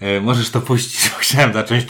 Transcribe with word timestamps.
E, 0.00 0.20
możesz 0.20 0.50
to 0.50 0.60
puścić, 0.60 1.10
chciałem 1.18 1.52
zacząć. 1.52 1.84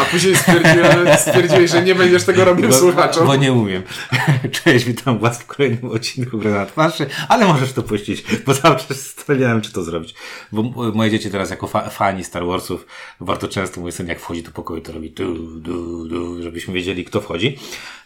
A 0.00 0.04
później 0.04 0.36
stwierdziłeś, 0.36 1.20
stwierdziłeś, 1.20 1.70
że 1.70 1.82
nie 1.82 1.94
będziesz 1.94 2.24
tego 2.24 2.44
robił 2.44 2.68
bo, 2.68 2.74
słuchaczom. 2.74 3.26
Bo 3.26 3.36
nie 3.36 3.52
umiem. 3.52 3.82
Cześć, 4.64 4.84
witam 4.84 5.18
Was 5.18 5.42
w 5.42 5.46
kolejnym 5.46 5.90
odcinku 5.90 6.38
Granat 6.38 6.72
Twarzy, 6.72 7.06
ale 7.28 7.46
możesz 7.46 7.72
to 7.72 7.82
puścić, 7.82 8.24
bo 8.46 8.54
cały 8.54 8.76
czas 8.76 8.88
zastanawiałem, 8.88 9.60
czy 9.60 9.72
to 9.72 9.82
zrobić. 9.82 10.14
Bo 10.52 10.62
moje 10.94 11.10
dzieci 11.10 11.30
teraz 11.30 11.50
jako 11.50 11.66
fa 11.66 11.90
fani 11.90 12.24
Star 12.24 12.46
Warsów, 12.46 12.86
bardzo 13.20 13.48
często 13.48 13.80
mój 13.80 13.92
syn 13.92 14.08
jak 14.08 14.20
wchodzi 14.20 14.42
do 14.42 14.50
pokoju, 14.50 14.80
to 14.80 14.92
robi 14.92 15.10
du, 15.10 15.34
du, 15.60 16.08
du, 16.08 16.42
żebyśmy 16.42 16.74
wiedzieli, 16.74 17.04
kto 17.04 17.20
wchodzi. 17.20 17.58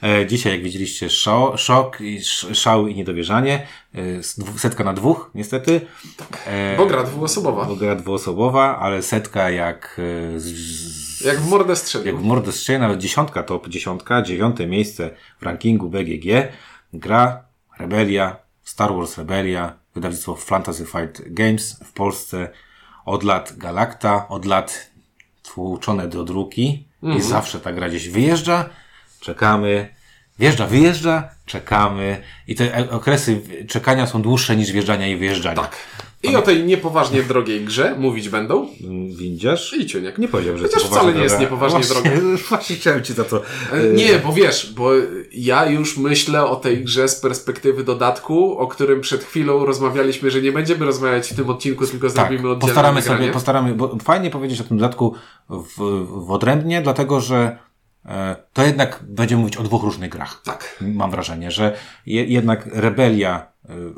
E, 0.03 0.27
dzisiaj, 0.27 0.53
jak 0.53 0.63
widzieliście, 0.63 1.11
szok, 1.11 1.59
szok 1.59 1.99
szał 2.53 2.89
i 2.89 2.95
niedowierzanie. 2.95 3.67
E, 3.95 4.23
setka 4.59 4.85
na 4.85 4.93
dwóch, 4.93 5.31
niestety. 5.35 5.81
Tak, 6.17 6.49
bo 6.77 6.87
gra 6.87 7.03
dwuosobowa. 7.03 7.65
Bo 7.65 7.77
gra 7.77 7.95
dwuosobowa, 7.95 8.79
ale 8.79 9.03
setka 9.03 9.51
jak... 9.51 10.01
Z, 10.37 11.21
jak 11.21 11.41
w 11.41 11.49
mordę 11.49 11.77
strzelił. 11.77 12.07
Jak 12.07 12.17
w 12.17 12.25
mordę 12.25 12.53
strzelił, 12.53 12.81
nawet 12.81 12.99
dziesiątka, 12.99 13.43
top 13.43 13.69
dziesiątka, 13.69 14.23
dziewiąte 14.23 14.67
miejsce 14.67 15.11
w 15.41 15.43
rankingu 15.43 15.89
BGG. 15.89 16.53
Gra, 16.93 17.45
Rebelia, 17.79 18.37
Star 18.65 18.95
Wars 18.95 19.19
Rebelia, 19.19 19.73
wydawnictwo 19.95 20.37
Fantasy 20.37 20.87
Fight 20.87 21.23
Games 21.27 21.81
w 21.85 21.93
Polsce 21.93 22.49
od 23.05 23.23
lat 23.23 23.57
Galacta, 23.57 24.29
od 24.29 24.45
lat 24.45 24.91
tłuczone 25.43 26.09
do 26.09 26.25
druki 26.25 26.89
mm 27.03 27.15
i 27.15 27.17
mhm. 27.17 27.31
zawsze 27.31 27.61
ta 27.61 27.73
gra 27.73 27.89
gdzieś 27.89 28.09
wyjeżdża, 28.09 28.71
czekamy, 29.21 29.95
wjeżdża, 30.39 30.67
wyjeżdża, 30.67 31.29
czekamy 31.47 32.23
i 32.49 32.55
te 32.55 32.91
okresy 32.91 33.41
czekania 33.69 34.07
są 34.07 34.23
dłuższe 34.23 34.57
niż 34.57 34.73
wjeżdżania 34.73 35.09
i 35.09 35.17
wyjeżdżania. 35.17 35.63
Tak. 35.63 35.77
I 36.23 36.37
o 36.37 36.43
tej 36.43 36.65
niepoważnie 36.65 37.23
drogiej 37.23 37.65
grze 37.65 37.95
mówić 37.99 38.29
będą 38.29 38.69
Windziarz 39.19 39.75
i 39.75 39.87
Ciuniek. 39.87 40.19
Nie 40.19 40.29
powiedział, 40.29 40.59
że 40.59 40.65
Chociaż 40.65 40.83
to 40.83 40.89
wcale 40.89 41.15
nie 41.15 41.23
jest 41.23 41.41
niepoważnie 41.41 41.81
właśnie, 41.81 42.11
droga. 42.11 42.37
Właśnie 42.49 42.77
chciałem 42.77 43.03
Ci 43.03 43.13
za 43.13 43.25
to... 43.25 43.43
E, 43.73 43.93
nie, 43.93 44.19
bo 44.19 44.33
wiesz, 44.33 44.73
bo 44.77 44.91
ja 45.33 45.67
już 45.67 45.97
myślę 45.97 46.45
o 46.47 46.57
tej 46.57 46.85
grze 46.85 47.09
z 47.09 47.21
perspektywy 47.21 47.85
dodatku, 47.85 48.59
o 48.59 48.67
którym 48.67 49.01
przed 49.01 49.25
chwilą 49.25 49.67
rozmawialiśmy, 49.67 50.31
że 50.31 50.43
nie 50.43 50.53
będziemy 50.53 50.87
rozmawiać 50.87 51.29
w 51.29 51.37
tym 51.37 51.51
odcinku, 51.51 51.87
tylko 51.87 52.07
tak, 52.07 52.17
zrobimy 52.17 52.51
oddzielne 52.51 52.61
postaramy 52.61 53.03
sobie, 53.03 53.31
postaramy, 53.31 53.75
bo 53.75 53.99
fajnie 54.03 54.31
powiedzieć 54.31 54.61
o 54.61 54.65
tym 54.65 54.79
dodatku 54.79 55.15
w, 55.51 55.79
w 56.27 56.31
odrębnie, 56.31 56.83
dlatego 56.83 57.21
że 57.21 57.37
e, 57.37 57.59
to 58.53 58.63
jednak 58.63 59.01
będziemy 59.09 59.41
mówić 59.41 59.57
o 59.57 59.63
dwóch 59.63 59.83
różnych 59.83 60.11
grach. 60.11 60.43
Tak. 60.45 60.77
Mam 60.81 61.11
wrażenie, 61.11 61.51
że 61.51 61.77
je, 62.07 62.25
jednak 62.25 62.67
Rebelia 62.67 63.47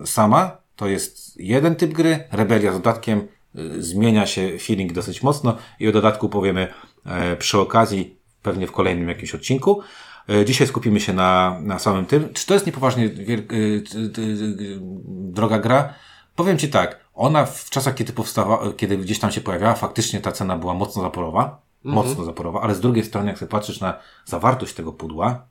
e, 0.03 0.07
sama 0.07 0.67
to 0.77 0.89
jest 0.89 1.41
jeden 1.41 1.77
typ 1.77 1.93
gry, 1.93 2.25
Rebelia 2.33 2.73
z 2.73 2.75
dodatkiem, 2.75 3.29
y, 3.59 3.83
zmienia 3.83 4.27
się 4.27 4.59
feeling 4.59 4.93
dosyć 4.93 5.23
mocno 5.23 5.57
i 5.81 5.89
o 5.89 5.93
dodatku 5.93 6.29
powiemy 6.29 6.69
e, 7.07 7.37
przy 7.37 7.59
okazji, 7.59 8.17
pewnie 8.43 8.67
w 8.67 8.73
kolejnym 8.73 9.09
jakimś 9.09 9.35
odcinku. 9.35 9.81
E, 10.29 10.45
dzisiaj 10.45 10.67
skupimy 10.67 11.01
się 11.01 11.13
na, 11.13 11.59
na 11.63 11.79
samym 11.79 12.07
tym. 12.07 12.33
Czy 12.33 12.47
to 12.47 12.55
jest 12.55 12.67
niepoważnie 12.67 13.11
droga 15.07 15.59
gra? 15.59 15.95
Powiem 16.35 16.59
Ci 16.59 16.69
tak, 16.69 17.01
ona 17.15 17.47
w 17.47 17.71
czasach, 17.71 17.95
kiedy 17.95 18.13
powstała, 18.13 18.73
kiedy 18.77 18.97
gdzieś 18.97 19.19
tam 19.19 19.33
się 19.33 19.41
pojawiała, 19.41 19.75
faktycznie 19.75 20.21
ta 20.21 20.33
cena 20.33 20.57
była 20.57 20.75
mocno 20.75 21.03
zaporowa. 21.03 21.66
Mocno 21.95 22.25
zaporowa, 22.25 22.61
ale 22.61 22.75
z 22.75 22.81
drugiej 22.81 23.05
strony, 23.05 23.29
jak 23.29 23.39
sobie 23.39 23.51
patrzysz 23.51 23.81
na 23.81 23.99
zawartość 24.25 24.75
tego 24.75 24.93
pudła, 24.93 25.47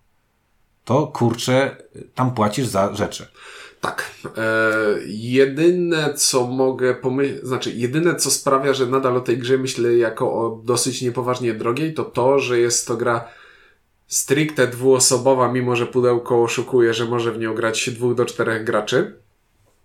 to 0.85 1.07
kurczę, 1.07 1.77
tam 2.15 2.33
płacisz 2.33 2.67
za 2.67 2.95
rzeczy. 2.95 3.27
Tak. 3.81 4.11
E, 4.37 4.61
jedyne, 5.07 6.13
co 6.13 6.47
mogę 6.47 6.95
pomyśleć, 6.95 7.45
znaczy, 7.45 7.71
jedyne, 7.71 8.15
co 8.15 8.31
sprawia, 8.31 8.73
że 8.73 8.85
nadal 8.85 9.17
o 9.17 9.21
tej 9.21 9.37
grze 9.37 9.57
myślę 9.57 9.93
jako 9.93 10.33
o 10.33 10.61
dosyć 10.63 11.01
niepoważnie 11.01 11.53
drogiej, 11.53 11.93
to 11.93 12.03
to, 12.03 12.39
że 12.39 12.59
jest 12.59 12.87
to 12.87 12.97
gra 12.97 13.27
stricte 14.07 14.67
dwuosobowa, 14.67 15.51
mimo 15.51 15.75
że 15.75 15.85
pudełko 15.85 16.43
oszukuje, 16.43 16.93
że 16.93 17.05
może 17.05 17.31
w 17.31 17.39
nią 17.39 17.53
grać 17.53 17.89
dwóch 17.89 18.15
do 18.15 18.25
czterech 18.25 18.63
graczy. 18.63 19.19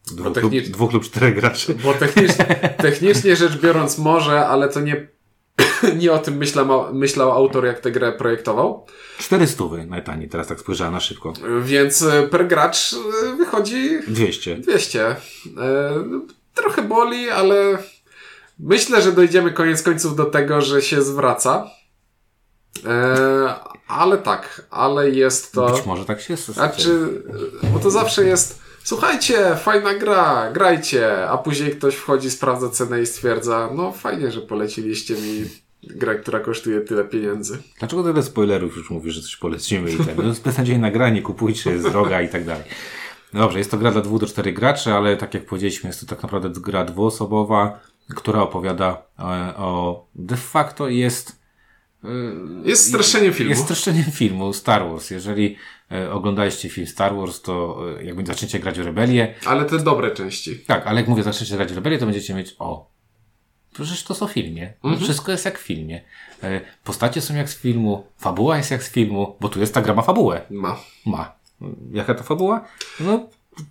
Dwóch, 0.06 0.34
technicz... 0.34 0.65
lub, 0.65 0.72
dwóch 0.72 0.93
lub 0.93 1.05
czterech 1.05 1.34
graczy. 1.34 1.75
Bo 1.84 1.94
technicznie, 1.94 2.44
technicznie 2.83 3.37
rzecz 3.37 3.60
biorąc 3.60 3.99
może, 3.99 4.47
ale 4.47 4.69
to 4.69 4.81
nie 4.81 5.09
nie 6.00 6.12
o 6.12 6.18
tym 6.18 6.36
myślał, 6.36 6.94
myślał 6.94 7.32
autor, 7.32 7.64
jak 7.64 7.80
tę 7.80 7.91
grę 7.91 8.12
projektował. 8.12 8.86
400 9.18 9.64
najtaniej, 9.86 10.28
teraz 10.28 10.46
tak 10.46 10.60
spojrzałem 10.60 10.94
na 10.94 11.00
szybko. 11.00 11.32
Więc 11.62 12.02
e, 12.02 12.22
per 12.22 12.46
gracz 12.48 12.92
e, 12.92 13.36
wychodzi... 13.36 13.98
200. 14.08 14.56
200. 14.56 15.06
E, 15.06 15.16
trochę 16.54 16.82
boli, 16.82 17.30
ale 17.30 17.78
myślę, 18.58 19.02
że 19.02 19.12
dojdziemy 19.12 19.52
koniec 19.52 19.82
końców 19.82 20.16
do 20.16 20.24
tego, 20.24 20.60
że 20.60 20.82
się 20.82 21.02
zwraca. 21.02 21.70
ale 23.88 24.18
tak, 24.18 24.66
ale 24.70 25.10
jest 25.10 25.52
to... 25.52 25.70
Być 25.70 25.86
może 25.86 26.04
tak 26.04 26.20
się 26.20 26.32
jest. 26.32 26.47
Znaczy, 26.47 27.22
bo 27.72 27.78
to 27.78 27.91
zawsze 27.91 28.24
jest 28.24 28.60
słuchajcie, 28.84 29.56
fajna 29.56 29.94
gra, 29.94 30.50
grajcie, 30.52 31.28
a 31.28 31.38
później 31.38 31.70
ktoś 31.70 31.94
wchodzi, 31.94 32.30
sprawdza 32.30 32.68
cenę 32.68 33.02
i 33.02 33.06
stwierdza, 33.06 33.70
no 33.74 33.92
fajnie, 33.92 34.30
że 34.30 34.41
poleciliście 34.41 35.14
mi 35.14 35.48
grę, 35.82 36.14
która 36.14 36.41
kosztuje 36.41 36.80
tyle 36.80 37.04
pieniędzy. 37.04 37.58
Dlaczego 37.78 38.02
tyle 38.02 38.22
spoilerów 38.22 38.76
już 38.76 38.91
mówisz, 38.91 39.14
że 39.14 39.22
coś 39.22 39.36
polecimy 39.36 39.92
i 39.92 39.96
tak? 39.96 40.16
No, 40.16 40.32
beznadziejna 40.44 40.91
gra, 40.91 41.10
nie 41.10 41.22
kupujcie, 41.22 41.70
jest 41.70 41.88
droga 41.91 42.22
i 42.22 42.28
tak 42.28 42.44
dalej. 42.44 42.64
No 43.32 43.41
dobrze, 43.41 43.58
jest 43.58 43.70
to 43.70 43.78
gra 43.78 43.91
dla 43.91 44.00
dwóch 44.00 44.20
do 44.20 44.26
czterech 44.26 44.54
graczy, 44.54 44.92
ale 44.92 45.16
tak 45.16 45.34
jak 45.34 45.46
powiedzieliśmy, 45.46 45.88
jest 45.88 46.00
to 46.00 46.06
tak 46.06 46.22
naprawdę 46.22 46.50
gra 46.60 46.84
dwuosobowa, 46.84 47.80
która 48.16 48.42
opowiada 48.42 49.02
o, 49.18 49.34
e, 49.34 49.56
o 49.56 50.06
de 50.14 50.36
facto 50.36 50.88
jest 50.88 51.41
e, 52.04 52.08
jest 52.64 52.88
streszczeniem 52.88 53.32
filmu. 53.32 53.50
Jest 53.50 53.62
streszczeniem 53.62 54.04
filmu 54.04 54.52
Star 54.52 54.88
Wars. 54.88 55.10
Jeżeli 55.10 55.56
E, 55.92 56.12
oglądaliście 56.12 56.68
film 56.68 56.86
Star 56.86 57.16
Wars, 57.16 57.41
to 57.41 57.84
jakby 58.02 58.26
zaczniecie 58.26 58.58
grać 58.58 58.80
w 58.80 58.84
Rebelię. 58.84 59.34
Ale 59.47 59.64
te 59.64 59.78
dobre 59.78 60.10
części. 60.10 60.58
Tak, 60.58 60.86
ale 60.86 61.00
jak 61.00 61.08
mówię, 61.08 61.22
zaczniecie 61.22 61.56
grać 61.56 61.72
w 61.72 61.76
Rebelię, 61.76 61.98
to 61.98 62.06
będziecie 62.06 62.34
mieć, 62.34 62.56
o, 62.58 62.91
przecież 63.84 64.04
to 64.04 64.14
są 64.14 64.26
filmie. 64.26 64.72
Mhm. 64.84 65.02
Wszystko 65.02 65.32
jest 65.32 65.44
jak 65.44 65.58
w 65.58 65.62
filmie. 65.62 66.00
E, 66.42 66.60
postacie 66.84 67.20
są 67.20 67.34
jak 67.34 67.50
z 67.50 67.58
filmu, 67.58 68.06
fabuła 68.18 68.56
jest 68.56 68.70
jak 68.70 68.82
z 68.82 68.91
filmu, 68.91 69.36
bo 69.41 69.48
tu 69.48 69.60
jest 69.60 69.74
ta 69.74 69.82
gra 69.82 69.94
ma 69.94 70.02
fabułę. 70.02 70.41
Ma. 70.50 70.80
Ma. 71.06 71.32
Jaka 71.92 72.14
to 72.14 72.24
fabuła? 72.24 72.64
No, 73.00 73.28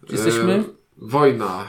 jesteśmy... 0.09 0.53
E, 0.53 0.63
wojna 0.97 1.65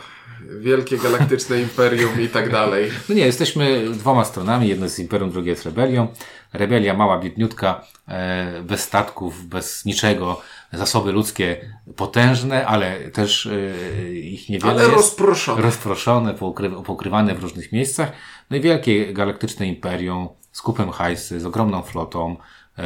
wielkie 0.61 0.99
galaktyczne 0.99 1.61
imperium 1.63 2.21
i 2.21 2.29
tak 2.29 2.51
dalej. 2.51 2.91
No 3.09 3.15
nie, 3.15 3.27
jesteśmy 3.27 3.91
dwoma 3.91 4.25
stronami. 4.25 4.69
Jedno 4.69 4.87
jest 4.87 4.99
imperium, 4.99 5.31
drugie 5.31 5.51
jest 5.51 5.65
rebelią. 5.65 6.09
Rebelia 6.53 6.95
mała, 6.95 7.19
biedniutka, 7.19 7.85
e, 8.09 8.63
bez 8.63 8.81
statków, 8.81 9.47
bez 9.47 9.85
niczego. 9.85 10.41
Zasoby 10.73 11.13
ludzkie 11.13 11.75
potężne, 11.97 12.67
ale 12.67 13.11
też 13.11 13.47
e, 13.47 14.13
ich 14.13 14.49
niewiele 14.49 14.73
ale 14.73 14.83
jest. 14.83 14.95
rozproszone. 14.95 15.63
Rozproszone, 15.63 16.35
poukry, 16.35 16.71
pokrywane 16.71 17.35
w 17.35 17.43
różnych 17.43 17.73
miejscach. 17.73 18.13
No 18.51 18.57
i 18.57 18.61
wielkie 18.61 19.13
galaktyczne 19.13 19.67
imperium 19.67 20.29
z 20.53 20.63
kupem 20.63 20.91
hajsy, 20.91 21.41
z 21.41 21.47
ogromną 21.47 21.83
flotą, 21.83 22.37
e, 22.79 22.83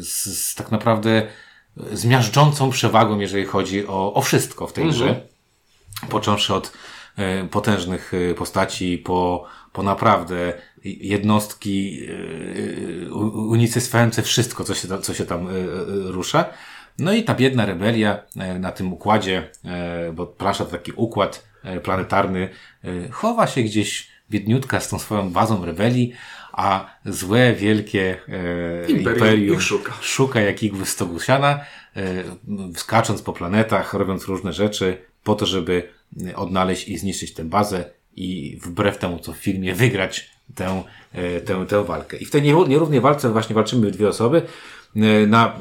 z, 0.00 0.24
z 0.24 0.54
tak 0.54 0.70
naprawdę 0.70 1.26
zmiażdżącą 1.92 2.70
przewagą, 2.70 3.18
jeżeli 3.18 3.44
chodzi 3.44 3.86
o, 3.86 4.14
o 4.14 4.22
wszystko 4.22 4.66
w 4.66 4.72
tej 4.72 4.84
mhm. 4.84 5.02
grze 5.02 5.20
począwszy 6.08 6.54
od 6.54 6.72
e, 7.16 7.44
potężnych 7.44 8.12
postaci 8.36 8.98
po, 8.98 9.44
po 9.72 9.82
naprawdę 9.82 10.52
jednostki 10.84 12.00
e, 13.06 13.14
unicestwiające 13.32 14.22
wszystko, 14.22 14.64
co 14.64 14.74
się, 14.74 15.02
co 15.02 15.14
się 15.14 15.24
tam 15.24 15.48
rusza. 16.04 16.44
No 16.98 17.12
i 17.12 17.24
ta 17.24 17.34
biedna 17.34 17.66
rebelia 17.66 18.22
na 18.60 18.72
tym 18.72 18.92
układzie, 18.92 19.50
bo 20.14 20.26
plansza 20.26 20.64
to 20.64 20.70
taki 20.70 20.92
układ 20.92 21.46
planetarny, 21.82 22.48
chowa 23.10 23.46
się 23.46 23.62
gdzieś 23.62 24.08
biedniutka 24.30 24.80
z 24.80 24.88
tą 24.88 24.98
swoją 24.98 25.30
bazą 25.30 25.64
rebelii, 25.64 26.12
a 26.52 26.96
złe, 27.04 27.54
wielkie 27.54 28.18
e, 28.28 28.90
imperium, 28.90 29.14
imperium 29.14 29.60
szuka. 29.60 29.92
szuka 30.00 30.40
jak 30.40 30.62
igły 30.62 30.84
e, 30.84 32.24
skacząc 32.76 33.22
po 33.22 33.32
planetach, 33.32 33.94
robiąc 33.94 34.24
różne 34.24 34.52
rzeczy, 34.52 34.98
po 35.24 35.34
to, 35.34 35.46
żeby 35.46 35.88
odnaleźć 36.34 36.88
i 36.88 36.98
zniszczyć 36.98 37.34
tę 37.34 37.44
bazę 37.44 37.84
i 38.16 38.58
wbrew 38.62 38.98
temu, 38.98 39.18
co 39.18 39.32
w 39.32 39.36
filmie, 39.36 39.74
wygrać 39.74 40.30
tę, 40.54 40.82
e, 41.12 41.40
tę, 41.40 41.66
tę 41.66 41.84
walkę. 41.84 42.16
I 42.16 42.24
w 42.24 42.30
tej 42.30 42.42
nierównej 42.42 43.00
walce 43.00 43.32
właśnie 43.32 43.54
walczymy 43.54 43.90
dwie 43.90 44.08
osoby 44.08 44.42
e, 44.96 45.26
na 45.26 45.56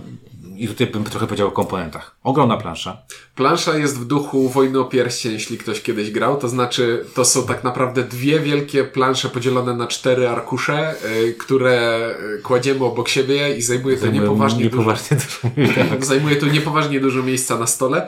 i 0.57 0.68
tutaj 0.68 0.88
bym 0.88 1.04
trochę 1.04 1.28
powiedział 1.28 1.48
o 1.48 1.52
komponentach. 1.52 2.16
Ogromna 2.24 2.57
plansza. 2.57 2.98
Plansza 3.36 3.78
jest 3.78 4.00
w 4.00 4.06
duchu 4.06 4.50
Wojny 4.50 4.80
o 4.80 4.86
Pierścień, 4.86 5.31
jeśli 5.34 5.57
ktoś 5.57 5.81
kiedyś 5.81 6.12
grał. 6.12 6.38
To 6.38 6.50
znaczy, 6.50 7.06
to 7.16 7.25
są 7.25 7.48
tak 7.48 7.63
naprawdę 7.63 8.04
dwie 8.04 8.40
wielkie 8.40 8.84
plansze 8.84 9.30
podzielone 9.30 9.74
na 9.74 9.88
cztery 9.88 10.30
arkusze, 10.30 10.96
yy, 11.24 11.34
które 11.34 12.10
kładziemy 12.44 12.86
obok 12.86 13.10
siebie 13.10 13.57
i 13.57 13.62
zajmuje 13.62 13.98
to 13.98 14.07
niepoważnie, 14.07 14.63
niepoważnie 14.63 15.18
dużo, 15.18 15.50
dużo 15.98 16.06
zajmuje 16.06 16.36
to 16.36 16.46
niepoważnie 16.46 17.00
dużo 17.00 17.24
miejsca 17.24 17.57
na 17.57 17.68
stole. 17.68 18.07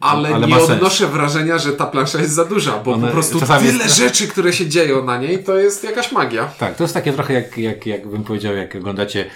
Ale, 0.00 0.28
Ale 0.34 0.46
nie 0.46 0.54
ma 0.54 0.58
sens. 0.60 0.70
odnoszę 0.70 1.06
wrażenia, 1.06 1.58
że 1.58 1.72
ta 1.72 1.86
plansza 1.86 2.18
jest 2.20 2.34
za 2.34 2.44
duża, 2.44 2.78
bo 2.78 2.92
One 2.92 3.06
po 3.06 3.12
prostu 3.12 3.40
tyle 3.40 3.84
jest- 3.84 3.96
rzeczy, 3.96 4.28
które 4.28 4.52
się 4.52 4.66
dzieją 4.66 5.04
na 5.04 5.18
niej, 5.18 5.44
to 5.44 5.58
jest 5.58 5.84
jakaś 5.84 6.12
magia. 6.12 6.44
Tak, 6.58 6.76
to 6.76 6.84
jest 6.84 6.94
takie 6.94 7.12
trochę 7.12 7.34
jak, 7.34 7.58
jak, 7.58 7.86
jak 7.86 8.08
bym 8.08 8.24
powiedział, 8.24 8.56
jak 8.56 8.74
oglądacie 8.76 9.30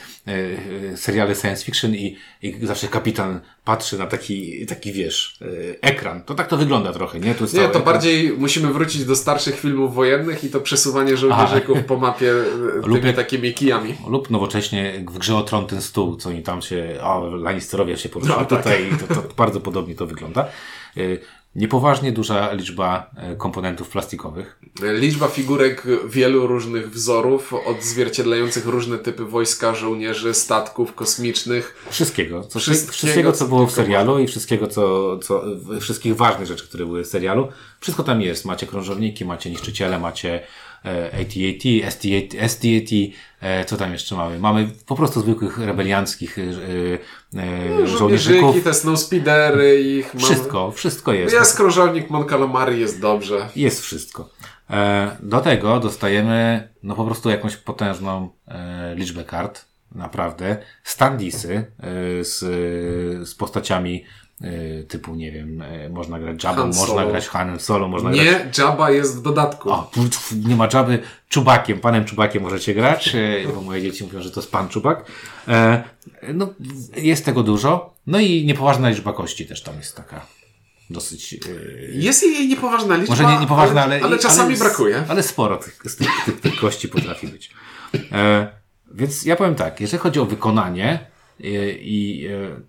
seriale 0.96 1.34
science 1.34 1.64
fiction 1.64 1.94
i, 1.94 2.16
i 2.42 2.66
zawsze 2.66 2.88
kapitan 2.88 3.40
patrzy 3.64 3.98
na 3.98 4.06
taki, 4.06 4.66
taki 4.66 4.92
wiesz, 4.92 5.38
e, 5.42 5.46
ekran. 5.82 6.22
To 6.22 6.34
tak 6.34 6.48
to 6.48 6.56
wygląda 6.56 6.92
trochę, 6.92 7.20
nie? 7.20 7.34
Tu 7.34 7.44
Nie, 7.44 7.50
to 7.50 7.64
ekran. 7.64 7.82
bardziej 7.82 8.32
musimy 8.38 8.72
wrócić 8.72 9.04
do 9.04 9.16
starszych 9.16 9.60
filmów 9.60 9.94
wojennych 9.94 10.44
i 10.44 10.48
to 10.50 10.60
przesuwanie 10.60 11.16
żołnierzyków 11.16 11.84
po 11.84 11.96
mapie 11.96 12.32
e, 12.78 12.82
tymi 12.82 13.06
jak- 13.06 13.16
takimi 13.16 13.54
kijami. 13.54 13.94
Lub 14.08 14.30
nowocześnie 14.30 15.04
w 15.08 15.18
grze 15.18 15.36
o 15.36 15.42
tron 15.42 15.66
ten 15.66 15.82
stół, 15.82 16.16
co 16.16 16.28
oni 16.28 16.42
tam 16.42 16.62
się, 16.62 16.98
o, 17.02 17.36
Lannisterowie 17.36 17.96
się 17.96 18.08
poruszyli 18.08 18.36
No, 18.38 18.44
tak. 18.44 18.58
tutaj 18.58 18.88
i 18.94 18.96
to, 19.08 19.14
to 19.14 19.22
bardzo 19.36 19.60
podobnie 19.60 19.94
to 19.94 20.06
wygląda. 20.06 20.48
Niepoważnie 21.56 22.12
duża 22.12 22.52
liczba 22.52 23.10
e, 23.16 23.36
komponentów 23.36 23.88
plastikowych. 23.88 24.58
Liczba 24.82 25.28
figurek 25.28 25.86
wielu 26.08 26.46
różnych 26.46 26.90
wzorów, 26.90 27.54
odzwierciedlających 27.66 28.66
różne 28.66 28.98
typy 28.98 29.24
wojska, 29.24 29.74
żołnierzy, 29.74 30.34
statków 30.34 30.94
kosmicznych. 30.94 31.86
Wszystkiego. 31.90 32.44
Co, 32.44 32.58
Wszystkiego, 32.58 32.92
wszystkiego, 32.92 33.32
co 33.32 33.48
było 33.48 33.66
w 33.66 33.72
serialu 33.72 34.18
i 34.18 34.26
wszystkiego, 34.26 34.68
co, 34.68 35.18
co, 35.18 35.44
wszystkich 35.80 36.16
ważnych 36.16 36.48
rzeczy, 36.48 36.64
które 36.64 36.86
były 36.86 37.04
w 37.04 37.06
serialu. 37.06 37.48
Wszystko 37.80 38.02
tam 38.02 38.20
jest. 38.22 38.44
Macie 38.44 38.66
krążowniki, 38.66 39.24
macie 39.24 39.50
niszczyciele, 39.50 39.98
macie 39.98 40.42
AT-AT, 41.12 41.90
ST-AT, 41.90 42.48
ST-AT, 42.48 42.92
e, 43.40 43.64
co 43.64 43.76
tam 43.76 43.92
jeszcze 43.92 44.14
mamy? 44.14 44.38
Mamy 44.38 44.70
po 44.86 44.96
prostu 44.96 45.20
zwykłych 45.20 45.58
rebelianckich 45.58 46.38
e, 46.38 46.42
e, 47.82 47.86
żołnierzyków. 47.86 48.64
Te 48.64 48.74
snowspeedery, 48.74 49.80
ich. 49.80 50.14
Wszystko, 50.18 50.70
wszystko 50.70 51.12
jest. 51.12 51.34
Jest 51.34 51.56
krążownik 51.56 52.10
Mon 52.10 52.28
Calamari, 52.28 52.80
jest 52.80 53.00
dobrze. 53.00 53.48
Jest 53.56 53.80
wszystko. 53.80 54.28
E, 54.70 55.16
do 55.22 55.40
tego 55.40 55.80
dostajemy 55.80 56.68
no 56.82 56.94
po 56.94 57.04
prostu 57.04 57.30
jakąś 57.30 57.56
potężną 57.56 58.28
e, 58.48 58.94
liczbę 58.94 59.24
kart. 59.24 59.64
Naprawdę. 59.94 60.56
Standisy 60.84 61.54
e, 61.54 61.64
z, 62.24 62.38
z 63.28 63.34
postaciami 63.34 64.04
e, 64.04 64.21
typu, 64.88 65.14
nie 65.14 65.32
wiem, 65.32 65.62
e, 65.62 65.88
można 65.88 66.18
grać 66.18 66.44
Jabba, 66.44 66.66
można 66.66 67.06
grać 67.06 67.28
Hanem 67.28 67.60
Solo, 67.60 67.88
można 67.88 68.10
grać... 68.10 68.24
Nie, 68.24 68.50
Jabba 68.58 68.90
jest 68.90 69.18
w 69.18 69.22
dodatku. 69.22 69.70
O, 69.70 69.90
nie 70.44 70.56
ma 70.56 70.68
Jabby, 70.72 71.02
Czubakiem, 71.28 71.80
panem 71.80 72.04
Czubakiem 72.04 72.42
możecie 72.42 72.74
grać, 72.74 73.14
e, 73.14 73.48
bo 73.54 73.60
moje 73.60 73.82
dzieci 73.82 74.04
mówią, 74.04 74.22
że 74.22 74.30
to 74.30 74.40
jest 74.40 74.52
pan 74.52 74.68
Czubak. 74.68 75.04
E, 75.48 75.84
no, 76.34 76.54
jest 76.96 77.24
tego 77.24 77.42
dużo. 77.42 77.94
No 78.06 78.20
i 78.20 78.46
niepoważna 78.46 78.88
liczba 78.88 79.12
kości 79.12 79.46
też 79.46 79.62
tam 79.62 79.76
jest 79.76 79.96
taka 79.96 80.26
dosyć... 80.90 81.34
E, 81.34 81.38
Jest 81.92 82.22
jej 82.22 82.48
niepoważna 82.48 82.96
liczba, 82.96 83.12
może 83.12 83.24
nie, 83.24 83.38
niepoważne, 83.38 83.82
ale, 83.82 84.00
ale 84.02 84.18
czasami 84.18 84.50
ale, 84.50 84.58
brakuje. 84.58 85.04
Ale 85.08 85.22
sporo 85.22 85.56
tych, 85.56 85.78
tych, 85.82 85.96
tych, 86.24 86.40
tych 86.40 86.56
kości 86.60 86.88
potrafi 86.88 87.28
być. 87.28 87.50
E, 88.12 88.48
więc 88.94 89.24
ja 89.24 89.36
powiem 89.36 89.54
tak, 89.54 89.80
jeżeli 89.80 89.98
chodzi 90.02 90.20
o 90.20 90.24
wykonanie 90.24 91.11
e, 91.40 91.44
i 91.72 92.26
e, 92.26 92.60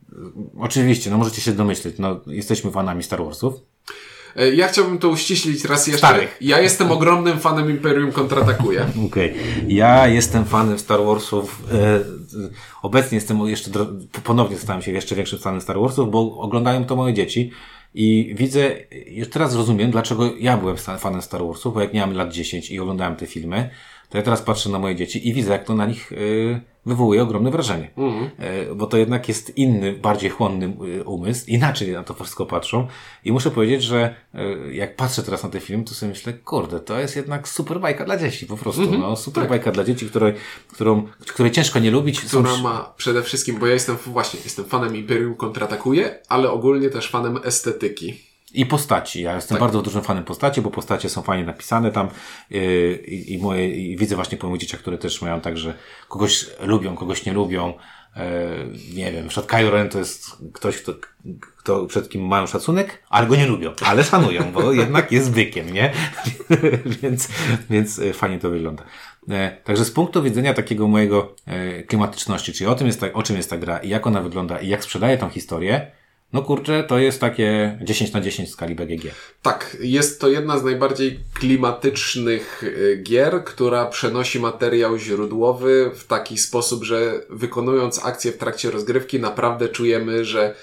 oczywiście, 0.59 1.11
no 1.11 1.17
możecie 1.17 1.41
się 1.41 1.51
domyśleć, 1.51 1.95
no 1.99 2.21
jesteśmy 2.27 2.71
fanami 2.71 3.03
Star 3.03 3.23
Warsów. 3.23 3.53
E, 4.35 4.55
Ja 4.55 4.67
chciałbym 4.67 4.97
to 4.97 5.09
uściślić 5.09 5.65
raz 5.65 5.87
jeszcze. 5.87 6.07
Starych. 6.07 6.37
Ja 6.41 6.61
jestem 6.61 6.91
ogromnym 6.91 7.39
fanem 7.39 7.69
Imperium 7.69 8.11
kontratakuje. 8.11 8.85
Okej. 9.07 9.33
Ja 9.67 10.07
jestem 10.07 10.45
fanem 10.45 10.79
Star 10.79 10.99
Warsów. 11.05 11.63
Obecnie 12.81 13.15
jestem 13.15 13.47
jeszcze, 13.47 13.69
ponownie 14.23 14.57
stałem 14.57 14.81
się 14.81 14.91
jeszcze 14.91 15.15
większym 15.15 15.39
fanem 15.39 15.61
Star 15.61 15.79
Warsów, 15.79 16.11
bo 16.11 16.37
oglądają 16.37 16.85
to 16.85 16.95
moje 16.95 17.13
dzieci. 17.13 17.51
I 17.95 18.35
widzę, 18.37 18.75
już 19.07 19.29
teraz 19.29 19.55
rozumiem, 19.55 19.91
dlaczego 19.91 20.33
ja 20.39 20.57
byłem 20.57 20.77
fanem 20.77 21.21
Star 21.21 21.45
Warsów, 21.45 21.73
bo 21.73 21.81
jak 21.81 21.93
miałem 21.93 22.13
lat 22.13 22.33
10 22.33 22.71
i 22.71 22.79
oglądałem 22.79 23.15
te 23.15 23.25
filmy, 23.25 23.69
to 24.09 24.17
ja 24.17 24.23
teraz 24.23 24.41
patrzę 24.41 24.69
na 24.69 24.79
moje 24.79 24.95
dzieci 24.95 25.29
i 25.29 25.33
widzę, 25.33 25.51
jak 25.51 25.63
to 25.63 25.75
na 25.75 25.85
nich 25.85 26.11
wywołuje 26.85 27.23
ogromne 27.23 27.51
wrażenie. 27.51 27.91
Y, 28.71 28.75
bo 28.75 28.87
to 28.87 28.97
jednak 28.97 29.27
jest 29.27 29.57
inny, 29.57 29.93
bardziej 29.93 30.29
chłonny 30.29 30.77
y, 30.99 31.03
umysł, 31.03 31.45
inaczej 31.47 31.91
na 31.91 32.03
to 32.03 32.13
wszystko 32.13 32.45
patrzą. 32.45 32.87
I 33.25 33.31
muszę 33.31 33.51
powiedzieć, 33.51 33.83
że 33.83 34.15
y, 34.35 34.73
jak 34.73 34.95
patrzę 34.95 35.23
teraz 35.23 35.43
na 35.43 35.49
te 35.49 35.59
filmy, 35.59 35.83
to 35.83 35.93
sobie 35.93 36.09
myślę, 36.09 36.33
kurde, 36.33 36.79
to 36.79 36.99
jest 36.99 37.15
jednak 37.15 37.47
super 37.47 37.79
bajka 37.79 38.05
dla 38.05 38.17
dzieci, 38.17 38.45
po 38.45 38.57
prostu. 38.57 38.97
No, 38.97 39.15
super 39.15 39.49
bajka 39.49 39.71
dla 39.71 39.83
dzieci, 39.83 40.05
której, 40.05 40.33
którą, 40.71 41.07
której 41.27 41.51
ciężko 41.51 41.79
nie 41.79 41.91
lubić. 41.91 42.19
Są 42.19 42.43
która 42.43 42.57
ma 42.57 42.93
przede 42.97 43.23
wszystkim, 43.23 43.59
bo 43.59 43.67
ja 43.67 43.73
jestem 43.73 43.95
właśnie, 44.05 44.39
jestem 44.43 44.65
fanem 44.65 44.95
Imperium 44.95 45.35
kontratakuje, 45.35 46.19
ale 46.29 46.51
ogólnie 46.51 46.89
też 46.89 47.09
fanem 47.09 47.39
estetyki. 47.43 48.32
I 48.53 48.65
postaci. 48.65 49.21
Ja 49.21 49.29
Tak. 49.29 49.35
jestem 49.35 49.57
bardzo 49.57 49.81
dużym 49.81 50.01
fanem 50.01 50.23
postaci, 50.23 50.61
bo 50.61 50.71
postacie 50.71 51.09
są 51.09 51.21
fajnie 51.21 51.45
napisane 51.45 51.91
tam 51.91 52.09
yy, 52.49 52.93
i, 53.05 53.37
moje, 53.37 53.69
i 53.69 53.97
widzę 53.97 54.15
właśnie 54.15 54.37
po 54.37 54.49
moich 54.49 54.61
dzieciach, 54.61 54.79
które 54.79 54.97
też 54.97 55.21
mają 55.21 55.41
tak, 55.41 55.57
że 55.57 55.73
kogoś 56.09 56.45
lubią, 56.61 56.95
kogoś 56.95 57.25
nie 57.25 57.33
lubią. 57.33 57.73
Yy, 58.15 58.23
nie 58.95 59.11
wiem, 59.11 59.27
przed 59.27 59.45
Kylo 59.45 59.71
Ren 59.71 59.89
to 59.89 59.99
jest 59.99 60.37
ktoś, 60.53 60.77
kto, 60.77 60.93
kto 61.57 61.85
przed 61.85 62.09
kim 62.09 62.27
mają 62.27 62.47
szacunek, 62.47 63.03
ale 63.09 63.27
go 63.27 63.35
nie 63.35 63.45
lubią, 63.45 63.73
ale 63.85 64.03
szanują, 64.03 64.51
bo 64.51 64.71
jednak 64.83 65.11
jest 65.11 65.31
bykiem, 65.31 65.73
nie? 65.73 65.93
więc, 67.01 67.27
więc 67.69 67.97
yy, 67.97 68.13
fajnie 68.13 68.39
to 68.39 68.49
wygląda. 68.49 68.83
E, 69.29 69.57
Także 69.63 69.85
z 69.85 69.91
punktu 69.91 70.23
widzenia 70.23 70.53
takiego 70.53 70.87
mojego 70.87 71.35
e, 71.45 71.83
klimatyczności, 71.83 72.53
czyli 72.53 72.69
o 72.69 72.75
tym 72.75 72.87
jest 72.87 72.99
ta, 72.99 73.13
o 73.13 73.23
czym 73.23 73.37
jest 73.37 73.49
ta 73.49 73.57
gra 73.57 73.77
i 73.77 73.89
jak 73.89 74.07
ona 74.07 74.21
wygląda 74.21 74.59
i 74.59 74.67
jak 74.67 74.83
sprzedaje 74.83 75.17
tą 75.17 75.29
historię, 75.29 75.91
no 76.33 76.41
kurczę, 76.41 76.83
to 76.83 76.99
jest 76.99 77.21
takie 77.21 77.77
10 77.81 78.13
na 78.13 78.21
10 78.21 78.49
w 78.49 78.51
skali 78.51 78.75
BGG. 78.75 79.11
Tak, 79.41 79.77
jest 79.79 80.21
to 80.21 80.29
jedna 80.29 80.57
z 80.59 80.63
najbardziej 80.63 81.19
klimatycznych 81.33 82.63
y, 82.63 83.01
gier, 83.03 83.43
która 83.43 83.85
przenosi 83.85 84.39
materiał 84.39 84.97
źródłowy 84.97 85.91
w 85.95 86.07
taki 86.07 86.37
sposób, 86.37 86.83
że 86.83 87.25
wykonując 87.29 88.05
akcję 88.05 88.31
w 88.31 88.37
trakcie 88.37 88.71
rozgrywki 88.71 89.19
naprawdę 89.19 89.69
czujemy, 89.69 90.25
że 90.25 90.55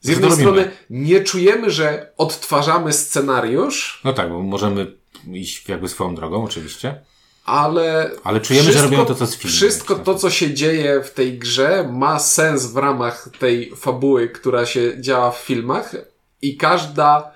z 0.00 0.08
jednej 0.08 0.32
strony 0.32 0.70
nie 0.90 1.24
czujemy, 1.24 1.70
że 1.70 2.12
odtwarzamy 2.16 2.92
scenariusz, 2.92 4.00
No 4.04 4.12
tak, 4.12 4.28
bo 4.28 4.42
możemy 4.42 4.86
iść 5.32 5.68
jakby 5.68 5.88
swoją 5.88 6.14
drogą, 6.14 6.44
oczywiście. 6.44 7.00
Ale. 7.44 8.10
Ale 8.24 8.40
czujemy, 8.40 8.72
że 8.72 8.82
robimy 8.82 9.06
to, 9.06 9.14
co. 9.14 9.26
Wszystko 9.26 9.94
to, 9.94 10.14
co 10.14 10.30
się 10.30 10.54
dzieje 10.54 11.02
w 11.02 11.10
tej 11.10 11.38
grze, 11.38 11.88
ma 11.92 12.18
sens 12.18 12.66
w 12.66 12.76
ramach 12.76 13.28
tej 13.38 13.76
fabuły, 13.76 14.28
która 14.28 14.66
się 14.66 15.00
działa 15.00 15.30
w 15.30 15.38
filmach, 15.38 15.94
i 16.42 16.56
każda 16.56 17.32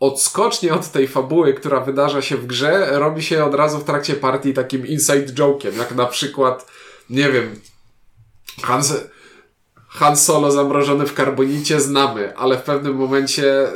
odskocznie 0.00 0.74
od 0.74 0.88
tej 0.88 1.08
fabuły, 1.08 1.54
która 1.54 1.80
wydarza 1.80 2.22
się 2.22 2.36
w 2.36 2.46
grze, 2.46 2.98
robi 2.98 3.22
się 3.22 3.44
od 3.44 3.54
razu 3.54 3.78
w 3.78 3.84
trakcie 3.84 4.14
partii 4.14 4.54
takim 4.54 4.86
inside 4.86 5.32
joke'iem, 5.32 5.78
jak 5.78 5.94
na 5.94 6.06
przykład, 6.06 6.66
nie 7.10 7.32
wiem, 7.32 7.60
Han, 8.62 8.82
Han 9.94 10.16
Solo 10.16 10.50
zamrożony 10.50 11.06
w 11.06 11.14
karbonicie 11.14 11.80
znamy, 11.80 12.36
ale 12.36 12.58
w 12.58 12.62
pewnym 12.62 12.96
momencie 12.96 13.68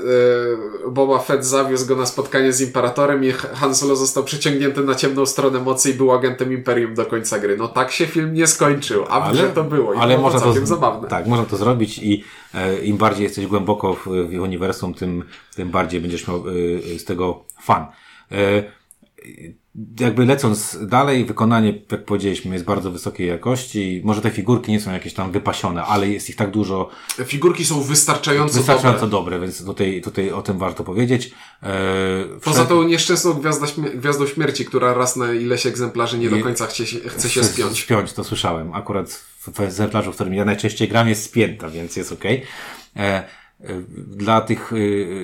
y, 0.87 0.90
Boba 0.90 1.18
Fett 1.18 1.46
zawiózł 1.46 1.87
go 1.87 1.96
na 1.96 2.06
spotkanie 2.06 2.52
z 2.52 2.61
Imperatorem 2.61 3.25
i 3.25 3.32
Han 3.32 3.75
Solo 3.75 3.96
został 3.96 4.25
przyciągnięty 4.25 4.80
na 4.80 4.94
ciemną 4.94 5.26
stronę 5.26 5.61
mocy 5.61 5.90
i 5.90 5.94
był 5.94 6.12
agentem 6.12 6.52
Imperium 6.52 6.94
do 6.94 7.06
końca 7.06 7.38
gry. 7.38 7.56
No 7.56 7.68
tak 7.68 7.92
się 7.92 8.06
film 8.06 8.35
nie 8.35 8.46
skończył, 8.46 9.04
a 9.08 9.20
w 9.20 9.32
grze 9.32 9.49
to 9.49 9.64
było 9.64 9.94
i 9.94 9.96
ale 9.99 10.14
było 10.14 10.23
można 10.23 10.40
całkiem 10.40 10.62
to, 10.62 10.66
zabawne. 10.66 11.08
Tak, 11.08 11.26
można 11.26 11.46
to 11.46 11.56
zrobić 11.56 11.99
i 11.99 12.25
e, 12.54 12.78
im 12.78 12.96
bardziej 12.96 13.25
jesteś 13.25 13.46
głęboko 13.46 13.94
w, 13.94 14.04
w 14.04 14.40
uniwersum, 14.40 14.94
tym, 14.94 15.25
tym 15.54 15.70
bardziej 15.70 16.00
będziesz 16.00 16.28
miał 16.28 16.44
e, 16.94 16.99
z 16.99 17.04
tego 17.04 17.44
fan. 17.62 17.87
E, 18.32 18.37
jakby 20.00 20.26
lecąc 20.26 20.78
dalej, 20.83 21.25
wykonanie, 21.25 21.83
jak 21.92 22.04
powiedzieliśmy, 22.04 22.52
jest 22.52 22.64
bardzo 22.64 22.90
wysokiej 22.90 23.28
jakości. 23.28 24.00
Może 24.04 24.21
te 24.21 24.30
figurki 24.30 24.73
nie 24.73 24.80
są 24.80 24.92
jakieś 24.92 25.14
tam 25.14 25.33
wypasione, 25.33 25.83
ale 25.85 26.09
jest 26.09 26.30
ich 26.30 26.37
tak 26.37 26.50
dużo, 26.50 26.88
Figurki 27.25 27.64
są 27.64 27.83
wystarczająco, 27.83 28.54
wystarczająco 28.54 29.06
dobre. 29.06 29.37
dobre, 29.37 29.40
więc 29.40 29.64
tutaj, 29.64 30.00
tutaj 30.04 30.30
o 30.30 30.42
tym 30.42 30.59
warto 30.59 30.85
powiedzieć. 30.85 31.30
E, 31.62 31.68
Poza 32.45 32.64
wszel- 32.64 32.66
tą 32.68 32.83
nieszczęsną 32.83 33.33
gwiazda 33.33 33.66
gwiazdą 33.95 34.26
śmierci, 34.26 34.64
która 34.64 34.95
raz 34.95 35.16
na 35.16 35.33
ileś 35.33 35.66
egzemplarzy 35.66 36.18
nie 36.18 36.30
do 36.30 36.38
końca 36.38 36.66
chce 36.66 36.87
się, 36.87 37.09
chce 37.09 37.28
się 37.28 37.45
spiąć. 37.45 37.83
Spiąć, 37.83 38.12
to 38.12 38.25
słyszałem. 38.25 38.75
Akurat 38.75 39.11
w, 39.54 39.61
egzemplarzu, 39.61 40.12
w 40.12 40.14
którym 40.14 40.35
ja 40.35 40.45
najczęściej 40.45 40.88
gram, 40.88 41.09
jest 41.09 41.25
spięta, 41.25 41.68
więc 41.68 41.97
jest 41.97 42.12
okej. 42.12 42.42
E, 42.97 43.00
e, 43.00 43.45
Dla 44.06 44.40
tych 44.40 44.72
e, 44.72 44.78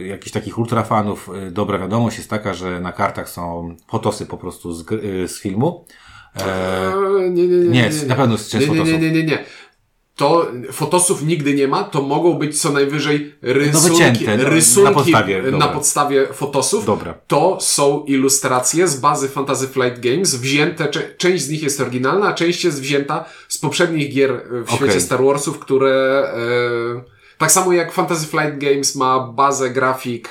jakichś 0.06 0.32
takich 0.32 0.58
ultrafanów 0.58 1.30
e, 1.34 1.50
dobra 1.50 1.78
wiadomość 1.78 2.16
jest 2.18 2.30
taka, 2.30 2.54
że 2.54 2.80
na 2.80 2.92
kartach 2.92 3.30
są 3.30 3.76
fotosy 3.90 4.26
po 4.26 4.36
prostu 4.36 4.72
z, 4.72 4.84
e, 4.92 5.28
z 5.28 5.40
filmu. 5.40 5.84
E, 6.36 6.92
Eee, 6.94 7.30
nie, 7.30 7.48
nie, 7.48 7.56
nie, 7.56 7.68
nie, 7.68 7.90
na 8.06 8.14
pewno 8.14 8.34
jest 8.34 8.50
część 8.50 8.68
nie, 8.68 8.74
nie, 8.74 8.84
nie, 8.84 8.98
nie, 8.98 9.12
nie, 9.12 9.22
nie. 9.22 9.44
To 10.16 10.46
fotosów 10.72 11.22
nigdy 11.22 11.54
nie 11.54 11.68
ma, 11.68 11.84
to 11.84 12.02
mogą 12.02 12.34
być 12.34 12.60
co 12.60 12.72
najwyżej 12.72 13.34
rysunki, 13.42 13.90
wycięte, 13.90 14.36
no, 14.36 14.48
rysunki 14.48 14.90
na 14.90 14.94
podstawie, 14.94 15.42
na 15.42 15.68
podstawie 15.68 16.26
fotosów. 16.26 16.86
Dobra. 16.86 17.14
To 17.26 17.58
są 17.60 18.04
ilustracje 18.04 18.88
z 18.88 19.00
bazy 19.00 19.28
Fantasy 19.28 19.68
Flight 19.68 20.00
Games, 20.00 20.34
wzięte, 20.34 20.88
część 21.16 21.44
z 21.44 21.50
nich 21.50 21.62
jest 21.62 21.80
oryginalna, 21.80 22.26
a 22.26 22.32
część 22.32 22.64
jest 22.64 22.80
wzięta 22.80 23.24
z 23.48 23.58
poprzednich 23.58 24.14
gier 24.14 24.42
w 24.50 24.74
Okej. 24.74 24.76
świecie 24.76 25.00
Star 25.00 25.24
Warsów, 25.24 25.58
które... 25.58 26.24
E, 27.08 27.12
Tak 27.42 27.52
samo 27.52 27.72
jak 27.72 27.92
Fantasy 27.92 28.26
Flight 28.26 28.58
Games 28.58 28.94
ma 28.94 29.20
bazę 29.20 29.70
grafik 29.70 30.28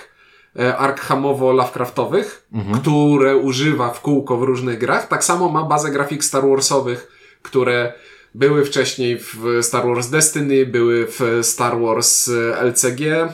e, 0.59 0.77
Arkhamowo-Lovecraftowych, 0.77 2.47
które 2.81 3.37
używa 3.37 3.89
w 3.89 4.01
kółko 4.01 4.37
w 4.37 4.43
różnych 4.43 4.77
grach, 4.79 5.07
tak 5.07 5.23
samo 5.23 5.49
ma 5.49 5.63
bazę 5.63 5.91
grafik 5.91 6.23
Star 6.23 6.47
Warsowych, 6.47 7.11
które 7.41 7.93
były 8.35 8.65
wcześniej 8.65 9.17
w 9.19 9.59
Star 9.61 9.87
Wars 9.87 10.09
Destiny, 10.09 10.65
były 10.65 11.07
w 11.07 11.39
Star 11.41 11.79
Wars 11.79 12.29
e, 12.29 12.61
LCG 12.61 13.01
e, 13.01 13.29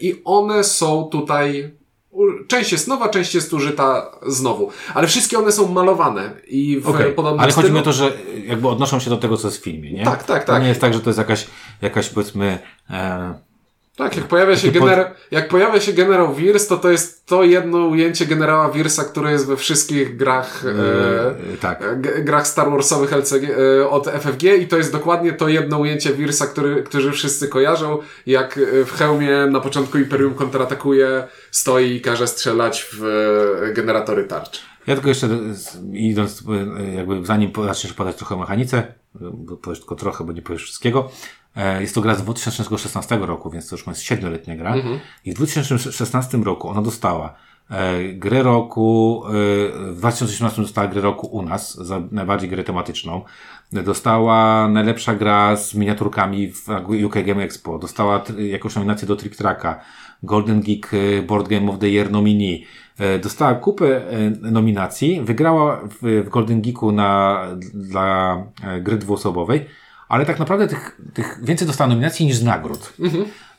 i 0.00 0.22
one 0.24 0.64
są 0.64 1.08
tutaj 1.12 1.70
Część 2.48 2.72
jest 2.72 2.88
nowa, 2.88 3.08
część 3.08 3.34
jest 3.34 3.52
użyta 3.52 4.10
znowu. 4.26 4.70
Ale 4.94 5.06
wszystkie 5.06 5.38
one 5.38 5.52
są 5.52 5.68
malowane 5.68 6.30
i 6.46 6.80
w 6.80 6.88
Okej, 6.88 7.12
podobnym 7.12 7.40
Ale 7.40 7.52
chodzi 7.52 7.72
mi 7.72 7.78
o 7.78 7.82
to, 7.82 7.92
że 7.92 8.12
jakby 8.46 8.68
odnoszą 8.68 9.00
się 9.00 9.10
do 9.10 9.16
tego, 9.16 9.36
co 9.36 9.48
jest 9.48 9.60
w 9.60 9.64
filmie, 9.64 9.92
nie? 9.92 10.04
Tak, 10.04 10.24
tak, 10.24 10.44
To 10.44 10.52
tak. 10.52 10.62
nie 10.62 10.68
jest 10.68 10.80
tak, 10.80 10.94
że 10.94 11.00
to 11.00 11.10
jest 11.10 11.18
jakaś, 11.18 11.46
jakaś 11.82 12.08
powiedzmy, 12.08 12.58
e, 12.90 13.34
Tak, 13.96 14.16
jak 14.16 14.24
pojawia 14.24 14.56
się, 14.56 14.68
gener- 14.70 15.10
jak 15.30 15.48
pojawia 15.48 15.80
się 15.80 15.92
generał 15.92 16.34
Wirs, 16.34 16.66
to 16.66 16.76
to 16.76 16.90
jest 16.90 17.26
to 17.26 17.44
jedno 17.44 17.78
ujęcie 17.78 18.26
generała 18.26 18.70
Wirsa, 18.70 19.04
które 19.04 19.32
jest 19.32 19.46
we 19.46 19.56
wszystkich 19.56 20.16
grach, 20.16 20.64
e, 20.66 21.30
e, 21.54 21.56
tak. 21.60 22.00
g- 22.00 22.22
grach 22.24 22.46
Star 22.46 22.70
Warsowych 22.70 23.12
LCG, 23.12 23.48
e, 23.80 23.88
od 23.88 24.06
FFG 24.08 24.42
i 24.56 24.66
to 24.68 24.76
jest 24.76 24.92
dokładnie 24.92 25.32
to 25.32 25.48
jedno 25.48 25.78
ujęcie 25.78 26.14
Wirsa, 26.14 26.46
który, 26.46 26.82
którzy 26.82 27.12
wszyscy 27.12 27.48
kojarzą, 27.48 27.98
jak 28.26 28.58
e, 28.58 28.84
w 28.84 28.92
hełmie 28.92 29.46
na 29.50 29.60
początku 29.60 29.98
Imperium 29.98 30.34
kontratakuje, 30.34 31.26
stoi 31.50 31.90
i 31.92 32.00
każe 32.00 32.26
strzelać 32.26 32.86
w 32.92 33.04
e, 33.70 33.72
generatory 33.72 34.24
tarcz. 34.24 34.60
Ja 34.86 34.94
tylko 34.94 35.08
jeszcze 35.08 35.28
idąc, 35.92 36.42
e, 36.80 36.94
jakby 36.94 37.26
zanim 37.26 37.52
zaczniesz 37.66 37.92
podać 37.92 38.16
trochę 38.16 38.34
o 38.34 38.38
mechanice, 38.38 38.78
e, 38.78 38.84
bo 39.20 39.56
powiesz 39.56 39.78
tylko 39.78 39.94
trochę, 39.94 40.24
bo 40.24 40.32
nie 40.32 40.42
powiesz 40.42 40.62
wszystkiego. 40.62 41.10
E, 41.56 41.80
Jest 41.80 41.94
to 41.94 42.00
gra 42.00 42.14
z 42.14 42.22
2016 42.22 43.16
roku, 43.16 43.50
więc 43.50 43.68
to 43.68 43.76
już 43.76 43.86
jest 43.86 44.02
siedmioletnia 44.02 44.56
gra. 44.56 44.74
I 45.24 45.32
w 45.32 45.34
2016 45.34 46.38
roku 46.38 46.68
ona 46.68 46.82
dostała 46.82 47.34
e, 47.70 48.02
grę 48.12 48.42
roku, 48.42 49.22
e, 49.26 49.32
w 49.92 49.96
2018 49.96 50.62
dostała 50.62 50.88
grę 50.88 51.00
roku 51.00 51.26
u 51.26 51.42
nas, 51.42 51.74
za 51.74 52.00
najbardziej 52.10 52.50
grę 52.50 52.64
tematyczną. 52.64 53.22
Dostała 53.72 54.68
najlepsza 54.68 55.14
gra 55.14 55.56
z 55.56 55.74
miniaturkami 55.74 56.52
w 56.52 56.68
UK 57.04 57.14
Game 57.26 57.42
Expo. 57.42 57.78
Dostała 57.78 58.24
jakąś 58.38 58.74
nominację 58.74 59.08
do 59.08 59.16
Trick 59.16 59.36
Tracka. 59.36 59.80
Golden 60.22 60.60
Geek 60.60 60.90
Board 61.26 61.48
Game 61.48 61.72
of 61.72 61.78
the 61.78 61.88
Year 61.88 62.10
nominee. 62.10 62.64
Dostała 63.22 63.54
kupę 63.54 64.02
nominacji, 64.40 65.20
wygrała 65.20 65.80
w, 66.02 66.28
Golden 66.28 66.62
Geeku 66.62 66.92
na, 66.92 67.40
dla 67.74 68.36
gry 68.80 68.96
dwuosobowej, 68.96 69.66
ale 70.08 70.26
tak 70.26 70.38
naprawdę 70.38 70.68
tych, 70.68 71.00
tych 71.14 71.38
więcej 71.42 71.66
dostała 71.66 71.88
nominacji 71.88 72.26
niż 72.26 72.42
nagród. 72.42 72.92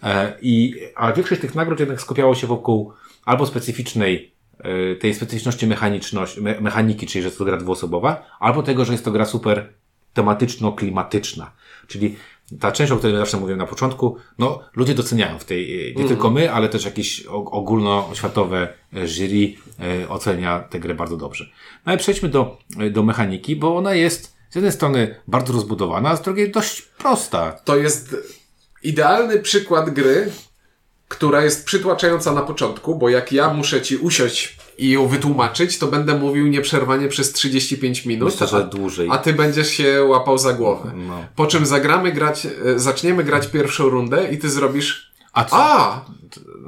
E, 0.04 0.34
I, 0.42 0.76
a 0.96 1.14
większość 1.14 1.42
tych 1.42 1.56
nagród 1.56 1.80
jednak 1.80 2.02
skupiało 2.02 2.36
się 2.36 2.48
wokół 2.48 2.94
albo 3.26 3.46
specyficznej 3.46 4.34
e, 4.60 4.96
tej 4.96 5.14
specyficzności 5.14 5.68
mechaniczności, 5.68 6.42
me, 6.42 6.62
mechaniki, 6.62 7.08
czyli 7.08 7.22
że 7.22 7.28
jest 7.28 7.38
to 7.38 7.46
gra 7.46 7.58
dwuosobowa, 7.58 8.26
albo 8.40 8.64
tego, 8.64 8.86
że 8.86 8.92
jest 8.92 9.06
to 9.06 9.12
gra 9.12 9.26
super 9.26 9.74
tematyczno-klimatyczna. 10.14 11.52
Czyli 11.88 12.16
ta 12.60 12.72
część, 12.72 12.92
o 12.92 12.98
której 12.98 13.18
zawsze 13.18 13.38
mówiłem 13.38 13.60
na 13.60 13.66
początku, 13.66 14.18
no 14.38 14.60
ludzie 14.76 14.96
doceniają 14.96 15.40
w 15.40 15.46
tej, 15.46 15.90
e, 15.90 15.94
nie 15.94 16.08
tylko 16.08 16.30
my, 16.30 16.52
ale 16.52 16.70
też 16.70 16.86
jakieś 16.86 17.26
ogólnoświatowe 17.30 18.74
jury 18.94 19.54
e, 20.04 20.10
ocenia 20.10 20.60
tę 20.60 20.80
grę 20.80 20.96
bardzo 20.96 21.18
dobrze. 21.18 21.46
No 21.86 21.92
ale 21.92 21.98
przejdźmy 21.98 22.30
do, 22.30 22.58
do 22.92 23.04
mechaniki, 23.04 23.56
bo 23.56 23.78
ona 23.78 23.94
jest 23.94 24.35
z 24.56 24.58
jednej 24.58 24.72
strony 24.72 25.16
bardzo 25.28 25.54
rozbudowana, 25.54 26.10
a 26.10 26.16
z 26.16 26.22
drugiej 26.22 26.52
dość 26.52 26.82
prosta. 26.82 27.52
To 27.52 27.76
jest 27.76 28.16
idealny 28.84 29.40
przykład 29.40 29.90
gry, 29.90 30.32
która 31.08 31.44
jest 31.44 31.66
przytłaczająca 31.66 32.32
na 32.34 32.42
początku, 32.42 32.96
bo 32.96 33.10
jak 33.10 33.32
ja 33.32 33.54
muszę 33.54 33.82
ci 33.82 33.98
usiąść 33.98 34.58
i 34.78 34.90
ją 34.90 35.08
wytłumaczyć, 35.08 35.80
to 35.80 35.88
będę 35.88 36.18
mówił 36.18 36.48
nieprzerwanie 36.48 37.08
przez 37.08 37.34
35 37.34 38.06
minut, 38.06 38.32
Myślę, 38.32 38.48
że 38.48 38.64
dłużej. 38.64 39.08
a 39.12 39.18
ty 39.18 39.34
będziesz 39.34 39.70
się 39.70 40.04
łapał 40.04 40.38
za 40.38 40.54
głowę. 40.54 40.92
No. 40.96 41.26
Po 41.36 41.48
czym 41.48 41.66
zagramy 41.66 42.12
grać, 42.12 42.46
e, 42.46 42.80
zaczniemy 42.80 43.24
grać 43.24 43.48
pierwszą 43.48 43.90
rundę 43.90 44.32
i 44.32 44.38
ty 44.38 44.50
zrobisz 44.50 45.12
A 45.34 45.46
co? 45.46 45.56
a, 45.58 46.06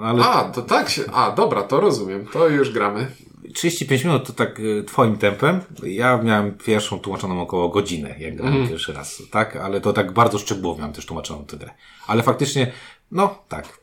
ale 0.01 0.23
a, 0.25 0.43
to 0.43 0.61
tak 0.61 0.89
się, 0.89 1.03
a, 1.13 1.31
dobra, 1.31 1.63
to 1.63 1.79
rozumiem, 1.79 2.25
to 2.33 2.47
już 2.49 2.71
gramy. 2.71 3.07
35 3.53 4.03
minut 4.03 4.27
to 4.27 4.33
tak 4.33 4.59
y, 4.59 4.83
twoim 4.83 5.17
tempem. 5.17 5.61
Ja 5.83 6.17
miałem 6.17 6.57
pierwszą 6.57 6.99
tłumaczoną 6.99 7.41
około 7.41 7.69
godzinę, 7.69 8.15
jak 8.19 8.35
grałem 8.35 8.53
Mhm. 8.53 8.69
pierwszy 8.69 8.93
raz, 8.93 9.21
tak? 9.31 9.55
Ale 9.55 9.81
to 9.81 9.93
tak 9.93 10.11
bardzo 10.11 10.37
szczegółowo 10.39 10.79
miałem 10.79 10.93
też 10.93 11.05
tłumaczoną 11.05 11.45
tę 11.45 11.57
grę. 11.57 11.69
Ale 12.07 12.23
faktycznie, 12.23 12.71
no 13.11 13.43
tak, 13.49 13.79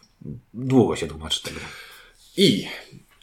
długo 0.55 0.97
się 0.97 1.07
tłumaczy 1.07 1.43
tę 1.43 1.51
grę. 1.51 1.65
I 2.37 2.67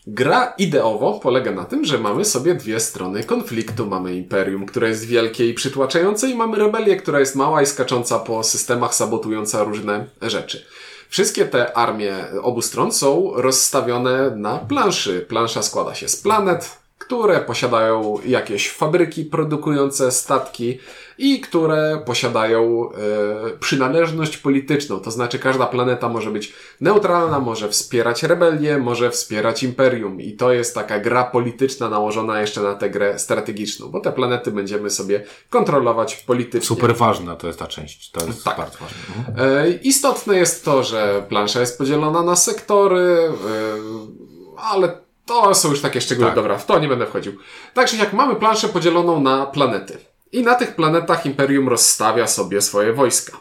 gra 0.08 0.54
ideowo 0.58 1.20
polega 1.20 1.52
na 1.52 1.66
tym, 1.66 1.86
że 1.86 1.98
mamy 2.00 2.26
sobie 2.26 2.56
dwie 2.56 2.80
strony 2.80 3.24
konfliktu. 3.24 3.88
Mamy 3.88 4.16
Imperium, 4.16 4.66
które 4.66 4.90
jest 4.90 5.06
wielkie 5.08 5.50
i 5.50 5.54
przytłaczające 5.54 6.30
i 6.30 6.36
mamy 6.36 6.58
rebelię, 6.58 6.96
która 6.96 7.20
jest 7.20 7.36
mała 7.36 7.62
i 7.62 7.66
skacząca 7.66 8.20
po 8.20 8.44
systemach, 8.44 8.96
sabotująca 8.96 9.64
różne 9.64 10.06
rzeczy. 10.22 10.66
Wszystkie 11.12 11.46
te 11.46 11.78
armie 11.78 12.16
obu 12.42 12.62
stron 12.62 12.92
są 12.92 13.32
rozstawione 13.36 14.32
na 14.36 14.58
planszy. 14.58 15.26
Plansza 15.30 15.64
składa 15.64 15.96
się 15.96 16.10
z 16.10 16.16
planet, 16.16 16.78
które 16.98 17.42
posiadają 17.42 18.18
jakieś 18.26 18.72
fabryki 18.72 19.26
produkujące 19.26 20.12
statki 20.12 20.80
i 21.22 21.40
które 21.40 22.02
posiadają 22.06 22.90
e, 22.92 23.58
przynależność 23.60 24.38
polityczną. 24.38 25.00
To 25.00 25.12
znaczy 25.12 25.40
każda 25.40 25.66
planeta 25.66 26.10
może 26.10 26.32
być 26.32 26.54
neutralna, 26.82 27.40
może 27.40 27.70
wspierać 27.70 28.24
rebelię, 28.24 28.78
może 28.78 29.12
wspierać 29.12 29.64
imperium 29.64 30.22
i 30.22 30.34
to 30.34 30.54
jest 30.54 30.76
taka 30.76 31.00
gra 31.00 31.24
polityczna 31.24 31.90
nałożona 31.90 32.42
jeszcze 32.42 32.62
na 32.62 32.76
tę 32.76 32.90
grę 32.90 33.20
strategiczną, 33.20 33.88
bo 33.90 34.00
te 34.00 34.12
planety 34.12 34.52
będziemy 34.52 34.90
sobie 34.90 35.24
kontrolować 35.50 36.16
politycznie. 36.16 36.68
Super 36.68 36.96
ważna 36.96 37.36
to 37.36 37.48
jest 37.48 37.60
ta 37.60 37.68
część. 37.68 38.12
To 38.12 38.26
jest 38.26 38.44
Tak. 38.44 38.58
bardzo 38.58 38.78
ważne. 38.80 38.98
Mhm. 39.18 39.66
E, 39.66 39.72
Istotne 39.72 40.38
jest 40.38 40.66
to, 40.66 40.84
że 40.84 41.24
plansza 41.30 41.60
jest 41.60 41.78
podzielona 41.78 42.24
na 42.24 42.36
sektory, 42.36 43.00
e, 43.00 44.58
ale 44.58 44.98
to 45.26 45.56
są 45.56 45.70
już 45.70 45.82
takie 45.82 46.02
szczegóły. 46.02 46.28
Tak. 46.28 46.36
Dobra, 46.36 46.58
w 46.58 46.66
to 46.66 46.80
nie 46.80 46.88
będę 46.88 47.06
wchodził. 47.06 47.34
Także 47.74 47.98
jak 47.98 48.14
mamy 48.14 48.36
planszę 48.36 48.70
podzieloną 48.70 49.22
na 49.22 49.46
planety. 49.46 50.11
I 50.32 50.44
na 50.44 50.56
tych 50.56 50.76
planetach 50.76 51.26
Imperium 51.26 51.70
rozstawia 51.70 52.28
sobie 52.28 52.62
swoje 52.62 52.94
wojska. 52.94 53.38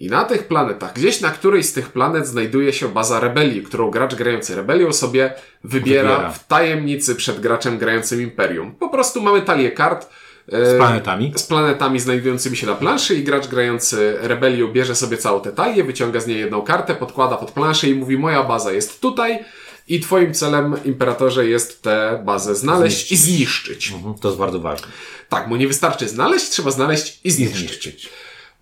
I 0.00 0.08
na 0.08 0.24
tych 0.24 0.48
planetach, 0.48 0.92
gdzieś 0.94 1.20
na 1.20 1.30
którejś 1.30 1.66
z 1.66 1.72
tych 1.72 1.88
planet 1.88 2.26
znajduje 2.26 2.72
się 2.72 2.88
baza 2.88 3.20
rebelii, 3.20 3.62
którą 3.62 3.90
gracz 3.90 4.14
grający 4.14 4.54
rebelią 4.56 4.92
sobie 4.92 5.34
wybiera, 5.64 6.08
Wybiera. 6.10 6.30
w 6.32 6.46
tajemnicy 6.46 7.14
przed 7.14 7.40
graczem 7.40 7.78
grającym 7.78 8.22
Imperium. 8.22 8.72
Po 8.74 8.88
prostu 8.88 9.20
mamy 9.22 9.42
talię 9.42 9.70
kart. 9.70 10.08
e, 10.52 10.66
Z 10.66 10.76
planetami. 10.76 11.32
z 11.36 11.42
planetami 11.42 12.00
znajdującymi 12.00 12.56
się 12.56 12.66
na 12.66 12.74
planszy 12.74 13.14
i 13.14 13.24
gracz 13.24 13.46
grający 13.48 14.16
rebelią 14.20 14.68
bierze 14.68 14.94
sobie 14.94 15.16
całą 15.16 15.40
tę 15.40 15.52
talię, 15.52 15.84
wyciąga 15.84 16.20
z 16.20 16.26
niej 16.26 16.38
jedną 16.38 16.62
kartę, 16.62 16.94
podkłada 16.94 17.36
pod 17.36 17.50
planszę 17.50 17.88
i 17.88 17.94
mówi 17.94 18.18
moja 18.18 18.42
baza 18.42 18.72
jest 18.72 19.00
tutaj 19.00 19.44
i 19.88 20.00
twoim 20.00 20.34
celem, 20.34 20.76
imperatorze, 20.84 21.46
jest 21.46 21.82
tę 21.82 22.22
bazę 22.24 22.54
znaleźć 22.54 23.12
i 23.12 23.16
zniszczyć. 23.16 23.92
Mhm. 23.92 24.14
To 24.14 24.28
jest 24.28 24.38
bardzo 24.38 24.60
ważne. 24.60 24.88
Tak, 25.28 25.46
mu 25.46 25.56
nie 25.56 25.68
wystarczy 25.68 26.08
znaleźć, 26.08 26.48
trzeba 26.48 26.70
znaleźć 26.70 27.20
i 27.24 27.28
I 27.28 27.30
zniszczyć. 27.30 27.58
zniszczyć. 27.58 28.08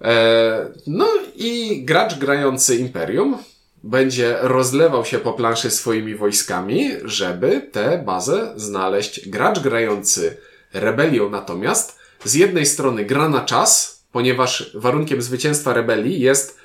E, 0.01 0.67
no 0.87 1.09
i 1.37 1.83
gracz 1.85 2.19
grający 2.19 2.77
Imperium 2.77 3.39
będzie 3.83 4.37
rozlewał 4.41 5.05
się 5.05 5.19
po 5.19 5.33
planszy 5.33 5.71
swoimi 5.71 6.15
wojskami, 6.15 6.91
żeby 7.05 7.69
tę 7.73 8.03
bazę 8.07 8.53
znaleźć. 8.57 9.29
Gracz 9.29 9.59
grający 9.61 10.37
rebelią 10.73 11.31
natomiast 11.31 11.99
z 12.25 12.35
jednej 12.35 12.67
strony 12.67 13.05
gra 13.05 13.29
na 13.29 13.41
czas, 13.41 14.01
ponieważ 14.13 14.71
warunkiem 14.75 15.23
zwycięstwa 15.23 15.73
rebelii 15.73 16.21
jest 16.21 16.60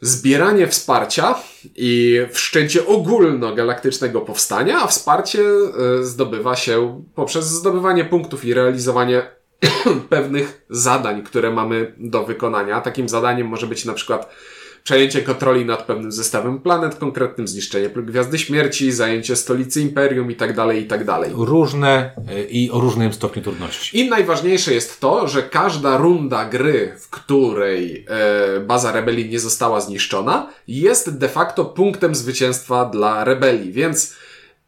zbieranie 0.00 0.68
wsparcia 0.68 1.34
i 1.76 2.20
wszczęcie 2.30 2.86
ogólnogalaktycznego 2.86 4.20
powstania, 4.20 4.82
a 4.82 4.86
wsparcie 4.86 5.42
e, 5.42 6.04
zdobywa 6.04 6.56
się 6.56 7.04
poprzez 7.14 7.44
zdobywanie 7.44 8.04
punktów 8.04 8.44
i 8.44 8.54
realizowanie 8.54 9.22
pewnych 10.10 10.66
zadań, 10.70 11.22
które 11.22 11.50
mamy 11.50 11.94
do 11.98 12.24
wykonania. 12.24 12.80
Takim 12.80 13.08
zadaniem 13.08 13.46
może 13.46 13.66
być 13.66 13.84
na 13.84 13.92
przykład 13.92 14.30
przejęcie 14.84 15.22
kontroli 15.22 15.64
nad 15.64 15.82
pewnym 15.82 16.12
zestawem 16.12 16.58
planet, 16.60 16.94
konkretnym 16.94 17.48
zniszczenie 17.48 17.88
Gwiazdy 17.88 18.38
Śmierci, 18.38 18.92
zajęcie 18.92 19.36
stolicy 19.36 19.80
Imperium 19.80 20.30
i 20.30 20.36
tak 20.36 20.56
dalej, 20.56 20.82
i 20.82 20.86
tak 20.86 21.04
dalej. 21.04 21.30
Różne 21.34 22.10
y, 22.36 22.44
i 22.44 22.70
o 22.70 22.80
różnym 22.80 23.12
stopniu 23.12 23.42
trudności. 23.42 24.00
I 24.00 24.08
najważniejsze 24.08 24.74
jest 24.74 25.00
to, 25.00 25.28
że 25.28 25.42
każda 25.42 25.96
runda 25.96 26.44
gry, 26.44 26.94
w 26.98 27.10
której 27.10 28.06
e, 28.08 28.60
baza 28.60 28.92
rebelii 28.92 29.30
nie 29.30 29.40
została 29.40 29.80
zniszczona, 29.80 30.50
jest 30.68 31.18
de 31.18 31.28
facto 31.28 31.64
punktem 31.64 32.14
zwycięstwa 32.14 32.84
dla 32.84 33.24
rebelii, 33.24 33.72
więc 33.72 34.14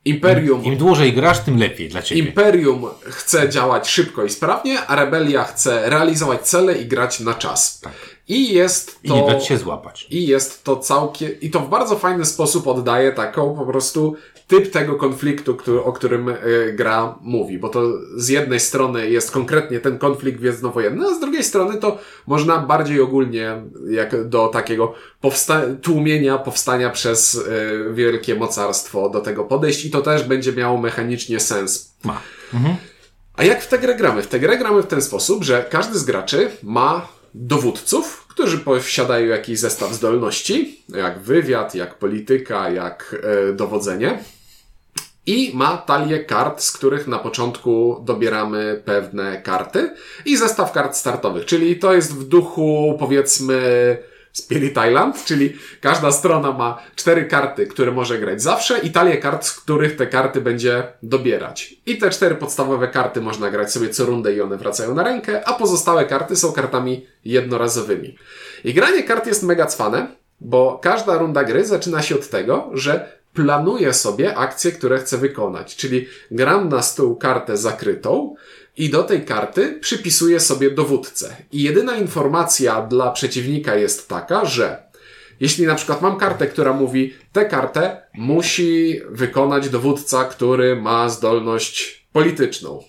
Imperium 0.04 0.64
Im 0.64 0.76
dłużej 0.76 1.12
grasz, 1.12 1.40
tym 1.40 1.58
lepiej 1.58 1.88
dla 1.88 2.02
ciebie. 2.02 2.20
Imperium 2.20 2.86
chce 3.02 3.48
działać 3.48 3.88
szybko 3.88 4.24
i 4.24 4.30
sprawnie, 4.30 4.86
a 4.86 4.96
rebelia 4.96 5.44
chce 5.44 5.90
realizować 5.90 6.40
cele 6.40 6.78
i 6.78 6.86
grać 6.86 7.20
na 7.20 7.34
czas. 7.34 7.80
Tak. 7.80 8.15
I 8.28 8.54
jest 8.54 9.02
to... 9.02 9.14
I 9.14 9.20
nie 9.20 9.26
dać 9.26 9.46
się 9.46 9.58
złapać. 9.58 10.06
I 10.10 10.26
jest 10.26 10.64
to 10.64 10.76
całkiem... 10.76 11.40
I 11.40 11.50
to 11.50 11.60
w 11.60 11.68
bardzo 11.68 11.96
fajny 11.96 12.24
sposób 12.24 12.66
oddaje 12.66 13.12
taką 13.12 13.56
po 13.56 13.66
prostu 13.66 14.16
typ 14.46 14.70
tego 14.70 14.94
konfliktu, 14.94 15.54
który, 15.54 15.82
o 15.84 15.92
którym 15.92 16.28
y, 16.28 16.36
gra 16.76 17.18
mówi, 17.20 17.58
bo 17.58 17.68
to 17.68 17.82
z 18.16 18.28
jednej 18.28 18.60
strony 18.60 19.10
jest 19.10 19.30
konkretnie 19.30 19.80
ten 19.80 19.98
konflikt 19.98 20.38
gwiezdnowojenny, 20.38 21.06
a 21.06 21.14
z 21.14 21.20
drugiej 21.20 21.44
strony 21.44 21.78
to 21.78 21.98
można 22.26 22.58
bardziej 22.58 23.00
ogólnie 23.00 23.62
jak 23.90 24.28
do 24.28 24.48
takiego 24.48 24.94
powsta- 25.22 25.76
tłumienia 25.82 26.38
powstania 26.38 26.90
przez 26.90 27.34
y, 27.34 27.94
wielkie 27.94 28.34
mocarstwo 28.34 29.08
do 29.08 29.20
tego 29.20 29.44
podejść 29.44 29.84
i 29.84 29.90
to 29.90 30.00
też 30.00 30.24
będzie 30.24 30.52
miało 30.52 30.78
mechanicznie 30.78 31.40
sens. 31.40 31.94
Ma. 32.04 32.20
Mhm. 32.54 32.76
A 33.36 33.44
jak 33.44 33.62
w 33.62 33.68
tę 33.68 33.78
grę 33.78 33.94
gramy? 33.94 34.22
W 34.22 34.26
tę 34.26 34.40
grę 34.40 34.58
gramy 34.58 34.82
w 34.82 34.86
ten 34.86 35.02
sposób, 35.02 35.44
że 35.44 35.66
każdy 35.70 35.98
z 35.98 36.04
graczy 36.04 36.50
ma 36.62 37.08
dowódców, 37.36 38.26
którzy 38.28 38.58
posiadają 38.58 39.26
jakiś 39.26 39.58
zestaw 39.58 39.92
zdolności, 39.92 40.84
jak 40.88 41.18
wywiad, 41.18 41.74
jak 41.74 41.98
polityka, 41.98 42.70
jak 42.70 43.16
e, 43.22 43.52
dowodzenie. 43.52 44.24
I 45.26 45.50
ma 45.54 45.76
talię 45.76 46.24
kart, 46.24 46.62
z 46.62 46.72
których 46.72 47.06
na 47.06 47.18
początku 47.18 48.02
dobieramy 48.04 48.82
pewne 48.84 49.42
karty 49.42 49.94
i 50.24 50.36
zestaw 50.36 50.72
kart 50.72 50.96
startowych, 50.96 51.44
czyli 51.44 51.78
to 51.78 51.94
jest 51.94 52.14
w 52.14 52.24
duchu 52.24 52.96
powiedzmy 52.98 53.62
Spirit 54.36 54.74
Island, 54.88 55.24
czyli 55.24 55.56
każda 55.80 56.12
strona 56.12 56.52
ma 56.52 56.82
cztery 56.96 57.24
karty, 57.24 57.66
które 57.66 57.92
może 57.92 58.18
grać 58.18 58.42
zawsze 58.42 58.78
i 58.78 58.90
talię 58.90 59.16
kart, 59.16 59.46
z 59.46 59.52
których 59.52 59.96
te 59.96 60.06
karty 60.06 60.40
będzie 60.40 60.84
dobierać. 61.02 61.74
I 61.86 61.98
te 61.98 62.10
cztery 62.10 62.34
podstawowe 62.34 62.88
karty 62.88 63.20
można 63.20 63.50
grać 63.50 63.72
sobie 63.72 63.88
co 63.88 64.04
rundę 64.04 64.32
i 64.32 64.40
one 64.40 64.56
wracają 64.56 64.94
na 64.94 65.02
rękę, 65.02 65.48
a 65.48 65.52
pozostałe 65.52 66.04
karty 66.04 66.36
są 66.36 66.52
kartami 66.52 67.06
jednorazowymi. 67.24 68.18
I 68.64 68.74
granie 68.74 69.02
kart 69.02 69.26
jest 69.26 69.42
mega 69.42 69.66
cwane, 69.66 70.06
bo 70.40 70.78
każda 70.82 71.18
runda 71.18 71.44
gry 71.44 71.66
zaczyna 71.66 72.02
się 72.02 72.14
od 72.14 72.28
tego, 72.28 72.70
że 72.74 73.16
planuję 73.34 73.94
sobie 73.94 74.36
akcje, 74.36 74.72
które 74.72 74.98
chcę 74.98 75.18
wykonać. 75.18 75.76
Czyli 75.76 76.08
gram 76.30 76.68
na 76.68 76.82
stół 76.82 77.16
kartę 77.16 77.56
zakrytą 77.56 78.34
i 78.76 78.90
do 78.90 79.02
tej 79.02 79.24
karty 79.24 79.78
przypisuję 79.80 80.40
sobie 80.40 80.70
dowódcę. 80.70 81.36
I 81.52 81.62
jedyna 81.62 81.96
informacja 81.96 82.82
dla 82.82 83.10
przeciwnika 83.10 83.74
jest 83.74 84.08
taka, 84.08 84.44
że 84.44 84.86
jeśli 85.40 85.66
na 85.66 85.74
przykład 85.74 86.02
mam 86.02 86.16
kartę, 86.16 86.46
która 86.46 86.72
mówi, 86.72 87.14
tę 87.32 87.44
kartę 87.44 88.02
musi 88.14 89.00
wykonać 89.08 89.68
dowódca, 89.68 90.24
który 90.24 90.76
ma 90.76 91.08
zdolność 91.08 92.06
polityczną. 92.12 92.82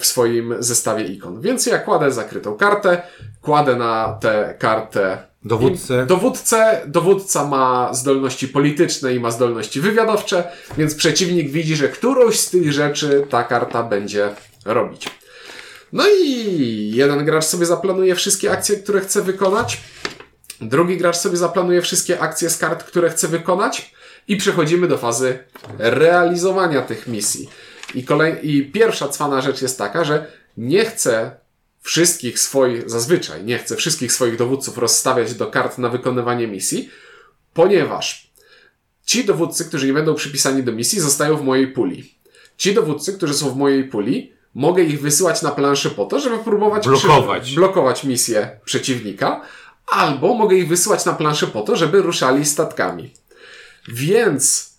W 0.00 0.06
swoim 0.06 0.54
zestawie 0.58 1.04
ikon. 1.04 1.40
Więc 1.40 1.66
ja 1.66 1.78
kładę 1.78 2.12
zakrytą 2.12 2.56
kartę, 2.56 3.02
kładę 3.40 3.76
na 3.76 4.18
tę 4.20 4.54
kartę 4.58 5.26
Dowódcę. 5.46 6.06
Dowódcę, 6.06 6.82
dowódca 6.86 7.46
ma 7.46 7.94
zdolności 7.94 8.48
polityczne 8.48 9.14
i 9.14 9.20
ma 9.20 9.30
zdolności 9.30 9.80
wywiadowcze, 9.80 10.44
więc 10.78 10.94
przeciwnik 10.94 11.50
widzi, 11.50 11.76
że 11.76 11.88
którąś 11.88 12.40
z 12.40 12.50
tych 12.50 12.72
rzeczy 12.72 13.26
ta 13.30 13.44
karta 13.44 13.82
będzie 13.82 14.30
robić. 14.66 15.08
No 15.92 16.04
i 16.08 16.90
jeden 16.94 17.24
gracz 17.24 17.44
sobie 17.44 17.66
zaplanuje 17.66 18.14
wszystkie 18.14 18.52
akcje, 18.52 18.76
które 18.76 19.00
chce 19.00 19.22
wykonać. 19.22 19.80
Drugi 20.60 20.96
gracz 20.96 21.16
sobie 21.16 21.36
zaplanuje 21.36 21.82
wszystkie 21.82 22.20
akcje 22.20 22.50
z 22.50 22.58
kart, 22.58 22.84
które 22.84 23.10
chce 23.10 23.28
wykonać. 23.28 23.94
I 24.28 24.36
przechodzimy 24.36 24.88
do 24.88 24.98
fazy 24.98 25.38
realizowania 25.78 26.82
tych 26.82 27.06
misji. 27.06 27.50
I, 27.94 28.04
kolej... 28.04 28.50
I 28.50 28.72
pierwsza 28.72 29.08
cwana 29.08 29.40
rzecz 29.40 29.62
jest 29.62 29.78
taka, 29.78 30.04
że 30.04 30.26
nie 30.56 30.84
chcę 30.84 31.36
wszystkich 31.82 32.38
swoich, 32.38 32.90
zazwyczaj 32.90 33.44
nie 33.44 33.58
chcę 33.58 33.76
wszystkich 33.76 34.12
swoich 34.12 34.36
dowódców 34.36 34.78
rozstawiać 34.78 35.34
do 35.34 35.46
kart 35.46 35.78
na 35.78 35.88
wykonywanie 35.88 36.46
misji, 36.46 36.90
ponieważ 37.54 38.30
ci 39.04 39.24
dowódcy, 39.24 39.64
którzy 39.64 39.86
nie 39.86 39.92
będą 39.92 40.14
przypisani 40.14 40.62
do 40.62 40.72
misji, 40.72 41.00
zostają 41.00 41.36
w 41.36 41.44
mojej 41.44 41.68
puli. 41.68 42.14
Ci 42.56 42.74
dowódcy, 42.74 43.12
którzy 43.12 43.34
są 43.34 43.50
w 43.50 43.56
mojej 43.56 43.84
puli, 43.84 44.32
mogę 44.56 44.82
ich 44.82 45.00
wysyłać 45.00 45.42
na 45.42 45.50
planszę 45.50 45.90
po 45.90 46.04
to, 46.04 46.20
żeby 46.20 46.38
próbować 46.38 46.88
blokować, 46.88 47.42
przy, 47.42 47.54
blokować 47.54 48.04
misję 48.04 48.50
przeciwnika, 48.64 49.40
albo 49.86 50.34
mogę 50.34 50.56
ich 50.56 50.68
wysyłać 50.68 51.04
na 51.04 51.12
planszę 51.12 51.46
po 51.46 51.62
to, 51.62 51.76
żeby 51.76 52.02
ruszali 52.02 52.44
statkami. 52.44 53.10
Więc 53.88 54.76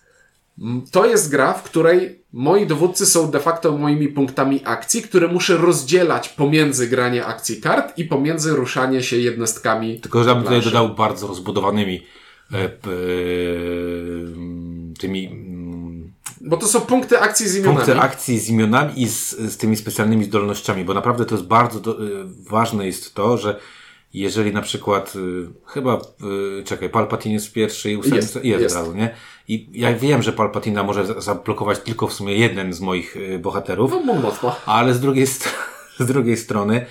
to 0.90 1.06
jest 1.06 1.30
gra, 1.30 1.52
w 1.52 1.62
której 1.62 2.18
moi 2.32 2.66
dowódcy 2.66 3.06
są 3.06 3.30
de 3.30 3.40
facto 3.40 3.78
moimi 3.78 4.08
punktami 4.08 4.60
akcji, 4.64 5.02
które 5.02 5.28
muszę 5.28 5.56
rozdzielać 5.56 6.28
pomiędzy 6.28 6.88
granie 6.88 7.26
akcji 7.26 7.60
kart 7.60 7.98
i 7.98 8.04
pomiędzy 8.04 8.56
ruszanie 8.56 9.02
się 9.02 9.16
jednostkami. 9.16 10.00
Tylko, 10.00 10.22
że 10.22 10.28
ja 10.28 10.34
bym 10.34 10.44
tutaj 10.44 10.62
dodał 10.62 10.94
bardzo 10.94 11.26
rozbudowanymi 11.26 12.06
e, 12.52 12.56
e, 12.56 12.68
tymi 14.98 15.47
bo 16.48 16.56
to 16.56 16.66
są 16.68 16.80
punkty 16.80 17.20
akcji 17.20 17.48
z 17.48 17.56
imionami. 17.56 17.76
Punkty 17.76 18.00
akcji 18.00 18.38
z 18.38 18.48
imionami 18.48 19.02
i 19.02 19.08
z, 19.08 19.30
z 19.30 19.56
tymi 19.56 19.76
specjalnymi 19.76 20.24
zdolnościami, 20.24 20.84
bo 20.84 20.94
naprawdę 20.94 21.24
to 21.24 21.34
jest 21.34 21.46
bardzo 21.46 21.80
do, 21.80 22.06
y, 22.06 22.24
ważne 22.50 22.86
jest 22.86 23.14
to, 23.14 23.38
że 23.38 23.60
jeżeli 24.14 24.52
na 24.52 24.62
przykład, 24.62 25.16
y, 25.16 25.48
chyba, 25.66 26.00
y, 26.60 26.64
czekaj, 26.64 26.90
Palpatine 26.90 27.34
jest 27.34 27.52
pierwszy 27.52 27.90
i 27.90 27.96
ósemce, 27.96 28.16
jest, 28.16 28.34
jest, 28.34 28.62
jest. 28.62 28.76
razu, 28.76 28.94
nie? 28.94 29.14
I 29.48 29.68
ja 29.72 29.94
wiem, 29.94 30.22
że 30.22 30.32
Palpatina 30.32 30.82
może 30.82 31.22
zablokować 31.22 31.78
tylko 31.78 32.06
w 32.06 32.12
sumie 32.12 32.36
jeden 32.36 32.72
z 32.72 32.80
moich 32.80 33.16
bohaterów. 33.40 33.92
No, 34.06 34.14
mocno. 34.14 34.56
Ale 34.66 34.94
z 34.94 35.00
drugiej, 35.00 35.26
z 35.98 36.06
drugiej 36.06 36.36
strony, 36.36 36.86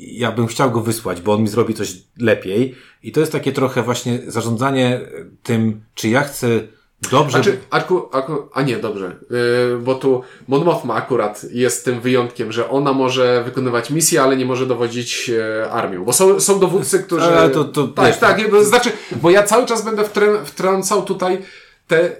ja 0.00 0.32
bym 0.32 0.46
chciał 0.46 0.70
go 0.70 0.80
wysłać, 0.80 1.20
bo 1.20 1.32
on 1.32 1.42
mi 1.42 1.48
zrobi 1.48 1.74
coś 1.74 1.96
lepiej. 2.18 2.74
I 3.02 3.12
to 3.12 3.20
jest 3.20 3.32
takie 3.32 3.52
trochę 3.52 3.82
właśnie 3.82 4.18
zarządzanie 4.26 5.00
tym, 5.42 5.80
czy 5.94 6.08
ja 6.08 6.22
chcę 6.22 6.46
Dobrze. 7.10 7.30
Znaczy, 7.30 7.58
aku, 7.70 8.08
aku, 8.12 8.48
a 8.52 8.62
nie, 8.62 8.76
dobrze. 8.76 9.16
Yy, 9.30 9.78
bo 9.78 9.94
tu 9.94 10.22
Mon 10.48 10.64
Mothma 10.64 10.94
akurat 10.94 11.44
jest 11.50 11.84
tym 11.84 12.00
wyjątkiem, 12.00 12.52
że 12.52 12.70
ona 12.70 12.92
może 12.92 13.42
wykonywać 13.44 13.90
misje, 13.90 14.22
ale 14.22 14.36
nie 14.36 14.44
może 14.44 14.66
dowodzić 14.66 15.28
yy, 15.28 15.70
armią. 15.70 16.04
Bo 16.04 16.12
są, 16.12 16.40
są 16.40 16.60
dowódcy, 16.60 16.98
którzy... 17.02 17.24
Ale 17.24 17.50
to, 17.50 17.64
to, 17.64 17.88
tak, 17.88 18.06
wiesz, 18.06 18.18
tak, 18.18 18.40
tak. 18.40 18.64
Znaczy, 18.64 18.92
bo 19.22 19.30
ja 19.30 19.42
cały 19.42 19.66
czas 19.66 19.84
będę 19.84 20.04
wtrącał 20.44 21.02
tutaj 21.02 21.38
te 21.86 22.10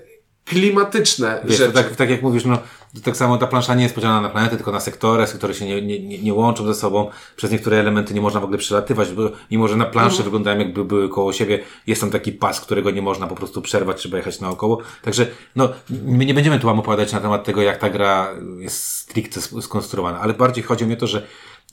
klimatyczne 0.44 1.40
Wiesz, 1.44 1.58
rzeczy. 1.58 1.72
Tak, 1.72 1.96
tak 1.96 2.10
jak 2.10 2.22
mówisz, 2.22 2.44
no, 2.44 2.58
tak 3.04 3.16
samo 3.16 3.38
ta 3.38 3.46
plansza 3.46 3.74
nie 3.74 3.82
jest 3.82 3.94
podzielona 3.94 4.20
na 4.20 4.28
planety, 4.28 4.56
tylko 4.56 4.72
na 4.72 4.80
sektory, 4.80 5.26
sektory 5.26 5.54
się 5.54 5.66
nie, 5.66 5.82
nie, 5.82 6.18
nie 6.18 6.34
łączą 6.34 6.66
ze 6.66 6.74
sobą. 6.74 7.10
Przez 7.36 7.50
niektóre 7.50 7.80
elementy 7.80 8.14
nie 8.14 8.20
można 8.20 8.40
w 8.40 8.44
ogóle 8.44 8.58
przelatywać, 8.58 9.12
bo 9.12 9.30
mimo, 9.50 9.68
że 9.68 9.76
na 9.76 9.84
planszy 9.84 10.16
mhm. 10.16 10.24
wyglądają 10.24 10.58
jakby 10.58 10.84
były 10.84 11.08
koło 11.08 11.32
siebie, 11.32 11.58
jest 11.86 12.00
tam 12.00 12.10
taki 12.10 12.32
pas, 12.32 12.60
którego 12.60 12.90
nie 12.90 13.02
można 13.02 13.26
po 13.26 13.34
prostu 13.34 13.62
przerwać, 13.62 13.96
trzeba 13.96 14.16
jechać 14.16 14.40
naokoło. 14.40 14.78
Także, 15.02 15.26
no, 15.56 15.68
my 15.90 16.26
nie 16.26 16.34
będziemy 16.34 16.60
tu 16.60 16.66
wam 16.66 16.78
opowiadać 16.78 17.12
na 17.12 17.20
temat 17.20 17.44
tego, 17.44 17.62
jak 17.62 17.78
ta 17.78 17.90
gra 17.90 18.28
jest 18.58 18.84
stricte 18.84 19.40
skonstruowana, 19.40 20.20
ale 20.20 20.34
bardziej 20.34 20.64
chodzi 20.64 20.86
mi 20.86 20.94
o 20.94 20.96
to, 20.96 21.06
że 21.06 21.26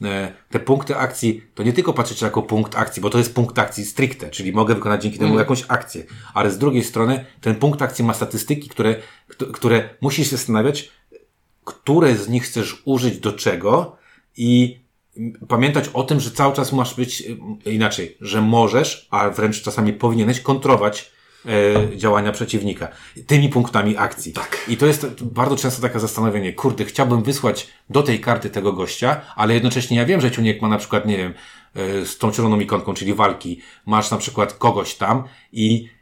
E, 0.04 0.34
te 0.50 0.60
punkty 0.60 0.96
akcji, 0.96 1.44
to 1.56 1.64
nie 1.64 1.74
tylko 1.74 1.94
patrzeć 1.94 2.22
jako 2.22 2.42
punkt 2.42 2.76
akcji, 2.76 3.02
bo 3.02 3.10
to 3.10 3.18
jest 3.18 3.36
punkt 3.36 3.60
akcji 3.60 3.86
stricte, 3.86 4.30
czyli 4.30 4.52
mogę 4.52 4.76
wykonać 4.76 5.04
dzięki 5.04 5.18
temu 5.18 5.30
mm. 5.30 5.40
jakąś 5.40 5.64
akcję, 5.68 6.04
ale 6.34 6.52
z 6.52 6.58
drugiej 6.58 6.84
strony 6.84 7.26
ten 7.42 7.56
punkt 7.56 7.82
akcji 7.82 8.06
ma 8.06 8.14
statystyki, 8.14 8.70
które, 8.70 8.96
które 9.54 9.90
musisz 10.02 10.30
się 10.30 10.36
zastanawiać, 10.36 10.92
które 11.68 12.16
z 12.16 12.30
nich 12.30 12.44
chcesz 12.44 12.82
użyć 12.86 13.20
do 13.20 13.34
czego 13.34 13.98
i 14.38 14.80
pamiętać 15.48 15.90
o 15.94 16.04
tym, 16.04 16.20
że 16.20 16.32
cały 16.32 16.56
czas 16.56 16.74
masz 16.74 16.96
być 16.96 17.24
e, 17.66 17.72
inaczej, 17.72 18.18
że 18.22 18.42
możesz, 18.42 19.08
a 19.12 19.30
wręcz 19.30 19.62
czasami 19.62 19.94
powinieneś 19.94 20.42
kontrolować 20.42 21.12
e, 21.46 21.98
działania 21.98 22.32
przeciwnika. 22.32 22.88
Tymi 23.28 23.50
punktami 23.50 23.98
akcji. 23.98 24.34
Tak. 24.34 24.66
I 24.68 24.78
to 24.78 24.86
jest 24.86 25.24
bardzo 25.24 25.56
często 25.56 25.82
takie 25.82 26.00
zastanowienie. 26.00 26.54
Kurde, 26.54 26.86
chciałbym 26.86 27.24
wysłać 27.24 27.68
do 27.90 28.04
tej 28.04 28.20
karty 28.20 28.50
tego 28.50 28.74
gościa, 28.74 29.22
ale 29.36 29.54
jednocześnie 29.54 29.98
ja 29.98 30.06
wiem, 30.06 30.22
że 30.22 30.32
Ciuniek 30.32 30.62
ma 30.62 30.68
na 30.68 30.78
przykład, 30.78 31.06
nie 31.06 31.18
wiem, 31.18 31.34
e, 31.76 32.06
z 32.06 32.18
tą 32.18 32.32
czerwoną 32.32 32.60
ikonką, 32.60 32.94
czyli 32.94 33.14
walki, 33.14 33.62
masz 33.86 34.12
na 34.12 34.18
przykład 34.18 34.54
kogoś 34.54 34.96
tam 34.96 35.24
i 35.52 35.97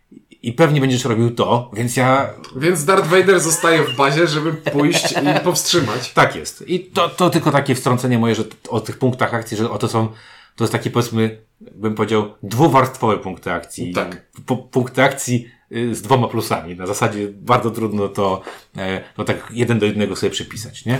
i 0.45 0.53
pewnie 0.53 0.81
będziesz 0.81 1.05
robił 1.05 1.31
to, 1.31 1.71
więc 1.73 1.97
ja... 1.97 2.33
Więc 2.55 2.85
Darth 2.85 3.07
Vader 3.07 3.39
zostaje 3.39 3.83
w 3.83 3.95
bazie, 3.95 4.27
żeby 4.27 4.53
pójść 4.53 5.11
i 5.11 5.43
powstrzymać. 5.43 6.13
Tak 6.13 6.35
jest. 6.35 6.63
I 6.67 6.79
to, 6.79 7.09
to 7.09 7.29
tylko 7.29 7.51
takie 7.51 7.75
wstrącenie 7.75 8.19
moje, 8.19 8.35
że 8.35 8.43
o 8.69 8.81
tych 8.81 8.97
punktach 8.97 9.33
akcji, 9.33 9.57
że 9.57 9.69
oto 9.69 9.87
są, 9.87 10.07
to 10.55 10.63
jest 10.63 10.71
taki 10.71 10.91
powiedzmy, 10.91 11.41
bym 11.61 11.95
powiedział, 11.95 12.33
dwuwarstwowe 12.43 13.17
punkty 13.17 13.51
akcji. 13.51 13.93
Tak. 13.93 14.31
P 14.45 14.57
punkty 14.71 15.03
akcji 15.03 15.49
y, 15.71 15.95
z 15.95 16.01
dwoma 16.01 16.27
plusami. 16.27 16.75
Na 16.75 16.87
zasadzie 16.87 17.27
bardzo 17.27 17.71
trudno 17.71 18.07
to, 18.07 18.41
e, 18.77 19.01
no 19.17 19.23
tak 19.23 19.47
jeden 19.51 19.79
do 19.79 19.85
jednego 19.85 20.15
sobie 20.15 20.29
przypisać, 20.29 20.85
nie? 20.85 20.99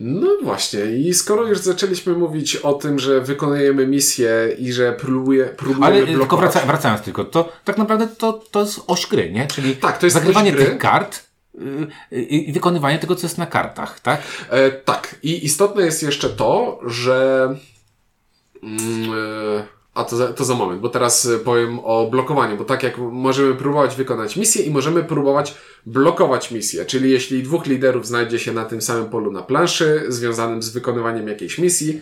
No 0.00 0.28
właśnie, 0.42 0.84
i 0.84 1.14
skoro 1.14 1.46
już 1.46 1.58
zaczęliśmy 1.58 2.12
mówić 2.12 2.56
o 2.56 2.74
tym, 2.74 2.98
że 2.98 3.20
wykonujemy 3.20 3.86
misję 3.86 4.32
i 4.58 4.72
że 4.72 4.92
próbuje, 4.92 5.44
próbujemy 5.44 5.86
Ale 5.86 6.06
blokować... 6.06 6.18
tylko 6.20 6.36
wraca, 6.36 6.66
wracając 6.66 7.02
tylko, 7.02 7.24
to 7.24 7.52
tak 7.64 7.78
naprawdę 7.78 8.08
to, 8.08 8.32
to 8.32 8.60
jest 8.60 8.80
oś 8.86 9.06
gry, 9.06 9.32
nie? 9.32 9.46
Czyli 9.46 9.76
tak, 9.76 9.98
to 9.98 10.06
jest 10.06 10.14
zagrywanie 10.14 10.52
tych 10.52 10.78
kart 10.78 11.24
y, 12.12 12.20
i 12.22 12.52
wykonywanie 12.52 12.98
tego, 12.98 13.16
co 13.16 13.26
jest 13.26 13.38
na 13.38 13.46
kartach, 13.46 14.00
tak? 14.00 14.22
E, 14.50 14.70
tak. 14.70 15.16
I 15.22 15.44
istotne 15.44 15.82
jest 15.82 16.02
jeszcze 16.02 16.30
to, 16.30 16.80
że 16.86 17.48
e, 18.62 19.79
a 19.94 20.04
to 20.04 20.16
za, 20.16 20.32
to 20.32 20.44
za 20.44 20.54
moment, 20.54 20.80
bo 20.80 20.88
teraz 20.88 21.26
e, 21.26 21.38
powiem 21.38 21.78
o 21.78 22.06
blokowaniu, 22.10 22.56
bo 22.56 22.64
tak 22.64 22.82
jak 22.82 22.98
możemy 22.98 23.54
próbować 23.54 23.96
wykonać 23.96 24.36
misję 24.36 24.62
i 24.62 24.70
możemy 24.70 25.04
próbować 25.04 25.54
blokować 25.86 26.50
misję, 26.50 26.86
czyli 26.86 27.10
jeśli 27.10 27.42
dwóch 27.42 27.66
liderów 27.66 28.06
znajdzie 28.06 28.38
się 28.38 28.52
na 28.52 28.64
tym 28.64 28.82
samym 28.82 29.10
polu 29.10 29.32
na 29.32 29.42
planszy, 29.42 30.04
związanym 30.08 30.62
z 30.62 30.68
wykonywaniem 30.68 31.28
jakiejś 31.28 31.58
misji, 31.58 32.00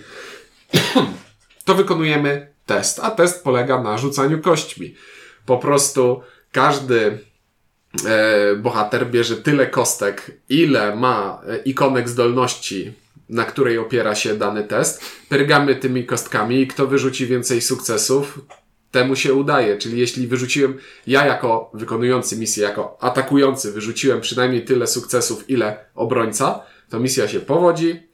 to 1.64 1.74
wykonujemy 1.74 2.52
test, 2.66 3.00
a 3.02 3.10
test 3.10 3.44
polega 3.44 3.82
na 3.82 3.98
rzucaniu 3.98 4.40
kośćmi. 4.40 4.94
Po 5.46 5.58
prostu 5.58 6.20
każdy 6.52 7.18
e, 8.06 8.56
bohater 8.56 9.10
bierze 9.10 9.36
tyle 9.36 9.66
kostek, 9.66 10.30
ile 10.48 10.96
ma 10.96 11.42
e, 11.48 11.56
ikonek 11.56 12.08
zdolności 12.08 12.92
na 13.28 13.44
której 13.44 13.78
opiera 13.78 14.14
się 14.14 14.34
dany 14.34 14.64
test. 14.64 15.02
Pyrgamy 15.28 15.76
tymi 15.76 16.06
kostkami 16.06 16.60
i 16.60 16.66
kto 16.66 16.86
wyrzuci 16.86 17.26
więcej 17.26 17.60
sukcesów, 17.60 18.38
temu 18.90 19.16
się 19.16 19.34
udaje. 19.34 19.78
Czyli 19.78 19.98
jeśli 19.98 20.26
wyrzuciłem, 20.26 20.78
ja 21.06 21.26
jako 21.26 21.70
wykonujący 21.74 22.36
misję, 22.36 22.62
jako 22.62 22.96
atakujący, 23.00 23.72
wyrzuciłem 23.72 24.20
przynajmniej 24.20 24.64
tyle 24.64 24.86
sukcesów, 24.86 25.50
ile 25.50 25.76
obrońca, 25.94 26.60
to 26.90 27.00
misja 27.00 27.28
się 27.28 27.40
powodzi. 27.40 28.08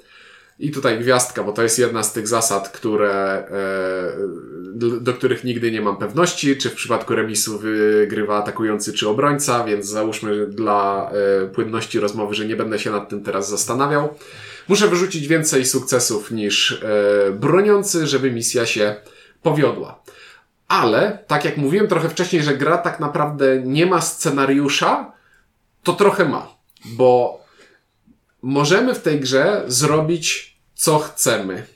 I 0.59 0.71
tutaj 0.71 0.99
gwiazdka, 0.99 1.43
bo 1.43 1.53
to 1.53 1.63
jest 1.63 1.79
jedna 1.79 2.03
z 2.03 2.13
tych 2.13 2.29
zasad, 2.29 2.69
które, 2.69 3.13
e, 3.51 5.01
do 5.01 5.15
których 5.15 5.45
nigdy 5.45 5.73
nie 5.73 5.81
mam 5.81 5.97
pewności, 5.97 6.57
czy 6.57 6.71
w 6.71 6.75
przypadku 6.75 7.15
remisu 7.15 7.59
wygrywa 7.59 8.37
atakujący 8.37 8.93
czy 8.93 9.09
obrońca, 9.09 9.65
więc 9.65 9.87
załóżmy 9.87 10.47
dla 10.47 11.11
e, 11.43 11.47
płynności 11.47 12.01
rozmowy, 12.01 12.35
że 12.35 12.47
nie 12.47 12.57
będę 12.57 12.79
się 12.79 12.91
nad 12.91 13.09
tym 13.09 13.23
teraz 13.23 13.51
zastanawiał. 13.51 14.15
Muszę 14.69 14.89
wyrzucić 14.89 15.29
więcej 15.29 15.65
sukcesów 15.65 16.31
niż 16.31 16.73
e, 16.73 17.33
broniący, 17.33 18.07
żeby 18.07 18.31
misja 18.31 18.67
się 18.67 18.97
powiodła. 19.43 20.03
Ale, 20.69 21.19
tak 21.27 21.45
jak 21.45 21.57
mówiłem 21.57 21.89
trochę 21.89 22.09
wcześniej, 22.09 22.43
że 22.43 22.57
gra 22.57 22.79
tak 22.79 23.01
naprawdę 23.01 23.63
nie 23.65 23.87
ma 23.87 24.01
scenariusza, 24.01 25.13
to 25.83 25.93
trochę 25.93 26.25
ma. 26.25 26.49
Bo 26.85 27.41
możemy 28.43 28.95
w 28.95 29.03
tej 29.03 29.21
grze 29.21 29.65
zrobić 29.67 30.59
co 30.75 30.99
chcemy. 30.99 31.67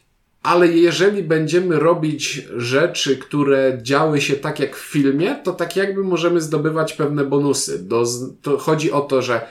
Ale 0.42 0.68
jeżeli 0.68 1.22
będziemy 1.22 1.78
robić 1.78 2.42
rzeczy, 2.56 3.16
które 3.16 3.78
działy 3.82 4.20
się 4.20 4.36
tak 4.36 4.60
jak 4.60 4.76
w 4.76 4.80
filmie, 4.80 5.36
to 5.44 5.52
tak 5.52 5.76
jakby 5.76 6.04
możemy 6.04 6.40
zdobywać 6.40 6.92
pewne 6.92 7.24
bonusy. 7.24 7.78
Do, 7.78 8.04
chodzi 8.58 8.92
o 8.92 9.00
to, 9.00 9.22
że 9.22 9.46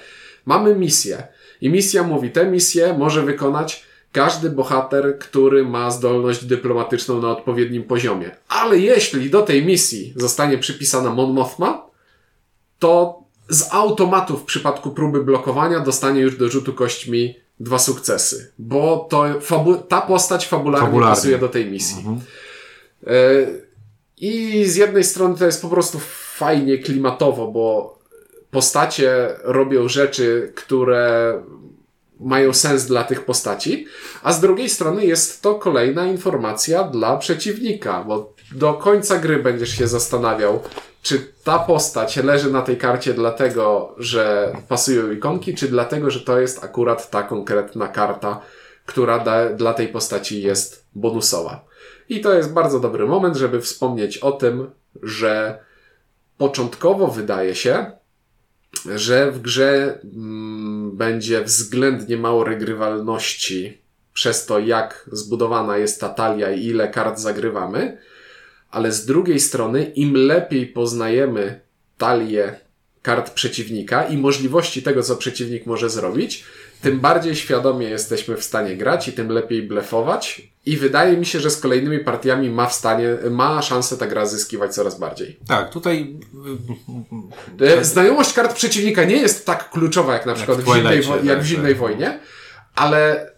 mamy 0.46 0.76
misję 0.76 1.28
i 1.62 1.70
misja 1.70 2.04
mówi, 2.04 2.32
tę 2.32 2.46
misję 2.46 2.96
może 2.98 3.24
wykonać 3.24 3.86
każdy 4.12 4.50
bohater, 4.50 5.20
który 5.20 5.66
ma 5.66 5.92
zdolność 5.92 6.46
dyplomatyczną 6.46 7.22
na 7.22 7.30
odpowiednim 7.30 7.84
poziomie. 7.84 8.32
Ale 8.48 8.78
jeśli 8.78 9.30
do 9.30 9.42
tej 9.42 9.66
misji 9.66 10.14
zostanie 10.16 10.58
przypisana 10.58 11.10
Mon 11.10 11.34
Mothma, 11.34 11.88
to 12.80 13.20
z 13.50 13.74
automatu 13.74 14.38
w 14.38 14.44
przypadku 14.44 14.92
próby 14.92 15.24
blokowania 15.24 15.80
dostanie 15.80 16.22
już 16.22 16.38
do 16.38 16.50
rzutu 16.50 16.74
kośćmi 16.74 17.36
dwa 17.60 17.80
sukcesy, 17.80 18.52
bo 18.60 19.08
to 19.10 19.26
ta 19.88 20.02
postać 20.02 20.48
fabularnie, 20.48 20.88
fabularnie, 20.88 21.16
pasuje 21.16 21.38
do 21.38 21.50
tej 21.50 21.66
misji. 21.66 21.98
Mhm. 21.98 22.20
E, 23.08 23.12
I 24.18 24.66
z 24.66 24.76
jednej 24.76 25.04
strony 25.04 25.38
to 25.38 25.46
jest 25.46 25.62
po 25.62 25.70
prostu 25.70 26.00
fajnie 26.36 26.78
klimatowo, 26.78 27.48
bo 27.48 27.97
postacie 28.58 29.36
robią 29.44 29.88
rzeczy, 29.88 30.52
które 30.56 31.34
mają 32.20 32.54
sens 32.54 32.86
dla 32.86 33.04
tych 33.04 33.26
postaci, 33.26 33.88
a 34.24 34.34
z 34.34 34.42
drugiej 34.42 34.70
strony 34.70 35.06
jest 35.06 35.42
to 35.42 35.56
kolejna 35.56 36.06
informacja 36.06 36.84
dla 36.84 37.18
przeciwnika, 37.18 38.04
bo 38.04 38.34
do 38.52 38.74
końca 38.74 39.18
gry 39.20 39.38
będziesz 39.38 39.70
się 39.70 39.88
zastanawiał, 39.88 40.64
czy 41.02 41.34
ta 41.44 41.60
postać 41.60 42.18
leży 42.18 42.52
na 42.52 42.62
tej 42.62 42.78
karcie 42.78 43.14
dlatego, 43.14 43.96
że 43.98 44.54
pasują 44.68 45.12
ikonki, 45.12 45.56
czy 45.56 45.68
dlatego, 45.68 46.10
że 46.10 46.20
to 46.20 46.40
jest 46.40 46.64
akurat 46.64 47.10
ta 47.10 47.24
konkretna 47.24 47.88
karta, 47.88 48.42
która 48.86 49.20
da, 49.20 49.50
dla 49.50 49.74
tej 49.74 49.88
postaci 49.88 50.42
jest 50.42 50.86
bonusowa. 50.96 51.66
I 52.10 52.22
to 52.22 52.34
jest 52.34 52.54
bardzo 52.54 52.80
dobry 52.80 53.06
moment, 53.06 53.36
żeby 53.36 53.62
wspomnieć 53.62 54.18
o 54.18 54.32
tym, 54.32 54.72
że 55.04 55.60
początkowo 56.38 57.08
wydaje 57.08 57.56
się, 57.56 57.98
że 58.96 59.32
w 59.32 59.42
grze 59.42 60.00
mm, 60.04 60.98
będzie 60.98 61.44
względnie 61.44 62.18
mało 62.18 62.44
regrywalności 62.44 63.78
przez 64.14 64.46
to, 64.46 64.60
jak 64.60 65.10
zbudowana 65.12 65.78
jest 65.78 66.02
ta 66.02 66.10
talia 66.10 66.52
i 66.52 66.66
ile 66.66 66.88
kart 66.88 67.20
zagrywamy, 67.20 67.98
ale 68.72 68.92
z 68.92 69.06
drugiej 69.06 69.40
strony, 69.40 69.84
im 69.84 70.14
lepiej 70.14 70.68
poznajemy 70.68 71.60
talię 71.98 72.60
kart 73.02 73.30
przeciwnika 73.30 74.04
i 74.04 74.18
możliwości 74.18 74.84
tego, 74.84 75.04
co 75.04 75.16
przeciwnik 75.16 75.66
może 75.66 75.90
zrobić, 75.90 76.44
tym 76.82 77.00
bardziej 77.00 77.36
świadomie 77.36 77.90
jesteśmy 77.90 78.38
w 78.38 78.44
stanie 78.44 78.78
grać 78.78 79.08
i 79.08 79.14
tym 79.14 79.30
lepiej 79.30 79.64
blefować. 79.64 80.42
I 80.66 80.78
wydaje 80.78 81.18
mi 81.18 81.26
się, 81.26 81.40
że 81.40 81.50
z 81.50 81.62
kolejnymi 81.62 82.00
partiami 82.00 82.50
ma 82.50 82.66
w 82.66 82.74
stanie, 82.74 83.18
ma 83.32 83.62
szansę 83.62 83.98
ta 83.98 84.08
gra 84.08 84.26
zyskiwać 84.26 84.74
coraz 84.74 85.00
bardziej. 85.00 85.40
Tak, 85.48 85.70
tutaj. 85.70 86.20
E, 87.62 87.86
znajomość 87.86 88.34
kart 88.34 88.54
przeciwnika 88.56 89.04
nie 89.04 89.16
jest 89.16 89.46
tak 89.46 89.70
kluczowa 89.70 90.14
jak 90.14 90.26
na 90.26 90.34
przykład 90.34 90.58
jak 90.58 90.68
w, 90.68 90.76
zimnej, 90.76 91.28
jak 91.28 91.42
w 91.42 91.46
zimnej 91.46 91.72
tak. 91.72 91.80
wojnie, 91.80 92.20
ale 92.76 93.32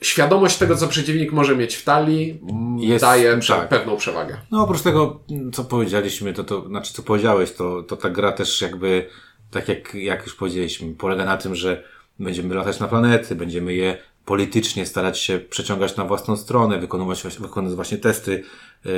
świadomość 0.00 0.58
tego, 0.58 0.76
co 0.76 0.88
przeciwnik 0.88 1.32
może 1.32 1.56
mieć 1.56 1.74
w 1.74 1.84
talii, 1.84 2.40
jest, 2.78 3.04
daje 3.04 3.38
tak. 3.48 3.68
pewną 3.68 3.96
przewagę. 3.96 4.36
No 4.50 4.62
oprócz 4.62 4.82
tego, 4.82 5.20
co 5.52 5.64
powiedzieliśmy, 5.64 6.32
to, 6.32 6.44
to 6.44 6.68
znaczy 6.68 6.92
co 6.92 7.02
powiedziałeś, 7.02 7.52
to, 7.52 7.82
to 7.82 7.96
ta 7.96 8.10
gra 8.10 8.32
też 8.32 8.60
jakby, 8.60 9.06
tak 9.50 9.68
jak, 9.68 9.94
jak 9.94 10.26
już 10.26 10.34
powiedzieliśmy, 10.34 10.94
polega 10.94 11.24
na 11.24 11.36
tym, 11.36 11.54
że 11.54 11.84
będziemy 12.20 12.54
latać 12.54 12.80
na 12.80 12.88
planety, 12.88 13.34
będziemy 13.34 13.74
je 13.74 13.98
politycznie 14.24 14.86
starać 14.86 15.18
się 15.18 15.38
przeciągać 15.38 15.96
na 15.96 16.04
własną 16.04 16.36
stronę, 16.36 16.78
wykonywać, 16.78 17.22
wykonywać 17.22 17.74
właśnie 17.74 17.98
testy, 17.98 18.42
yy, 18.84 18.92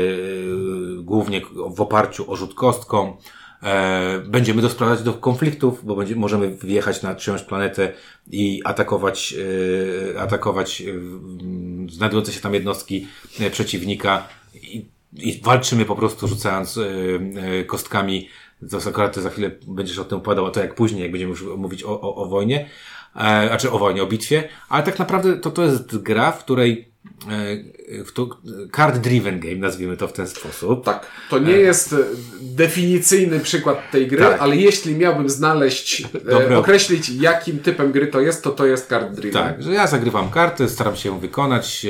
głównie 1.03 1.41
w 1.75 1.81
oparciu 1.81 2.33
o 2.33 2.37
rzut 2.37 2.55
kostką. 2.55 3.17
E, 3.63 4.23
będziemy 4.27 4.63
dosprowadzać 4.63 5.05
do 5.05 5.13
konfliktów, 5.13 5.85
bo 5.85 5.97
będzie, 5.97 6.17
możemy 6.17 6.57
wjechać 6.57 7.03
na 7.03 7.15
czyjąś 7.15 7.43
planetę 7.43 7.93
i 8.31 8.63
atakować, 8.65 9.35
e, 10.15 10.21
atakować 10.21 10.81
e, 10.81 10.85
znajdujące 11.93 12.33
się 12.33 12.41
tam 12.41 12.55
jednostki 12.55 13.07
przeciwnika 13.53 14.29
i, 14.55 14.87
i 15.13 15.41
walczymy 15.45 15.85
po 15.85 15.97
prostu 15.97 16.29
rzucając 16.29 16.79
kostkami. 17.67 18.29
To 18.71 18.79
akurat 18.89 19.17
za 19.17 19.31
chwilę 19.31 19.51
będziesz 19.67 19.99
o 19.99 20.05
tym 20.05 20.19
opowiadał, 20.19 20.47
a 20.47 20.51
to 20.51 20.61
jak 20.61 20.75
później, 20.75 21.03
jak 21.03 21.11
będziemy 21.11 21.31
już 21.31 21.45
mówić 21.57 21.85
o, 21.85 22.01
o, 22.01 22.15
o 22.15 22.29
wojnie 22.29 22.69
e, 23.17 23.49
znaczy 23.49 23.71
o 23.71 23.79
wojnie, 23.79 24.03
o 24.03 24.07
bitwie, 24.07 24.49
ale 24.69 24.83
tak 24.83 24.99
naprawdę 24.99 25.37
to, 25.37 25.51
to 25.51 25.65
jest 25.65 25.99
gra, 25.99 26.33
w 26.33 26.45
której 26.45 26.93
e, 27.29 27.73
w 28.05 28.13
to, 28.13 28.29
card 28.77 28.99
driven 28.99 29.41
game, 29.41 29.57
nazwijmy 29.57 29.97
to 29.97 30.09
w 30.09 30.13
ten 30.13 30.29
sposób. 30.29 30.85
Tak. 30.85 31.07
To 31.31 31.39
nie 31.39 31.55
e, 31.55 31.59
jest 31.59 31.93
e, 31.93 31.97
definicyjny 32.41 33.41
przykład 33.41 33.91
tej 33.91 34.07
gry, 34.07 34.19
tak. 34.19 34.41
ale 34.41 34.57
jeśli 34.57 34.95
miałbym 34.95 35.29
znaleźć, 35.29 36.03
e, 36.51 36.59
określić 36.59 37.09
jakim 37.09 37.59
typem 37.59 37.93
gry 37.93 38.07
to 38.07 38.21
jest, 38.21 38.45
to 38.45 38.51
to 38.51 38.67
jest 38.67 38.89
card 38.89 39.15
driven. 39.15 39.43
Tak, 39.43 39.63
że 39.63 39.73
ja 39.73 39.87
zagrywam 39.87 40.31
karty, 40.31 40.69
staram 40.69 40.97
się 40.97 41.09
ją 41.09 41.19
wykonać 41.19 41.87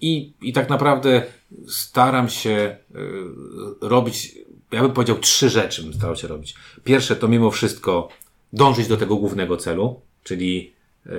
i, 0.00 0.32
i 0.42 0.52
tak 0.52 0.68
naprawdę 0.68 1.22
staram 1.68 2.28
się 2.28 2.76
robić, 3.80 4.34
ja 4.72 4.82
bym 4.82 4.92
powiedział 4.92 5.18
trzy 5.18 5.48
rzeczy 5.48 5.82
bym 5.82 5.94
starał 5.94 6.16
się 6.16 6.28
robić. 6.28 6.54
Pierwsze 6.84 7.16
to 7.16 7.28
mimo 7.28 7.50
wszystko 7.50 8.08
dążyć 8.52 8.88
do 8.88 8.96
tego 8.96 9.16
głównego 9.16 9.56
celu, 9.56 10.00
czyli 10.24 10.72
e, 11.06 11.10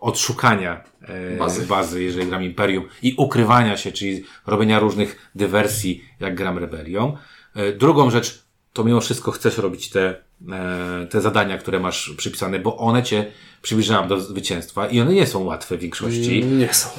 odszukania 0.00 0.84
e, 1.02 1.36
bazy. 1.36 1.66
bazy, 1.66 2.02
jeżeli 2.02 2.26
gram 2.26 2.42
Imperium 2.42 2.84
i 3.02 3.14
ukrywania 3.16 3.76
się, 3.76 3.92
czyli 3.92 4.24
robienia 4.46 4.78
różnych 4.78 5.30
dywersji, 5.34 6.04
jak 6.20 6.34
gram 6.34 6.58
Rebelią. 6.58 7.16
E, 7.54 7.72
drugą 7.72 8.10
rzecz, 8.10 8.42
to 8.72 8.84
mimo 8.84 9.00
wszystko 9.00 9.30
chcesz 9.30 9.58
robić 9.58 9.90
te, 9.90 10.14
te 11.10 11.20
zadania, 11.20 11.58
które 11.58 11.80
masz 11.80 12.14
przypisane, 12.16 12.58
bo 12.58 12.76
one 12.76 13.02
cię 13.02 13.26
przybliżają 13.62 14.08
do 14.08 14.20
zwycięstwa 14.20 14.86
i 14.86 15.00
one 15.00 15.12
nie 15.12 15.26
są 15.26 15.44
łatwe 15.44 15.76
w 15.76 15.80
większości. 15.80 16.44
Nie 16.44 16.74
są. 16.74 16.90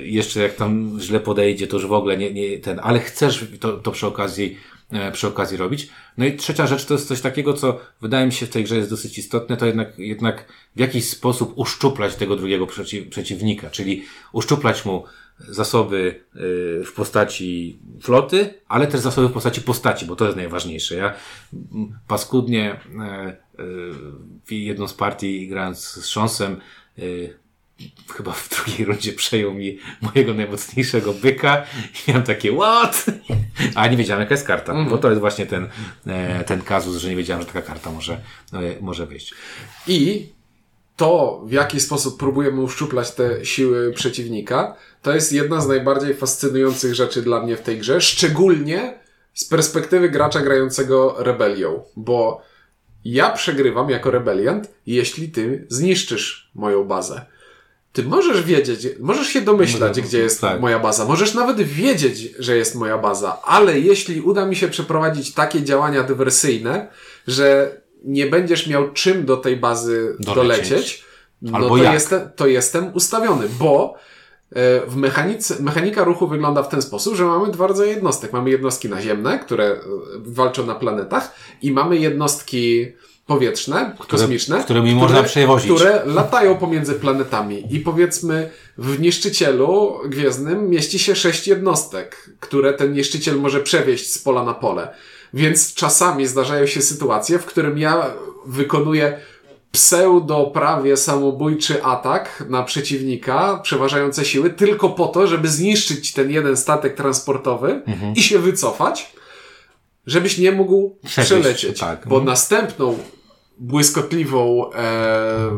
jeszcze 0.00 0.40
jak 0.40 0.54
tam 0.54 0.98
źle 1.00 1.20
podejdzie, 1.20 1.66
to 1.66 1.76
już 1.76 1.86
w 1.86 1.92
ogóle 1.92 2.16
nie, 2.16 2.32
nie 2.32 2.58
ten, 2.58 2.80
ale 2.82 3.00
chcesz 3.00 3.46
to, 3.60 3.72
to 3.72 3.90
przy 3.90 4.06
okazji 4.06 4.56
E, 4.56 4.77
przy 5.12 5.26
okazji 5.26 5.56
robić. 5.56 5.88
No 6.18 6.24
i 6.24 6.36
trzecia 6.36 6.66
rzecz 6.66 6.84
to 6.84 6.94
jest 6.94 7.08
coś 7.08 7.20
takiego, 7.20 7.54
co 7.54 7.80
wydaje 8.00 8.26
mi 8.26 8.32
się 8.32 8.46
w 8.46 8.50
tej 8.50 8.64
grze 8.64 8.76
jest 8.76 8.90
dosyć 8.90 9.18
istotne, 9.18 9.56
to 9.56 9.66
jednak, 9.66 9.98
jednak 9.98 10.44
w 10.76 10.80
jakiś 10.80 11.08
sposób 11.08 11.52
uszczuplać 11.56 12.14
tego 12.14 12.36
drugiego 12.36 12.66
przeciw, 12.66 13.08
przeciwnika, 13.08 13.70
czyli 13.70 14.04
uszczuplać 14.32 14.84
mu 14.84 15.04
zasoby 15.38 16.24
e, 16.34 16.38
w 16.84 16.92
postaci 16.96 17.78
floty, 18.02 18.54
ale 18.68 18.86
też 18.86 19.00
zasoby 19.00 19.28
w 19.28 19.32
postaci 19.32 19.60
postaci, 19.60 20.06
bo 20.06 20.16
to 20.16 20.24
jest 20.24 20.36
najważniejsze. 20.36 20.94
Ja 20.94 21.14
paskudnie 22.08 22.80
e, 23.00 24.54
jedną 24.54 24.88
z 24.88 24.94
partii 24.94 25.48
grając 25.48 25.78
z 25.78 26.06
Szonsem 26.06 26.60
chyba 28.16 28.32
w 28.32 28.48
drugiej 28.48 28.84
rundzie 28.84 29.12
przejął 29.12 29.54
mi 29.54 29.78
mojego 30.00 30.34
najmocniejszego 30.34 31.12
byka 31.12 31.64
i 31.94 32.10
miałem 32.10 32.22
takie 32.22 32.56
what? 32.56 33.06
A 33.74 33.88
nie 33.88 33.96
wiedziałem 33.96 34.20
jaka 34.20 34.34
jest 34.34 34.46
karta, 34.46 34.72
mm. 34.72 34.88
bo 34.88 34.98
to 34.98 35.08
jest 35.08 35.20
właśnie 35.20 35.46
ten, 35.46 35.68
e, 36.06 36.44
ten 36.44 36.62
kazus, 36.62 36.96
że 36.96 37.08
nie 37.08 37.16
wiedziałem, 37.16 37.42
że 37.42 37.46
taka 37.46 37.62
karta 37.62 37.90
może, 37.90 38.20
e, 38.52 38.80
może 38.80 39.06
wyjść. 39.06 39.34
I 39.86 40.28
to, 40.96 41.42
w 41.46 41.52
jaki 41.52 41.80
sposób 41.80 42.18
próbujemy 42.18 42.60
uszczuplać 42.60 43.10
te 43.10 43.44
siły 43.44 43.92
przeciwnika, 43.92 44.76
to 45.02 45.14
jest 45.14 45.32
jedna 45.32 45.60
z 45.60 45.68
najbardziej 45.68 46.14
fascynujących 46.14 46.94
rzeczy 46.94 47.22
dla 47.22 47.42
mnie 47.42 47.56
w 47.56 47.60
tej 47.60 47.78
grze, 47.78 48.00
szczególnie 48.00 48.98
z 49.34 49.44
perspektywy 49.44 50.10
gracza 50.10 50.40
grającego 50.40 51.14
rebelią, 51.18 51.82
bo 51.96 52.42
ja 53.04 53.30
przegrywam 53.30 53.90
jako 53.90 54.10
rebeliant, 54.10 54.70
jeśli 54.86 55.28
ty 55.28 55.66
zniszczysz 55.68 56.50
moją 56.54 56.84
bazę. 56.84 57.26
Ty 57.98 58.04
możesz 58.04 58.42
wiedzieć, 58.42 58.88
możesz 59.00 59.28
się 59.28 59.40
domyślać, 59.40 59.96
no, 59.96 60.02
gdzie 60.02 60.18
jest 60.18 60.40
tak. 60.40 60.60
moja 60.60 60.78
baza. 60.78 61.04
Możesz 61.04 61.34
nawet 61.34 61.62
wiedzieć, 61.62 62.34
że 62.38 62.56
jest 62.56 62.74
moja 62.74 62.98
baza, 62.98 63.42
ale 63.42 63.80
jeśli 63.80 64.20
uda 64.20 64.46
mi 64.46 64.56
się 64.56 64.68
przeprowadzić 64.68 65.34
takie 65.34 65.62
działania 65.62 66.02
dywersyjne, 66.02 66.88
że 67.26 67.76
nie 68.04 68.26
będziesz 68.26 68.66
miał 68.66 68.92
czym 68.92 69.24
do 69.24 69.36
tej 69.36 69.56
bazy 69.56 70.16
dolecieć, 70.20 70.68
dolecieć 70.68 71.04
no 71.42 71.68
to, 71.68 71.76
jestem, 71.76 72.30
to 72.36 72.46
jestem 72.46 72.94
ustawiony, 72.94 73.48
bo 73.58 73.94
e, 74.50 74.86
w 74.86 74.96
mechanice, 74.96 75.62
mechanika 75.62 76.04
ruchu 76.04 76.28
wygląda 76.28 76.62
w 76.62 76.68
ten 76.68 76.82
sposób, 76.82 77.14
że 77.14 77.24
mamy 77.24 77.52
dwa 77.52 77.66
rodzaje 77.66 77.90
jednostek. 77.90 78.32
Mamy 78.32 78.50
jednostki 78.50 78.88
naziemne, 78.88 79.38
które 79.38 79.64
e, 79.64 79.78
walczą 80.16 80.66
na 80.66 80.74
planetach 80.74 81.34
i 81.62 81.72
mamy 81.72 81.96
jednostki 81.96 82.86
powietrzne, 83.28 83.94
które, 83.98 84.20
kosmiczne, 84.22 84.64
którymi 84.64 84.90
które, 84.90 85.02
można 85.02 85.22
przewozić. 85.22 85.72
które 85.72 86.02
latają 86.06 86.56
pomiędzy 86.56 86.94
planetami. 86.94 87.74
I 87.74 87.80
powiedzmy, 87.80 88.50
w 88.78 89.00
niszczycielu 89.00 90.00
gwiezdnym 90.06 90.70
mieści 90.70 90.98
się 90.98 91.16
sześć 91.16 91.48
jednostek, 91.48 92.30
które 92.40 92.74
ten 92.74 92.92
niszczyciel 92.92 93.40
może 93.40 93.60
przewieźć 93.60 94.12
z 94.12 94.18
pola 94.18 94.44
na 94.44 94.54
pole. 94.54 94.88
Więc 95.34 95.74
czasami 95.74 96.26
zdarzają 96.26 96.66
się 96.66 96.82
sytuacje, 96.82 97.38
w 97.38 97.44
którym 97.44 97.78
ja 97.78 98.06
wykonuję 98.46 99.20
pseudo 99.72 100.50
prawie 100.54 100.96
samobójczy 100.96 101.84
atak 101.84 102.44
na 102.48 102.62
przeciwnika, 102.62 103.60
przeważające 103.62 104.24
siły, 104.24 104.50
tylko 104.50 104.88
po 104.88 105.06
to, 105.06 105.26
żeby 105.26 105.48
zniszczyć 105.48 106.12
ten 106.12 106.30
jeden 106.30 106.56
statek 106.56 106.94
transportowy 106.94 107.82
mhm. 107.86 108.14
i 108.14 108.22
się 108.22 108.38
wycofać, 108.38 109.12
żebyś 110.06 110.38
nie 110.38 110.52
mógł 110.52 110.96
Przewieźć, 111.04 111.32
przelecieć. 111.32 111.80
Tak. 111.80 112.08
Bo 112.08 112.14
mhm. 112.14 112.24
następną 112.24 112.98
błyskotliwą 113.58 114.70
e, 114.72 115.50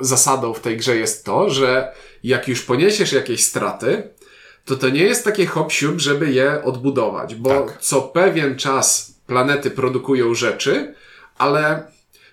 zasadą 0.00 0.54
w 0.54 0.60
tej 0.60 0.76
grze 0.76 0.96
jest 0.96 1.24
to, 1.24 1.50
że 1.50 1.92
jak 2.22 2.48
już 2.48 2.62
poniesiesz 2.62 3.12
jakieś 3.12 3.44
straty, 3.44 4.10
to 4.64 4.76
to 4.76 4.88
nie 4.88 5.02
jest 5.02 5.24
takie 5.24 5.46
hop 5.46 5.72
żeby 5.96 6.30
je 6.30 6.64
odbudować, 6.64 7.34
bo 7.34 7.50
tak. 7.50 7.78
co 7.80 8.02
pewien 8.02 8.56
czas 8.56 9.14
planety 9.26 9.70
produkują 9.70 10.34
rzeczy, 10.34 10.94
ale 11.38 11.82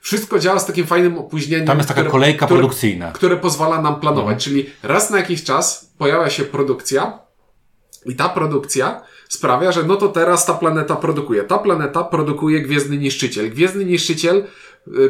wszystko 0.02 0.39
działa 0.39 0.60
z 0.60 0.66
takim 0.66 0.88
fajnym 0.88 1.18
opóźnieniem. 1.18 1.68
Tam 1.68 1.78
jest 1.78 1.89
taka 1.89 2.02
które, 2.02 2.12
kolejka 2.12 2.46
które, 2.46 2.60
produkcyjna. 2.60 3.12
Które 3.12 3.38
pozwala 3.38 3.82
nam 3.82 4.00
planować. 4.00 4.34
Mhm. 4.34 4.39
Czyli 4.39 4.70
raz 4.84 5.10
na 5.10 5.18
jakiś 5.18 5.44
czas 5.44 5.92
pojawia 5.98 6.30
się 6.30 6.44
produkcja 6.44 7.20
i 8.06 8.16
ta 8.16 8.30
produkcja 8.30 9.02
sprawia, 9.30 9.72
że 9.72 9.84
no 9.84 9.96
to 9.96 10.08
teraz 10.08 10.46
ta 10.46 10.54
planeta 10.54 10.96
produkuje. 10.96 11.44
Ta 11.44 11.58
planeta 11.58 12.04
produkuje 12.04 12.62
Gwiezdny 12.62 12.98
Niszczyciel. 12.98 13.50
Gwiezdny 13.50 13.86
Niszczyciel 13.86 14.48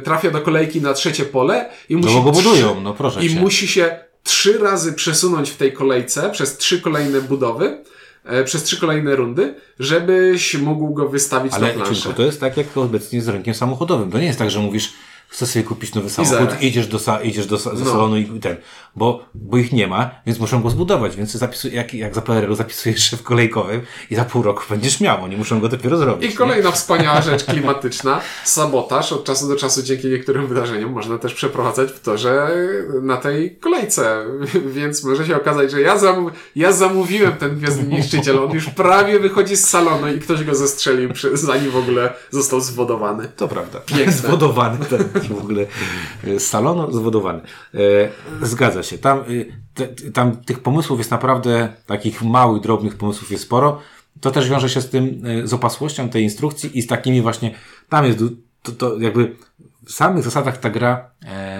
trafia 0.04 0.32
do 0.32 0.42
kolejki 0.42 0.82
na 0.82 0.94
trzecie 0.94 1.26
pole 1.26 1.70
i 1.90 1.96
musi... 1.96 2.16
No 2.16 2.22
bo 2.22 2.32
go 2.32 2.32
budują, 2.32 2.82
no 2.82 2.94
proszę 2.94 3.26
I 3.26 3.30
cię. 3.30 3.40
musi 3.40 3.68
się 3.68 4.00
trzy 4.24 4.58
razy 4.58 4.94
przesunąć 4.94 5.50
w 5.50 5.58
tej 5.58 5.74
kolejce 5.74 6.30
przez 6.30 6.58
trzy 6.58 6.82
kolejne 6.82 7.22
budowy 7.22 7.84
e, 8.26 8.44
przez 8.44 8.64
trzy 8.64 8.80
kolejne 8.80 9.16
rundy, 9.16 9.56
żebyś 9.80 10.56
mógł 10.56 10.94
go 10.94 11.10
wystawić 11.10 11.54
Ale, 11.54 11.68
na 11.68 11.74
planszę. 11.74 12.02
Ale 12.06 12.14
to 12.14 12.24
jest 12.24 12.40
tak 12.40 12.58
jak 12.58 12.78
obecnie 12.78 13.22
z 13.22 13.28
rynkiem 13.28 13.54
samochodowym. 13.54 14.12
To 14.12 14.18
nie 14.20 14.26
jest 14.26 14.40
tak, 14.40 14.52
że 14.52 14.60
mówisz, 14.60 14.94
chcesz 15.34 15.50
sobie 15.50 15.65
kupić 15.65 15.96
nowy 15.96 16.10
samochód, 16.10 16.62
idziesz 16.62 16.88
do, 16.88 17.00
idziesz 17.24 17.46
do, 17.46 17.58
do 17.58 17.74
no. 17.74 17.86
salonu 17.86 18.17
i 18.17 18.39
ten, 18.39 18.56
bo, 18.96 19.26
bo 19.36 19.58
ich 19.58 19.72
nie 19.72 19.88
ma, 19.88 20.12
więc 20.26 20.39
muszą 20.39 20.62
go 20.62 20.69
zbudować, 20.69 21.15
więc 21.15 21.32
zapisuj, 21.32 21.74
jak, 21.74 21.93
jak 21.93 22.15
za 22.15 22.22
PRL 22.22 22.56
zapisujesz 22.56 23.04
się 23.04 23.17
w 23.17 23.24
kolejkowym 23.24 23.82
i 24.10 24.15
za 24.15 24.26
pół 24.26 24.43
roku 24.43 24.63
będziesz 24.69 25.02
miał, 25.02 25.24
oni 25.24 25.38
muszą 25.38 25.60
go 25.60 25.69
dopiero 25.69 25.98
zrobić. 25.98 26.34
I 26.34 26.36
kolejna 26.36 26.69
nie? 26.69 26.76
wspaniała 26.76 27.22
rzecz 27.22 27.43
klimatyczna, 27.43 28.22
sabotaż 28.46 29.13
od 29.13 29.24
czasu 29.24 29.48
do 29.48 29.56
czasu 29.56 29.84
dzięki 29.84 30.08
niektórym 30.08 30.48
wydarzeniom 30.48 30.91
można 30.91 31.17
też 31.17 31.34
przeprowadzać 31.34 31.91
w 31.91 32.00
to, 32.00 32.17
że 32.17 32.52
na 33.02 33.17
tej 33.17 33.56
kolejce, 33.56 34.26
więc 34.76 35.04
może 35.04 35.26
się 35.26 35.36
okazać, 35.36 35.72
że 35.72 35.82
ja, 35.82 35.98
zam, 35.98 36.32
ja 36.56 36.72
zamówiłem 36.72 37.34
ten 37.34 37.56
Gwiezdny 37.56 37.98
Niszczyciel, 37.98 38.39
on 38.39 38.52
już 38.52 38.69
prawie 38.69 39.19
wychodzi 39.19 39.56
z 39.56 39.69
salonu 39.69 40.08
i 40.08 40.19
ktoś 40.19 40.43
go 40.43 40.56
zestrzelił, 40.56 41.10
zanim 41.34 41.72
w 41.72 41.78
ogóle 41.78 42.13
został 42.32 42.62
zwodowany. 42.62 43.28
To 43.36 43.48
prawda. 43.48 43.80
Piękne. 43.80 44.13
Zwodowany 44.28 44.86
ten 44.86 45.10
w 45.30 45.44
ogóle 45.44 45.66
e, 46.24 46.40
z 46.40 46.48
salonu 46.48 46.92
zwodowany. 46.92 47.42
E, 47.74 47.80
zgadza 48.42 48.84
się. 48.84 48.98
Tam, 48.98 49.20
e, 49.20 49.24
te, 49.74 49.88
tam 50.12 50.38
tych 50.38 50.60
pomysłów 50.60 51.00
jest 51.00 51.12
naprawdę, 51.12 51.74
takich 51.86 52.24
małych, 52.24 52.62
drobnych 52.62 52.96
pomysłów 52.96 53.32
jest 53.32 53.44
sporo. 53.44 53.82
To 54.22 54.32
też 54.32 54.50
wiąże 54.50 54.70
się 54.70 54.82
z 54.82 54.90
tym, 54.90 55.24
z 55.44 55.54
opasłością 55.54 56.10
tej 56.10 56.24
instrukcji 56.24 56.78
i 56.78 56.82
z 56.82 56.88
takimi 56.88 57.22
właśnie, 57.22 57.56
tam 57.90 58.06
jest, 58.06 58.20
to, 58.62 58.72
to 58.72 59.00
jakby 59.00 59.36
w 59.86 59.92
samych 59.92 60.24
zasadach 60.24 60.58
ta 60.58 60.70
gra 60.70 61.12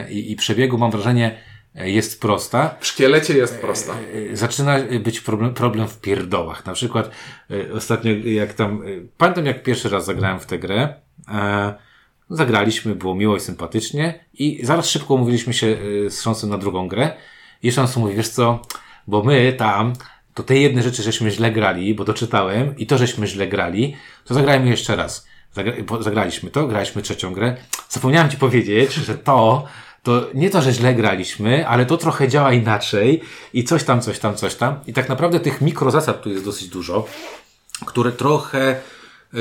i, 0.10 0.32
i 0.32 0.36
przebiegu 0.36 0.78
mam 0.78 0.92
wrażenie, 0.92 1.40
jest 1.76 2.22
prosta. 2.22 2.76
W 2.80 2.88
szkielecie 2.88 3.38
jest 3.38 3.62
prosta. 3.62 3.94
Zaczyna 4.34 4.80
być 5.04 5.22
problem, 5.22 5.54
problem 5.54 5.88
w 5.88 6.00
pierdołach. 6.00 6.66
Na 6.66 6.74
przykład 6.74 7.12
ostatnio 7.74 8.12
jak 8.12 8.54
tam, 8.54 8.84
pamiętam 9.18 9.46
jak 9.46 9.64
pierwszy 9.64 9.90
raz 9.90 10.06
zagrałem 10.06 10.40
w 10.40 10.46
tę 10.46 10.60
grę, 10.60 10.94
Zagraliśmy, 12.30 12.96
było 12.96 13.16
miło 13.16 13.36
i 13.38 13.40
sympatycznie 13.40 14.26
i 14.34 14.60
zaraz 14.64 14.90
szybko 14.90 15.14
umówiliśmy 15.14 15.54
się 15.54 15.68
y, 15.68 16.10
z 16.10 16.20
Sząsem 16.20 16.50
na 16.50 16.58
drugą 16.58 16.88
grę. 16.88 17.14
I 17.64 17.72
Szons 17.72 17.98
mówi, 17.98 18.16
wiesz 18.16 18.30
co, 18.30 18.62
bo 19.08 19.24
my 19.24 19.54
tam, 19.54 19.94
to 20.34 20.44
te 20.44 20.58
jedne 20.58 20.84
rzeczy 20.84 21.04
żeśmy 21.04 21.32
źle 21.32 21.52
grali, 21.52 21.96
bo 21.96 22.06
to 22.06 22.14
czytałem 22.14 22.78
i 22.78 22.88
to 22.88 22.98
żeśmy 22.98 23.28
źle 23.28 23.48
grali, 23.48 23.96
to 24.26 24.34
zagrajmy 24.34 24.70
jeszcze 24.70 24.96
raz. 24.96 25.28
Zagra 25.54 25.74
zagraliśmy 26.00 26.50
to, 26.50 26.68
graliśmy 26.68 27.02
trzecią 27.02 27.34
grę. 27.34 27.58
Zapomniałem 27.90 28.32
Ci 28.32 28.38
powiedzieć, 28.38 28.94
że 29.08 29.18
to, 29.18 29.66
to 30.04 30.28
nie 30.34 30.50
to, 30.50 30.62
że 30.62 30.74
źle 30.74 30.96
graliśmy, 30.96 31.68
ale 31.68 31.86
to 31.86 31.98
trochę 31.98 32.28
działa 32.28 32.54
inaczej 32.54 33.22
i 33.54 33.64
coś 33.64 33.84
tam, 33.84 34.02
coś 34.02 34.20
tam, 34.20 34.36
coś 34.36 34.56
tam. 34.56 34.80
I 34.88 34.94
tak 34.94 35.10
naprawdę 35.10 35.40
tych 35.40 35.62
mikrozasad 35.62 36.22
tu 36.22 36.30
jest 36.30 36.46
dosyć 36.46 36.68
dużo, 36.68 37.08
które 37.86 38.12
trochę 38.12 38.82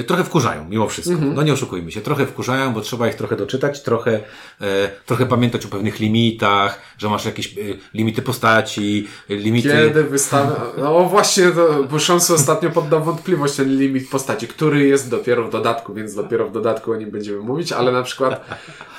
trochę 0.07 0.25
wkurzają, 0.25 0.69
mimo 0.69 0.89
wszystko. 0.89 1.15
Mm 1.15 1.31
-hmm. 1.31 1.35
No 1.35 1.43
nie 1.43 1.53
oszukujmy 1.53 1.93
się, 1.93 2.01
trochę 2.01 2.27
wkurzają, 2.27 2.73
bo 2.73 2.81
trzeba 2.81 3.09
ich 3.09 3.15
trochę 3.15 3.37
doczytać, 3.37 3.83
trochę, 3.83 4.21
e, 4.61 4.91
trochę 5.07 5.27
pamiętać 5.27 5.67
o 5.67 5.69
pewnych 5.69 6.01
limitach, 6.01 6.81
że 6.99 7.09
masz 7.09 7.25
jakieś 7.25 7.59
e, 7.59 7.61
limity 7.95 8.23
postaci, 8.23 9.09
limity... 9.29 9.69
Kiedy 9.69 10.05
wystawia... 10.05 10.57
No 10.79 11.05
właśnie, 11.05 11.51
to, 11.51 11.85
bo 11.91 11.99
Szansu 11.99 12.35
ostatnio 12.35 12.71
poddał 12.71 13.05
wątpliwość 13.05 13.55
ten 13.55 13.79
limit 13.79 14.11
postaci, 14.11 14.49
który 14.49 14.87
jest 14.87 15.11
dopiero 15.11 15.49
w 15.49 15.51
dodatku, 15.51 15.95
więc 15.95 16.15
dopiero 16.15 16.49
w 16.49 16.53
dodatku 16.53 16.93
o 16.93 16.97
nim 16.97 17.11
będziemy 17.11 17.39
mówić, 17.39 17.73
ale 17.73 17.93
na 17.93 18.03
przykład 18.03 18.45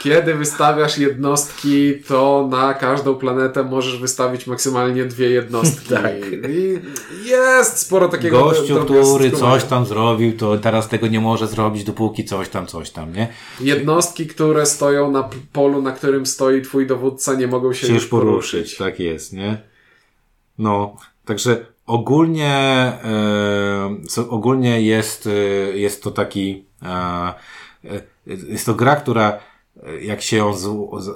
kiedy 0.03 0.33
wystawiasz 0.35 0.97
jednostki, 0.97 1.93
to 2.07 2.47
na 2.51 2.73
każdą 2.73 3.15
planetę 3.15 3.63
możesz 3.63 3.97
wystawić 3.97 4.47
maksymalnie 4.47 5.05
dwie 5.05 5.29
jednostki. 5.29 5.89
tak. 5.95 6.13
I 6.49 6.79
jest 7.25 7.77
sporo 7.77 8.09
takiego... 8.09 8.43
Gościu, 8.43 8.85
który 8.85 9.31
coś 9.31 9.63
tam 9.63 9.85
zrobił, 9.85 10.37
to 10.37 10.57
teraz 10.57 10.82
teraz 10.83 10.91
tego 10.91 11.07
nie 11.07 11.19
może 11.19 11.47
zrobić, 11.47 11.83
dopóki 11.83 12.25
coś 12.25 12.49
tam, 12.49 12.67
coś 12.67 12.89
tam, 12.89 13.13
nie? 13.13 13.27
Jednostki, 13.59 14.27
które 14.27 14.65
stoją 14.65 15.11
na 15.11 15.29
polu, 15.53 15.81
na 15.81 15.91
którym 15.91 16.25
stoi 16.25 16.61
twój 16.61 16.87
dowódca, 16.87 17.33
nie 17.33 17.47
mogą 17.47 17.73
się, 17.73 17.87
się 17.87 17.93
już 17.93 18.07
poruszyć. 18.07 18.51
poruszyć. 18.51 18.77
Tak 18.77 18.99
jest, 18.99 19.33
nie? 19.33 19.57
No, 20.57 20.95
także 21.25 21.65
ogólnie, 21.85 22.53
e, 23.03 24.29
ogólnie 24.29 24.81
jest, 24.81 25.27
e, 25.27 25.31
jest 25.77 26.03
to 26.03 26.11
taki, 26.11 26.65
e, 26.81 26.87
e, 26.89 27.33
jest 28.25 28.65
to 28.65 28.73
gra, 28.73 28.95
która 28.95 29.39
e, 29.83 30.01
jak 30.01 30.21
się 30.21 30.37
ją, 30.37 30.53
z, 30.53 30.61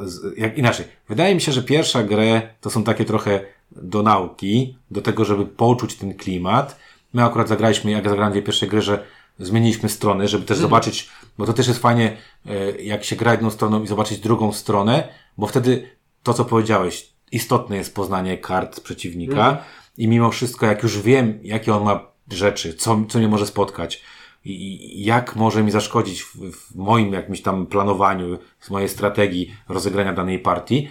z, 0.06 0.38
jak 0.38 0.58
inaczej. 0.58 0.86
Wydaje 1.10 1.36
mi 1.36 1.42
się, 1.42 1.52
że 1.52 1.64
pierwsza 1.64 2.04
grę 2.04 2.42
to 2.62 2.70
są 2.70 2.84
takie 2.84 3.06
trochę 3.06 3.42
do 3.72 4.04
nauki, 4.04 4.78
do 4.92 5.02
tego, 5.02 5.26
żeby 5.26 5.46
poczuć 5.46 5.96
ten 5.96 6.14
klimat. 6.14 6.80
My 7.14 7.24
akurat 7.24 7.48
zagraliśmy, 7.48 7.92
jak 7.92 8.10
zagrałem 8.10 8.32
dwie 8.32 8.42
pierwsze 8.42 8.68
gry, 8.68 8.82
że 8.82 9.04
zmieniliśmy 9.40 9.90
strony, 9.90 10.28
żeby 10.28 10.46
też 10.46 10.58
mhm. 10.58 10.70
zobaczyć, 10.70 11.10
bo 11.38 11.46
to 11.46 11.54
też 11.54 11.68
jest 11.68 11.80
fajnie, 11.80 12.18
e, 12.46 12.82
jak 12.82 13.04
się 13.04 13.16
gra 13.16 13.32
jedną 13.32 13.50
stroną 13.50 13.84
i 13.84 13.88
zobaczyć 13.88 14.20
drugą 14.20 14.54
stronę, 14.54 15.08
bo 15.38 15.48
wtedy 15.48 15.90
to, 16.24 16.34
co 16.34 16.46
powiedziałeś, 16.46 17.14
istotne 17.32 17.78
jest 17.78 17.96
poznanie 17.96 18.38
kart 18.38 18.80
przeciwnika 18.80 19.50
mhm. 19.50 19.58
i 19.98 20.08
mimo 20.08 20.32
wszystko, 20.32 20.66
jak 20.66 20.84
już 20.84 21.02
wiem, 21.02 21.40
jakie 21.44 21.76
on 21.76 21.84
ma 21.84 22.08
rzeczy, 22.32 22.74
co, 22.74 23.06
co 23.10 23.20
mnie 23.20 23.28
może 23.28 23.46
spotkać 23.46 24.04
i 24.46 25.04
jak 25.04 25.36
może 25.36 25.64
mi 25.64 25.72
zaszkodzić 25.72 26.24
w, 26.24 26.52
w 26.52 26.76
moim 26.76 27.14
jakimś 27.14 27.42
tam 27.42 27.66
planowaniu, 27.66 28.38
w 28.60 28.70
mojej 28.70 28.90
strategii 28.90 29.54
rozegrania 29.70 30.14
danej 30.14 30.40
partii, 30.40 30.90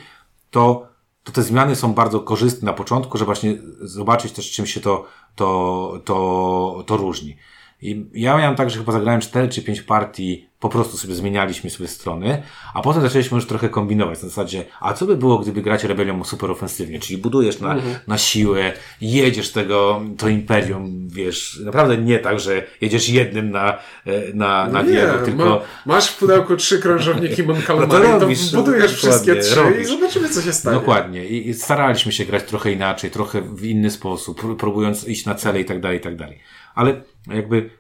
to 0.50 0.96
to 1.26 1.32
te 1.32 1.42
zmiany 1.42 1.76
są 1.76 1.94
bardzo 1.94 2.20
korzystne 2.20 2.66
na 2.66 2.72
początku, 2.72 3.18
żeby 3.18 3.26
właśnie 3.26 3.58
zobaczyć 3.80 4.32
też 4.32 4.50
czym 4.50 4.66
się 4.66 4.80
to, 4.80 5.06
to, 5.34 6.00
to, 6.04 6.84
to 6.86 6.96
różni. 6.96 7.36
I 7.82 8.06
ja 8.14 8.36
miałem 8.36 8.56
tak, 8.56 8.70
że 8.70 8.78
chyba 8.78 8.92
zagrałem 8.92 9.20
4 9.20 9.48
czy 9.48 9.62
5 9.62 9.82
partii, 9.82 10.46
po 10.60 10.68
prostu 10.68 10.96
sobie 10.96 11.14
zmienialiśmy 11.14 11.70
sobie 11.70 11.88
strony, 11.88 12.42
a 12.74 12.82
potem 12.82 13.02
zaczęliśmy 13.02 13.34
już 13.34 13.46
trochę 13.46 13.68
kombinować 13.68 14.22
na 14.22 14.28
zasadzie, 14.28 14.64
a 14.80 14.92
co 14.92 15.06
by 15.06 15.16
było, 15.16 15.38
gdyby 15.38 15.62
grać 15.62 15.84
rebelią 15.84 16.24
super 16.24 16.50
ofensywnie, 16.50 17.00
czyli 17.00 17.18
budujesz 17.18 17.60
na, 17.60 17.72
mhm. 17.72 17.96
na 18.06 18.18
siłę, 18.18 18.72
jedziesz 19.00 19.52
tego, 19.52 20.02
to 20.18 20.28
imperium, 20.28 21.08
wiesz, 21.08 21.60
naprawdę 21.64 21.98
nie 21.98 22.18
tak, 22.18 22.40
że 22.40 22.62
jedziesz 22.80 23.08
jednym 23.08 23.50
na, 23.50 23.78
e, 24.06 24.34
na, 24.34 24.68
na 24.68 24.82
nie, 24.82 24.92
wielu, 24.92 25.24
tylko... 25.24 25.44
Ma, 25.44 25.60
masz 25.94 26.08
w 26.08 26.18
pudełku 26.18 26.56
trzy 26.56 26.78
krążowniki 26.78 27.42
Mon 27.46 27.56
no 27.68 27.86
to, 27.86 27.98
robisz, 27.98 28.50
to 28.50 28.56
budujesz 28.56 28.94
wszystkie 28.94 29.36
trzy 29.36 29.54
robisz. 29.54 29.80
i 29.80 29.84
zobaczymy, 29.84 30.28
co 30.28 30.42
się 30.42 30.52
stanie. 30.52 30.76
Dokładnie. 30.78 31.26
I, 31.26 31.48
I 31.48 31.54
staraliśmy 31.54 32.12
się 32.12 32.24
grać 32.24 32.44
trochę 32.44 32.72
inaczej, 32.72 33.10
trochę 33.10 33.42
w 33.42 33.64
inny 33.64 33.90
sposób, 33.90 34.56
próbując 34.56 35.08
iść 35.08 35.26
na 35.26 35.34
cele 35.34 35.60
i 35.60 35.64
tak 35.64 35.80
dalej, 35.80 35.98
i 35.98 36.00
tak 36.00 36.16
dalej. 36.16 36.38
Ale 36.74 37.02
jakby, 37.26 37.70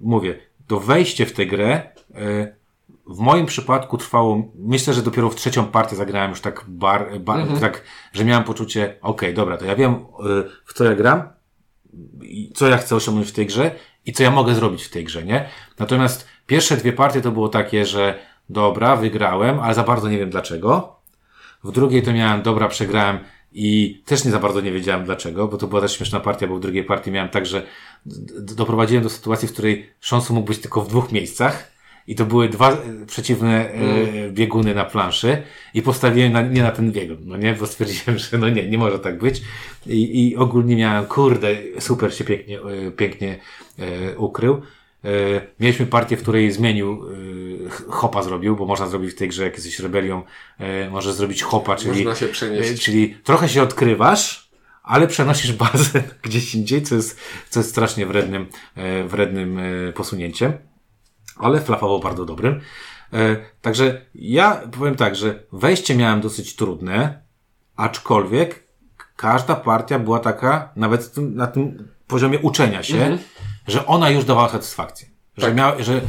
mówię, 0.00 0.38
to 0.66 0.80
wejście 0.80 1.26
w 1.26 1.32
tę 1.32 1.46
grę 1.46 1.82
e, 2.14 2.54
w 3.06 3.18
moim 3.18 3.46
przypadku 3.46 3.98
trwało, 3.98 4.48
myślę, 4.58 4.94
że 4.94 5.02
dopiero 5.02 5.30
w 5.30 5.34
trzecią 5.34 5.66
partię 5.66 5.96
zagrałem 5.96 6.30
już 6.30 6.40
tak 6.40 6.64
bar, 6.68 7.20
bar 7.20 7.40
mhm. 7.40 7.60
tak, 7.60 7.82
że 8.12 8.24
miałem 8.24 8.44
poczucie, 8.44 8.84
okej, 8.84 9.00
okay, 9.00 9.32
dobra, 9.32 9.56
to 9.56 9.64
ja 9.64 9.76
wiem, 9.76 9.92
e, 9.92 9.96
w 10.64 10.74
co 10.74 10.84
ja 10.84 10.94
gram, 10.94 11.22
co 12.54 12.68
ja 12.68 12.76
chcę 12.76 12.96
osiągnąć 12.96 13.28
w 13.28 13.32
tej 13.32 13.46
grze 13.46 13.70
i 14.06 14.12
co 14.12 14.22
ja 14.22 14.30
mogę 14.30 14.54
zrobić 14.54 14.84
w 14.84 14.90
tej 14.90 15.04
grze, 15.04 15.24
nie? 15.24 15.48
Natomiast 15.78 16.28
pierwsze 16.46 16.76
dwie 16.76 16.92
partie 16.92 17.20
to 17.20 17.30
było 17.30 17.48
takie, 17.48 17.86
że 17.86 18.18
dobra, 18.48 18.96
wygrałem, 18.96 19.60
ale 19.60 19.74
za 19.74 19.82
bardzo 19.82 20.08
nie 20.08 20.18
wiem 20.18 20.30
dlaczego. 20.30 20.96
W 21.64 21.72
drugiej 21.72 22.02
to 22.02 22.12
miałem, 22.12 22.42
dobra, 22.42 22.68
przegrałem 22.68 23.18
i 23.54 24.02
też 24.04 24.24
nie 24.24 24.30
za 24.30 24.38
bardzo 24.38 24.60
nie 24.60 24.72
wiedziałem 24.72 25.04
dlaczego, 25.04 25.48
bo 25.48 25.56
to 25.56 25.66
była 25.66 25.80
też 25.80 25.96
śmieszna 25.96 26.20
partia, 26.20 26.46
bo 26.46 26.56
w 26.56 26.60
drugiej 26.60 26.84
partii 26.84 27.10
miałem 27.10 27.28
tak, 27.28 27.46
że 27.46 27.66
doprowadziłem 28.40 29.02
do 29.02 29.10
sytuacji, 29.10 29.48
w 29.48 29.52
której 29.52 29.90
szansu 30.00 30.34
mógł 30.34 30.46
być 30.46 30.58
tylko 30.58 30.82
w 30.82 30.88
dwóch 30.88 31.12
miejscach. 31.12 31.74
I 32.06 32.14
to 32.14 32.26
były 32.26 32.48
dwa 32.48 32.72
e, 32.72 33.06
przeciwne 33.06 33.70
mm. 33.70 34.34
bieguny 34.34 34.74
na 34.74 34.84
planszy 34.84 35.42
i 35.74 35.82
postawiłem 35.82 36.32
na, 36.32 36.42
nie 36.42 36.62
na 36.62 36.70
ten 36.70 36.92
biegun, 36.92 37.18
no 37.24 37.36
nie, 37.36 37.54
bo 37.54 37.66
stwierdziłem, 37.66 38.18
że 38.18 38.38
no 38.38 38.48
nie, 38.48 38.68
nie 38.68 38.78
może 38.78 38.98
tak 38.98 39.18
być. 39.18 39.42
I, 39.86 40.28
i 40.28 40.36
ogólnie 40.36 40.76
miałem, 40.76 41.06
kurde, 41.06 41.48
super 41.78 42.14
się 42.14 42.24
pięknie, 42.24 42.60
e, 42.60 42.90
pięknie 42.90 43.38
ukrył. 44.16 44.62
Mieliśmy 45.60 45.86
partię, 45.86 46.16
w 46.16 46.22
której 46.22 46.52
zmienił, 46.52 47.04
hopa 47.88 48.22
zrobił, 48.22 48.56
bo 48.56 48.66
można 48.66 48.86
zrobić 48.86 49.10
w 49.10 49.14
tej 49.14 49.28
grze, 49.28 49.44
jak 49.44 49.54
jesteś 49.54 49.78
rebelią, 49.78 50.22
może 50.90 51.12
zrobić 51.12 51.42
hopa, 51.42 51.76
czyli, 51.76 52.04
można 52.04 52.14
się 52.14 52.28
przenieść. 52.28 52.84
czyli 52.84 53.16
trochę 53.24 53.48
się 53.48 53.62
odkrywasz, 53.62 54.44
ale 54.84 55.06
przenosisz 55.06 55.52
bazę 55.52 56.02
gdzieś 56.22 56.54
indziej, 56.54 56.82
co 56.82 56.94
jest, 56.94 57.20
co 57.50 57.60
jest 57.60 57.70
strasznie 57.70 58.06
wrednym, 58.06 58.46
e, 58.76 59.04
wrednym 59.04 59.58
e, 59.58 59.92
posunięciem, 59.92 60.52
ale 61.36 61.60
flafowo 61.60 61.98
bardzo 61.98 62.24
dobrym. 62.24 62.60
E, 63.12 63.36
także 63.62 64.06
ja 64.14 64.62
powiem 64.78 64.96
tak, 64.96 65.16
że 65.16 65.42
wejście 65.52 65.96
miałem 65.96 66.20
dosyć 66.20 66.56
trudne, 66.56 67.22
aczkolwiek 67.76 68.64
każda 69.16 69.54
partia 69.54 69.98
była 69.98 70.18
taka, 70.18 70.72
nawet 70.76 71.16
na 71.16 71.46
tym 71.46 71.88
poziomie 72.06 72.38
uczenia 72.38 72.82
się, 72.82 72.96
mhm. 72.96 73.18
Że 73.66 73.86
ona 73.86 74.10
już 74.10 74.24
dawała 74.24 74.48
satysfakcję. 74.48 75.08
Że 75.36 75.46
tak. 75.46 75.56
miał, 75.56 75.82
że, 75.82 76.00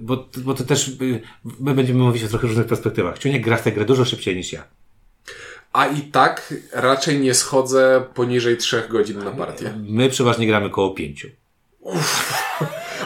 bo, 0.00 0.28
bo 0.36 0.54
to 0.54 0.64
też, 0.64 0.90
my 1.60 1.74
będziemy 1.74 1.98
mówić 1.98 2.24
o 2.24 2.28
trochę 2.28 2.46
różnych 2.46 2.66
perspektywach. 2.66 3.18
Czujnik 3.18 3.44
gra 3.44 3.56
w 3.56 3.62
tę 3.62 3.72
grę 3.72 3.84
dużo 3.84 4.04
szybciej 4.04 4.36
niż 4.36 4.52
ja. 4.52 4.64
A 5.72 5.86
i 5.86 6.00
tak 6.00 6.54
raczej 6.72 7.20
nie 7.20 7.34
schodzę 7.34 8.04
poniżej 8.14 8.56
3 8.56 8.82
godzin 8.90 9.24
na 9.24 9.30
partię. 9.30 9.74
My 9.88 10.08
przeważnie 10.08 10.46
gramy 10.46 10.70
koło 10.70 10.90
5. 10.90 11.26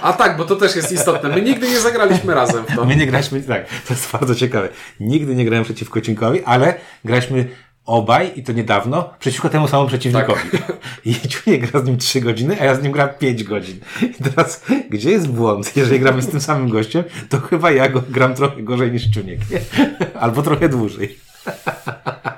A 0.03 0.13
tak, 0.13 0.37
bo 0.37 0.45
to 0.45 0.57
też 0.57 0.77
jest 0.77 0.93
istotne. 0.93 1.29
My 1.29 1.43
nigdy 1.43 1.69
nie 1.69 1.81
zagraliśmy 1.81 2.35
razem 2.35 2.65
w 2.65 2.77
to. 2.77 2.85
My 2.85 2.97
nie 2.97 3.07
graliśmy, 3.07 3.43
tak, 3.43 3.69
to 3.69 3.95
jest 3.95 4.13
bardzo 4.13 4.35
ciekawe. 4.35 4.69
Nigdy 5.01 5.35
nie 5.35 5.45
grałem 5.45 5.65
przeciwko 5.65 6.01
Cinkowi, 6.01 6.45
ale 6.45 6.75
graliśmy 7.05 7.49
obaj, 7.87 8.33
i 8.37 8.43
to 8.43 8.53
niedawno, 8.53 9.11
przeciwko 9.19 9.49
temu 9.49 9.69
samemu 9.69 9.89
przeciwnikowi. 9.89 10.41
Tak. 10.51 10.73
I 11.05 11.15
Ciuniek 11.15 11.71
gra 11.71 11.81
z 11.81 11.85
nim 11.85 11.99
3 11.99 12.21
godziny, 12.21 12.61
a 12.61 12.65
ja 12.65 12.75
z 12.75 12.83
nim 12.83 12.93
gram 12.93 13.09
5 13.19 13.45
godzin. 13.45 13.81
I 14.03 14.25
teraz, 14.25 14.65
gdzie 14.91 15.11
jest 15.11 15.29
błąd? 15.29 15.77
Jeżeli 15.77 16.01
gramy 16.01 16.23
z 16.23 16.29
tym 16.29 16.41
samym 16.41 16.69
gościem, 16.69 17.05
to 17.29 17.41
chyba 17.41 17.71
ja 17.71 17.89
go 17.89 18.03
gram 18.09 18.35
trochę 18.35 18.63
gorzej 18.63 18.93
niż 18.93 19.11
Ciuniek. 19.11 19.41
Albo 20.21 20.43
trochę 20.43 20.69
dłużej. 20.69 21.19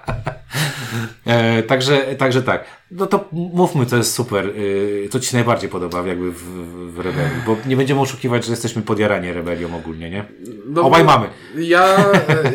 E, 1.29 1.63
także, 1.63 1.97
także 1.99 2.43
tak. 2.43 2.65
No 2.91 3.07
to 3.07 3.29
mówmy, 3.33 3.87
co 3.87 3.97
jest 3.97 4.15
super. 4.15 4.53
E, 5.05 5.09
co 5.09 5.21
Ci 5.21 5.31
się 5.31 5.37
najbardziej 5.37 5.71
podoba 5.71 6.07
jakby 6.07 6.31
w, 6.31 6.43
w 6.95 6.99
Rebelii? 6.99 7.43
Bo 7.47 7.57
nie 7.67 7.77
będziemy 7.77 8.01
oszukiwać, 8.01 8.45
że 8.45 8.53
jesteśmy 8.53 8.83
podjarani 8.83 9.33
rebelią 9.33 9.77
ogólnie, 9.77 10.11
nie? 10.11 10.25
No, 10.67 10.83
Obaj 10.83 11.05
mamy. 11.05 11.27
Ja, 11.59 11.97
e, 11.99 12.53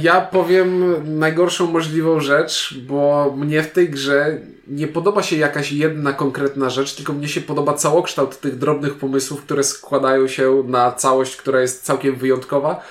ja 0.00 0.20
powiem 0.20 0.94
najgorszą 1.18 1.66
możliwą 1.66 2.20
rzecz, 2.20 2.74
bo 2.86 3.32
mnie 3.36 3.62
w 3.62 3.70
tej 3.70 3.90
grze 3.90 4.38
nie 4.68 4.88
podoba 4.88 5.22
się 5.22 5.36
jakaś 5.36 5.72
jedna 5.72 6.12
konkretna 6.12 6.70
rzecz, 6.70 6.94
tylko 6.94 7.12
mnie 7.12 7.28
się 7.28 7.40
podoba 7.40 7.74
całokształt 7.74 8.40
tych 8.40 8.58
drobnych 8.58 8.94
pomysłów, 8.94 9.42
które 9.42 9.64
składają 9.64 10.28
się 10.28 10.62
na 10.66 10.92
całość, 10.92 11.36
która 11.36 11.60
jest 11.60 11.84
całkiem 11.84 12.16
wyjątkowa 12.16 12.82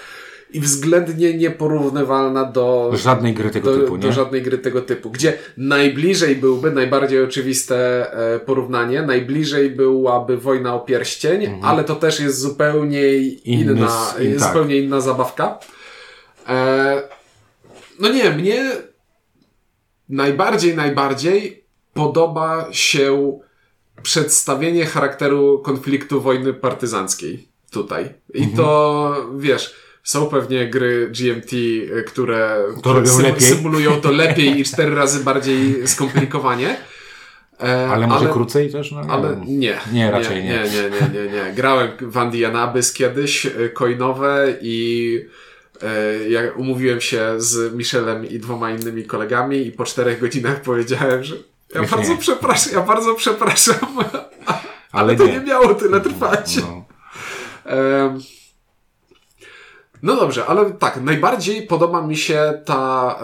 i 0.49 0.59
względnie 0.59 1.37
nieporównywalna 1.37 2.45
do 2.45 2.91
żadnej 2.93 3.33
gry 3.33 3.49
tego 3.49 3.73
do, 3.75 3.81
typu, 3.81 3.95
nie? 3.95 4.01
Do 4.01 4.11
żadnej 4.11 4.41
gry 4.41 4.57
tego 4.57 4.81
typu, 4.81 5.09
gdzie 5.09 5.37
najbliżej 5.57 6.35
byłby, 6.35 6.71
najbardziej 6.71 7.23
oczywiste 7.23 7.75
e, 8.35 8.39
porównanie, 8.39 9.01
najbliżej 9.01 9.69
byłaby 9.69 10.37
Wojna 10.37 10.75
o 10.75 10.79
Pierścień, 10.79 11.45
mhm. 11.45 11.63
ale 11.63 11.83
to 11.83 11.95
też 11.95 12.19
jest 12.19 12.39
zupełnie 12.39 13.17
Inny, 13.17 13.71
inna, 13.71 14.13
in, 14.21 14.39
tak. 14.39 14.47
zupełnie 14.47 14.77
inna 14.77 15.01
zabawka. 15.01 15.59
E, 16.47 17.01
no 17.99 18.09
nie, 18.09 18.29
mnie 18.29 18.71
najbardziej, 20.09 20.75
najbardziej 20.75 21.63
podoba 21.93 22.67
się 22.71 23.39
przedstawienie 24.01 24.85
charakteru 24.85 25.59
konfliktu 25.59 26.21
wojny 26.21 26.53
partyzanckiej 26.53 27.49
tutaj. 27.71 28.13
I 28.33 28.37
mhm. 28.37 28.57
to, 28.57 29.15
wiesz, 29.37 29.75
są 30.03 30.25
pewnie 30.25 30.69
gry 30.69 31.11
GMT, 31.19 31.53
e, 31.99 32.03
które 32.03 32.57
to 32.83 32.93
lepiej. 32.93 33.41
symulują 33.41 34.01
to 34.01 34.11
lepiej 34.11 34.47
i 34.59 34.63
cztery 34.63 34.95
razy 34.95 35.23
bardziej 35.23 35.87
skomplikowanie. 35.87 36.77
E, 37.63 37.87
ale 37.89 38.07
może 38.07 38.25
ale, 38.25 38.33
krócej 38.33 38.71
też? 38.71 38.91
No, 38.91 39.01
ale 39.09 39.41
nie. 39.47 39.77
Nie, 39.93 40.11
raczej 40.11 40.43
nie. 40.43 40.49
Nie, 40.49 40.59
nie, 40.63 40.89
nie, 40.89 41.23
nie. 41.23 41.31
nie. 41.31 41.53
Grałem 41.55 41.89
w 42.01 42.17
Andianabys 42.17 42.93
kiedyś, 42.93 43.45
e, 43.45 43.69
coinowe 43.73 44.53
i 44.61 45.25
e, 45.81 46.29
ja 46.29 46.41
umówiłem 46.55 47.01
się 47.01 47.33
z 47.37 47.73
Michelem 47.73 48.29
i 48.29 48.39
dwoma 48.39 48.71
innymi 48.71 49.03
kolegami 49.03 49.67
i 49.67 49.71
po 49.71 49.85
czterech 49.85 50.19
godzinach 50.19 50.61
powiedziałem, 50.61 51.23
że 51.23 51.35
ja 51.75 51.81
Już 51.81 51.91
bardzo 51.91 52.11
nie. 52.11 52.17
przepraszam, 52.17 52.73
ja 52.73 52.81
bardzo 52.81 53.15
przepraszam, 53.15 53.75
ale, 53.97 54.25
ale 54.91 55.15
to 55.15 55.25
nie. 55.25 55.33
nie 55.33 55.39
miało 55.39 55.73
tyle 55.73 56.01
trwać. 56.01 56.57
No. 56.57 56.85
No 60.03 60.15
dobrze, 60.15 60.45
ale 60.45 60.71
tak, 60.71 61.01
najbardziej 61.01 61.67
podoba 61.67 62.01
mi 62.01 62.17
się 62.17 62.61
ta 62.65 63.15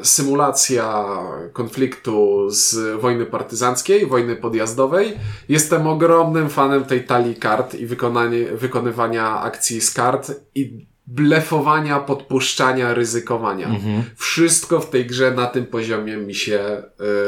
y, 0.00 0.04
symulacja 0.04 1.04
konfliktu 1.52 2.46
z 2.50 3.00
wojny 3.00 3.26
partyzanckiej, 3.26 4.06
wojny 4.06 4.36
podjazdowej. 4.36 5.18
Jestem 5.48 5.86
ogromnym 5.86 6.50
fanem 6.50 6.84
tej 6.84 7.04
talii 7.04 7.34
kart 7.34 7.74
i 7.74 7.86
wykonanie, 7.86 8.44
wykonywania 8.44 9.40
akcji 9.40 9.80
z 9.80 9.90
kart 9.90 10.32
i 10.54 10.86
blefowania, 11.06 12.00
podpuszczania, 12.00 12.94
ryzykowania. 12.94 13.66
Mhm. 13.66 14.02
Wszystko 14.16 14.80
w 14.80 14.90
tej 14.90 15.06
grze 15.06 15.30
na 15.30 15.46
tym 15.46 15.66
poziomie 15.66 16.16
mi 16.16 16.34
się 16.34 16.82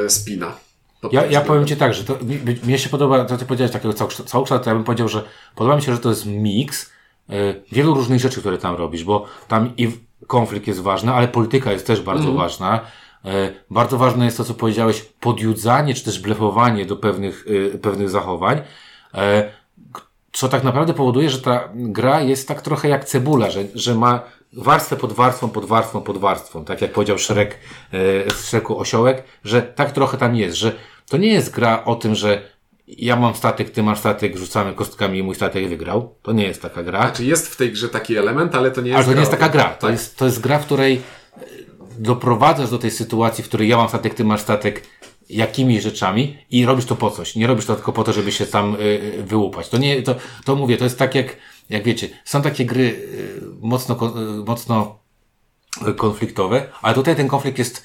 y, 0.07 0.11
spina. 0.11 0.53
Ja, 1.13 1.27
ja 1.27 1.41
powiem 1.41 1.67
Ci 1.67 1.77
tak, 1.77 1.95
że 1.95 2.05
to, 2.05 2.19
mi, 2.23 2.39
mnie 2.65 2.79
się 2.79 2.89
podoba, 2.89 3.25
to 3.25 3.37
Ty 3.37 3.45
powiedziałeś 3.45 3.73
takiego 3.73 3.95
całokształtu, 3.95 4.65
to 4.65 4.71
ja 4.71 4.75
bym 4.75 4.85
powiedział, 4.85 5.09
że 5.09 5.23
podoba 5.57 5.77
mi 5.77 5.83
się, 5.83 5.93
że 5.93 5.99
to 5.99 6.09
jest 6.09 6.27
miks 6.27 6.91
E, 6.91 6.94
wielu 7.73 7.95
różnych 7.95 8.21
rzeczy, 8.21 8.41
które 8.41 8.59
tam 8.59 8.77
robisz, 8.77 9.05
bo 9.05 9.27
tam 9.49 9.73
i 9.77 9.91
konflikt 10.27 10.67
jest 10.67 10.81
ważny, 10.81 11.13
ale 11.13 11.29
polityka 11.29 11.73
jest 11.73 11.87
też 11.87 12.01
bardzo 12.01 12.25
mm. 12.25 12.37
ważna. 12.37 12.81
E, 13.25 13.53
bardzo 13.71 13.99
ważne 13.99 14.25
jest 14.25 14.37
to, 14.37 14.45
co 14.45 14.55
powiedziałeś, 14.55 15.03
podjudzanie, 15.21 15.95
czy 15.95 16.05
też 16.05 16.21
blefowanie 16.21 16.87
do 16.87 16.97
pewnych, 16.97 17.47
e, 17.75 17.79
pewnych 17.79 18.11
zachowań, 18.11 18.63
co 20.33 20.49
tak 20.49 20.65
naprawdę 20.65 20.95
powoduje, 20.95 21.31
że 21.31 21.41
ta 21.41 21.69
gra 21.75 22.21
jest 22.21 22.49
tak 22.49 22.63
trochę 22.63 22.89
jak 22.89 23.05
cebula, 23.05 23.51
że, 23.51 23.65
że 23.75 23.95
ma 23.95 24.23
warstwę 24.53 24.97
pod 24.97 25.13
warstwą, 25.13 25.49
pod 25.49 25.65
warstwą, 25.65 26.01
pod 26.01 26.19
warstwą. 26.19 26.65
Tak 26.65 26.83
jak 26.83 26.93
powiedział 26.93 27.19
Szrek 27.19 27.59
w 28.33 28.45
Szreku 28.45 28.79
Osiołek, 28.79 29.25
że 29.45 29.63
tak 29.63 29.93
trochę 29.93 30.19
tam 30.19 30.37
jest, 30.37 30.57
że 30.57 30.73
to 31.09 31.17
nie 31.17 31.29
jest 31.29 31.55
gra 31.55 31.85
o 31.85 31.95
tym, 31.95 32.15
że 32.15 32.43
ja 32.87 33.17
mam 33.17 33.35
statek, 33.35 33.71
ty 33.71 33.83
masz 33.83 33.99
statek, 33.99 34.37
rzucamy 34.37 34.73
kostkami 34.73 35.19
i 35.19 35.23
mój 35.23 35.35
statek 35.35 35.69
wygrał. 35.69 36.15
To 36.23 36.33
nie 36.33 36.45
jest 36.45 36.63
taka 36.63 36.83
gra. 36.83 37.01
Znaczy 37.01 37.25
jest 37.25 37.49
w 37.49 37.57
tej 37.57 37.73
grze 37.73 37.89
taki 37.89 38.17
element, 38.17 38.55
ale 38.55 38.71
to 38.71 38.81
nie 38.81 38.89
jest 38.89 38.97
Ale 38.97 39.07
to 39.07 39.13
nie 39.13 39.21
jest 39.21 39.31
taka 39.31 39.49
gra. 39.49 39.65
To, 39.65 39.81
tak. 39.81 39.91
jest, 39.91 40.17
to 40.17 40.25
jest 40.25 40.41
gra, 40.41 40.59
w 40.59 40.65
której 40.65 41.03
doprowadzasz 41.99 42.71
do 42.71 42.79
tej 42.79 42.91
sytuacji, 42.91 43.45
w 43.45 43.49
której 43.49 43.69
ja 43.69 43.77
mam 43.77 43.89
statek, 43.89 44.15
ty 44.15 44.25
masz 44.25 44.41
statek, 44.41 44.83
jakimiś 45.31 45.83
rzeczami 45.83 46.39
i 46.51 46.67
robisz 46.67 46.85
to 46.85 46.97
po 46.97 47.11
coś. 47.11 47.37
Nie 47.37 47.47
robisz 47.47 47.67
to 47.67 47.75
tylko 47.75 47.93
po 47.93 48.05
to, 48.05 48.13
żeby 48.13 48.33
się 48.33 48.47
tam 48.47 48.77
y, 48.81 49.23
wyłupać. 49.27 49.69
To 49.69 49.79
nie, 49.79 50.03
to, 50.03 50.15
to 50.45 50.57
mówię, 50.57 50.77
to 50.77 50.85
jest 50.85 50.99
tak 50.99 51.15
jak, 51.15 51.37
jak 51.71 51.85
wiecie, 51.85 52.09
są 52.25 52.43
takie 52.43 52.67
gry 52.67 52.83
y, 52.83 53.41
mocno, 53.61 53.95
y, 53.95 54.45
mocno 54.45 54.99
konfliktowe, 55.97 56.69
ale 56.83 56.95
tutaj 56.95 57.17
ten 57.17 57.29
konflikt 57.29 57.59
jest 57.59 57.85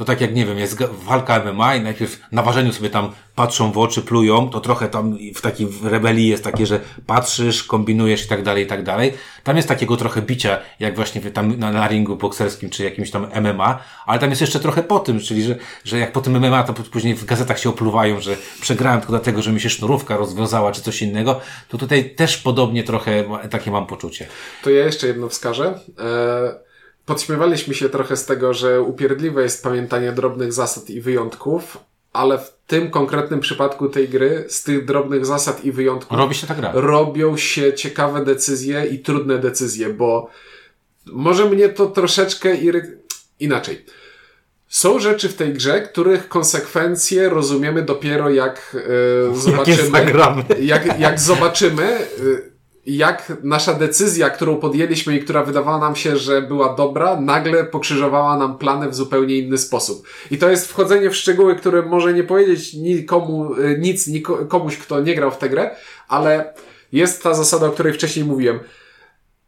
to 0.00 0.04
tak 0.04 0.20
jak, 0.20 0.34
nie 0.34 0.46
wiem, 0.46 0.58
jest 0.58 0.82
walka 0.82 1.44
MMA 1.44 1.76
i 1.76 1.80
najpierw 1.80 2.20
na 2.32 2.42
ważeniu 2.42 2.72
sobie 2.72 2.90
tam 2.90 3.12
patrzą 3.34 3.72
w 3.72 3.78
oczy, 3.78 4.02
plują, 4.02 4.50
to 4.50 4.60
trochę 4.60 4.88
tam 4.88 5.18
w 5.34 5.40
takiej 5.40 5.68
rebelii 5.82 6.28
jest 6.28 6.44
takie, 6.44 6.66
że 6.66 6.80
patrzysz, 7.06 7.64
kombinujesz 7.64 8.24
i 8.24 8.28
tak 8.28 8.42
dalej, 8.42 8.64
i 8.64 8.66
tak 8.66 8.82
dalej. 8.82 9.12
Tam 9.44 9.56
jest 9.56 9.68
takiego 9.68 9.96
trochę 9.96 10.22
bicia, 10.22 10.58
jak 10.78 10.96
właśnie 10.96 11.20
tam 11.20 11.58
na, 11.58 11.72
na 11.72 11.88
ringu 11.88 12.16
bokserskim, 12.16 12.70
czy 12.70 12.84
jakimś 12.84 13.10
tam 13.10 13.26
MMA, 13.40 13.78
ale 14.06 14.18
tam 14.18 14.30
jest 14.30 14.40
jeszcze 14.40 14.60
trochę 14.60 14.82
po 14.82 14.98
tym, 14.98 15.20
czyli 15.20 15.42
że, 15.42 15.56
że 15.84 15.98
jak 15.98 16.12
po 16.12 16.20
tym 16.20 16.38
MMA, 16.38 16.62
to 16.62 16.72
później 16.72 17.14
w 17.14 17.24
gazetach 17.24 17.58
się 17.58 17.68
opluwają, 17.68 18.20
że 18.20 18.36
przegrałem 18.60 19.00
tylko 19.00 19.12
dlatego, 19.12 19.42
że 19.42 19.52
mi 19.52 19.60
się 19.60 19.70
sznurówka 19.70 20.16
rozwiązała, 20.16 20.72
czy 20.72 20.82
coś 20.82 21.02
innego, 21.02 21.40
to 21.68 21.78
tutaj 21.78 22.14
też 22.14 22.38
podobnie 22.38 22.84
trochę 22.84 23.24
takie 23.50 23.70
mam 23.70 23.86
poczucie. 23.86 24.26
To 24.62 24.70
ja 24.70 24.84
jeszcze 24.84 25.06
jedno 25.06 25.28
wskażę. 25.28 25.78
Eee 25.98 26.69
podśmiewaliśmy 27.10 27.74
się 27.74 27.88
trochę 27.88 28.16
z 28.16 28.26
tego, 28.26 28.54
że 28.54 28.82
upierdliwe 28.82 29.42
jest 29.42 29.62
pamiętanie 29.62 30.12
drobnych 30.12 30.52
zasad 30.52 30.90
i 30.90 31.00
wyjątków, 31.00 31.78
ale 32.12 32.38
w 32.38 32.52
tym 32.66 32.90
konkretnym 32.90 33.40
przypadku 33.40 33.88
tej 33.88 34.08
gry, 34.08 34.44
z 34.48 34.62
tych 34.62 34.84
drobnych 34.84 35.26
zasad 35.26 35.64
i 35.64 35.72
wyjątków, 35.72 36.18
Robi 36.18 36.34
się 36.34 36.46
robią 36.72 37.36
się 37.36 37.74
ciekawe 37.74 38.24
decyzje 38.24 38.86
i 38.86 38.98
trudne 38.98 39.38
decyzje, 39.38 39.88
bo 39.88 40.30
może 41.06 41.44
mnie 41.44 41.68
to 41.68 41.86
troszeczkę 41.86 42.56
iry... 42.56 42.98
inaczej. 43.40 43.84
Są 44.68 44.98
rzeczy 44.98 45.28
w 45.28 45.34
tej 45.34 45.52
grze, 45.52 45.80
których 45.80 46.28
konsekwencje 46.28 47.28
rozumiemy 47.28 47.82
dopiero 47.82 48.30
jak 48.30 48.76
yy, 49.32 49.40
zobaczymy. 49.40 50.04
Jak, 50.60 50.86
jak, 50.86 51.00
jak 51.00 51.20
zobaczymy. 51.20 51.98
Yy, 52.18 52.49
jak 52.96 53.32
nasza 53.42 53.74
decyzja, 53.74 54.30
którą 54.30 54.56
podjęliśmy 54.56 55.16
i 55.16 55.20
która 55.20 55.44
wydawała 55.44 55.78
nam 55.78 55.96
się, 55.96 56.16
że 56.16 56.42
była 56.42 56.74
dobra, 56.74 57.20
nagle 57.20 57.64
pokrzyżowała 57.64 58.36
nam 58.36 58.58
plany 58.58 58.88
w 58.88 58.94
zupełnie 58.94 59.36
inny 59.36 59.58
sposób. 59.58 60.06
I 60.30 60.38
to 60.38 60.50
jest 60.50 60.68
wchodzenie 60.68 61.10
w 61.10 61.16
szczegóły, 61.16 61.56
które 61.56 61.82
może 61.82 62.12
nie 62.12 62.24
powiedzieć 62.24 62.74
nikomu, 62.74 63.54
y, 63.54 63.78
nic 63.80 64.08
komuś, 64.48 64.76
kto 64.76 65.00
nie 65.00 65.14
grał 65.14 65.30
w 65.30 65.38
tę 65.38 65.48
grę, 65.48 65.76
ale 66.08 66.54
jest 66.92 67.22
ta 67.22 67.34
zasada, 67.34 67.66
o 67.66 67.70
której 67.70 67.92
wcześniej 67.92 68.24
mówiłem. 68.24 68.60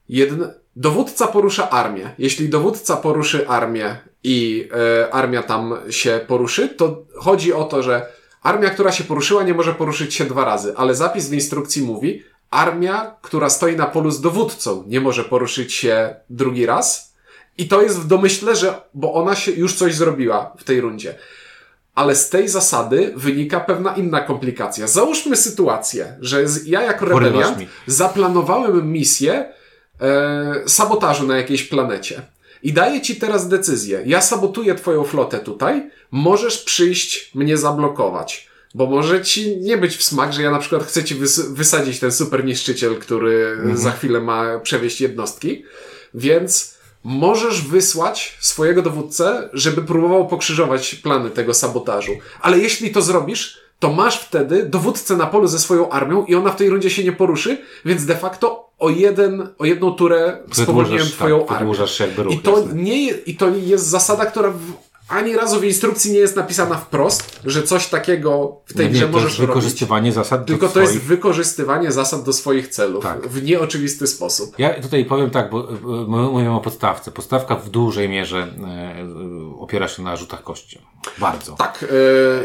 Jedn... 0.08 0.44
Dowódca 0.76 1.26
porusza 1.26 1.70
armię. 1.70 2.14
Jeśli 2.18 2.48
dowódca 2.48 2.96
poruszy 2.96 3.48
armię 3.48 3.96
i 4.24 4.68
e, 4.74 5.14
armia 5.14 5.42
tam 5.42 5.74
się 5.90 6.20
poruszy, 6.26 6.68
to 6.68 7.04
chodzi 7.16 7.52
o 7.52 7.64
to, 7.64 7.82
że 7.82 8.06
armia, 8.42 8.70
która 8.70 8.92
się 8.92 9.04
poruszyła, 9.04 9.42
nie 9.42 9.54
może 9.54 9.74
poruszyć 9.74 10.14
się 10.14 10.24
dwa 10.24 10.44
razy, 10.44 10.72
ale 10.76 10.94
zapis 10.94 11.28
w 11.28 11.32
instrukcji 11.32 11.82
mówi, 11.82 12.22
armia, 12.52 13.16
która 13.22 13.50
stoi 13.50 13.76
na 13.76 13.86
polu 13.86 14.10
z 14.10 14.20
dowódcą, 14.20 14.84
nie 14.86 15.00
może 15.00 15.24
poruszyć 15.24 15.74
się 15.74 16.14
drugi 16.30 16.66
raz. 16.66 17.14
I 17.58 17.68
to 17.68 17.82
jest 17.82 18.00
w 18.00 18.06
domyśle, 18.06 18.56
że, 18.56 18.82
bo 18.94 19.14
ona 19.14 19.34
się 19.34 19.52
już 19.52 19.74
coś 19.74 19.94
zrobiła 19.94 20.52
w 20.58 20.64
tej 20.64 20.80
rundzie. 20.80 21.14
Ale 21.94 22.14
z 22.14 22.28
tej 22.28 22.48
zasady 22.48 23.12
wynika 23.16 23.60
pewna 23.60 23.94
inna 23.94 24.20
komplikacja. 24.20 24.86
Załóżmy 24.86 25.36
sytuację, 25.36 26.16
że 26.20 26.44
ja 26.66 26.82
jako 26.82 27.04
rebeliant 27.06 27.58
zaplanowałem 27.86 28.92
misję 28.92 29.52
e, 30.00 30.62
sabotażu 30.66 31.26
na 31.26 31.36
jakiejś 31.36 31.62
planecie. 31.62 32.22
I 32.62 32.72
daję 32.72 33.00
ci 33.00 33.16
teraz 33.16 33.48
decyzję. 33.48 34.02
Ja 34.06 34.22
sabotuję 34.22 34.74
twoją 34.74 35.04
flotę 35.04 35.38
tutaj, 35.38 35.90
możesz 36.10 36.58
przyjść 36.58 37.34
mnie 37.34 37.56
zablokować. 37.56 38.51
Bo 38.74 38.86
może 38.86 39.22
ci 39.22 39.56
nie 39.56 39.76
być 39.76 39.96
w 39.96 40.02
smak, 40.02 40.32
że 40.32 40.42
ja 40.42 40.50
na 40.50 40.58
przykład 40.58 40.84
chcę 40.84 41.04
ci 41.04 41.14
wys 41.14 41.40
wysadzić 41.40 42.00
ten 42.00 42.12
super 42.12 42.44
niszczyciel, 42.44 42.96
który 42.96 43.46
mhm. 43.46 43.76
za 43.76 43.92
chwilę 43.92 44.20
ma 44.20 44.58
przewieźć 44.58 45.00
jednostki, 45.00 45.64
więc 46.14 46.74
możesz 47.04 47.62
wysłać 47.62 48.38
swojego 48.40 48.82
dowódcę, 48.82 49.48
żeby 49.52 49.82
próbował 49.82 50.28
pokrzyżować 50.28 50.94
plany 50.94 51.30
tego 51.30 51.54
sabotażu. 51.54 52.12
Ale 52.40 52.58
jeśli 52.58 52.90
to 52.90 53.02
zrobisz, 53.02 53.62
to 53.78 53.92
masz 53.92 54.18
wtedy 54.18 54.66
dowódcę 54.66 55.16
na 55.16 55.26
polu 55.26 55.46
ze 55.46 55.58
swoją 55.58 55.90
armią 55.90 56.24
i 56.24 56.34
ona 56.34 56.50
w 56.50 56.56
tej 56.56 56.70
rundzie 56.70 56.90
się 56.90 57.04
nie 57.04 57.12
poruszy, 57.12 57.58
więc 57.84 58.06
de 58.06 58.16
facto 58.16 58.70
o 58.78 58.90
jeden, 58.90 59.48
o 59.58 59.64
jedną 59.64 59.92
turę 59.92 60.38
spowolniłem 60.52 61.06
twoją 61.06 61.40
tak, 61.40 61.56
armię. 61.56 61.66
I 62.34 62.38
to, 62.38 62.64
nie, 62.74 63.10
I 63.10 63.36
to 63.36 63.48
jest 63.48 63.86
zasada, 63.86 64.26
która 64.26 64.50
w 64.50 64.91
ani 65.12 65.36
razu 65.36 65.60
w 65.60 65.64
instrukcji 65.64 66.12
nie 66.12 66.18
jest 66.18 66.36
napisana 66.36 66.76
wprost, 66.76 67.40
że 67.44 67.62
coś 67.62 67.86
takiego 67.86 68.56
w 68.66 68.74
tej 68.74 68.86
no 68.86 68.92
nie, 68.92 68.98
grze 68.98 69.08
możesz 69.08 69.22
robić. 69.22 69.36
to 69.36 69.42
jest 69.42 69.48
wykorzystywanie 69.48 70.12
zasad 70.12 70.46
Tylko 70.46 70.66
to 70.66 70.70
swoich... 70.70 70.88
jest 70.88 71.02
wykorzystywanie 71.02 71.92
zasad 71.92 72.22
do 72.22 72.32
swoich 72.32 72.68
celów 72.68 73.04
tak. 73.04 73.28
w 73.28 73.42
nieoczywisty 73.42 74.06
sposób. 74.06 74.54
Ja 74.58 74.82
tutaj 74.82 75.04
powiem 75.04 75.30
tak, 75.30 75.50
bo 75.50 75.68
mówimy 76.06 76.50
o 76.50 76.60
podstawce. 76.60 77.10
Podstawka 77.10 77.56
w 77.56 77.68
dużej 77.68 78.08
mierze 78.08 78.38
e, 78.38 79.60
opiera 79.60 79.88
się 79.88 80.02
na 80.02 80.16
rzutach 80.16 80.42
kością. 80.42 80.80
Bardzo. 81.18 81.52
Tak. 81.52 81.84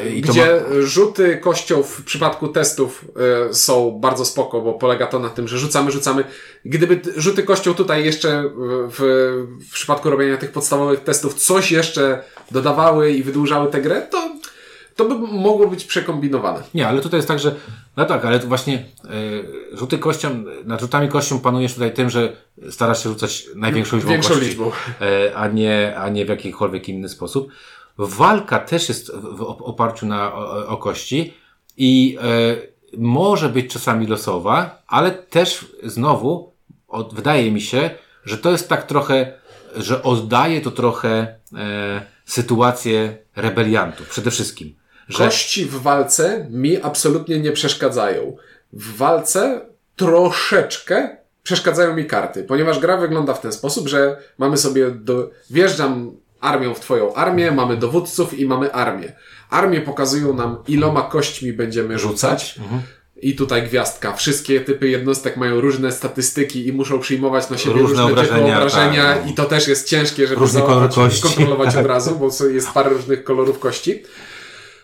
E, 0.05 0.21
gdzie 0.21 0.61
ma... 0.69 0.81
rzuty 0.81 1.37
kością 1.37 1.83
w 1.83 2.03
przypadku 2.03 2.47
testów 2.47 3.05
e, 3.49 3.53
są 3.53 3.99
bardzo 4.01 4.25
spoko, 4.25 4.61
bo 4.61 4.73
polega 4.73 5.07
to 5.07 5.19
na 5.19 5.29
tym, 5.29 5.47
że 5.47 5.57
rzucamy, 5.57 5.91
rzucamy. 5.91 6.23
Gdyby 6.65 7.01
rzuty 7.15 7.43
kością 7.43 7.73
tutaj 7.73 8.05
jeszcze 8.05 8.43
w, 8.89 8.99
w 9.69 9.73
przypadku 9.73 10.09
robienia 10.09 10.37
tych 10.37 10.51
podstawowych 10.51 10.99
testów 10.99 11.33
coś 11.33 11.71
jeszcze 11.71 12.23
dodawały 12.51 13.11
i 13.11 13.23
wydłużały 13.23 13.71
tę 13.71 13.81
grę, 13.81 14.01
to, 14.01 14.29
to 14.95 15.05
by 15.05 15.15
mogło 15.15 15.67
być 15.67 15.83
przekombinowane. 15.83 16.63
Nie, 16.73 16.87
ale 16.87 17.01
tutaj 17.01 17.17
jest 17.17 17.27
tak, 17.27 17.39
że 17.39 17.55
no 17.97 18.05
tak, 18.05 18.25
ale 18.25 18.39
właśnie 18.39 18.85
y, 19.73 19.77
rzuty 19.77 19.97
kością, 19.97 20.43
nad 20.65 20.81
rzutami 20.81 21.09
kością 21.09 21.39
panujesz 21.39 21.73
tutaj 21.73 21.93
tym, 21.93 22.09
że 22.09 22.35
starasz 22.69 23.03
się 23.03 23.09
rzucać 23.09 23.45
największą 23.55 23.95
liczbą 23.95 24.11
Większą 24.11 24.29
kości, 24.29 24.45
liczbą. 24.45 24.71
Y, 25.01 25.35
a, 25.35 25.47
nie, 25.47 25.97
a 25.97 26.09
nie 26.09 26.25
w 26.25 26.29
jakikolwiek 26.29 26.89
inny 26.89 27.09
sposób. 27.09 27.51
Walka 27.97 28.59
też 28.59 28.89
jest 28.89 29.11
w 29.15 29.41
oparciu 29.41 30.05
na 30.05 30.33
o, 30.33 30.67
o 30.67 30.77
kości 30.77 31.33
i 31.77 32.17
y, 32.93 32.97
może 32.97 33.49
być 33.49 33.73
czasami 33.73 34.07
losowa, 34.07 34.83
ale 34.87 35.11
też 35.11 35.65
znowu 35.83 36.53
od, 36.87 37.13
wydaje 37.13 37.51
mi 37.51 37.61
się, 37.61 37.89
że 38.25 38.37
to 38.37 38.51
jest 38.51 38.69
tak 38.69 38.87
trochę, 38.87 39.33
że 39.75 40.03
oddaje 40.03 40.61
to 40.61 40.71
trochę 40.71 41.35
e, 41.55 42.16
sytuację 42.27 43.17
rebeliantów 43.35 44.09
przede 44.09 44.31
wszystkim. 44.31 44.75
Że... 45.07 45.25
Kości 45.25 45.65
w 45.65 45.75
walce 45.75 46.47
mi 46.49 46.81
absolutnie 46.81 47.39
nie 47.39 47.51
przeszkadzają. 47.51 48.37
W 48.73 48.97
walce 48.97 49.61
troszeczkę 49.95 51.17
przeszkadzają 51.43 51.95
mi 51.95 52.05
karty, 52.05 52.43
ponieważ 52.43 52.79
gra 52.79 52.97
wygląda 52.97 53.33
w 53.33 53.41
ten 53.41 53.51
sposób, 53.51 53.87
że 53.87 54.17
mamy 54.37 54.57
sobie 54.57 54.91
do... 54.91 55.31
wjeżdżam 55.49 56.11
armią 56.41 56.73
w 56.73 56.79
twoją 56.79 57.13
armię, 57.13 57.51
mamy 57.51 57.77
dowódców 57.77 58.39
i 58.39 58.45
mamy 58.45 58.73
armię. 58.73 59.13
Armię 59.49 59.81
pokazują 59.81 60.33
nam, 60.33 60.57
iloma 60.67 61.01
kośćmi 61.01 61.53
będziemy 61.53 61.99
rzucać. 61.99 62.55
Mhm. 62.57 62.81
I 63.21 63.35
tutaj 63.35 63.63
gwiazdka. 63.63 64.13
Wszystkie 64.13 64.61
typy 64.61 64.89
jednostek 64.89 65.37
mają 65.37 65.61
różne 65.61 65.91
statystyki 65.91 66.67
i 66.67 66.73
muszą 66.73 66.99
przyjmować 66.99 67.49
na 67.49 67.57
siebie 67.57 67.75
różne, 67.75 67.87
różne 67.87 68.05
obrażenia, 68.05 68.45
typy 68.45 68.57
obrażenia 68.57 69.13
tak. 69.13 69.29
i 69.29 69.33
to 69.33 69.45
też 69.45 69.67
jest 69.67 69.89
ciężkie, 69.89 70.27
żeby 70.27 70.47
załapać, 70.47 71.19
kontrolować 71.19 71.75
od 71.81 71.85
razu, 71.85 72.15
bo 72.15 72.47
jest 72.47 72.71
parę 72.71 72.89
różnych 72.89 73.23
kolorów 73.23 73.59
kości. 73.59 74.03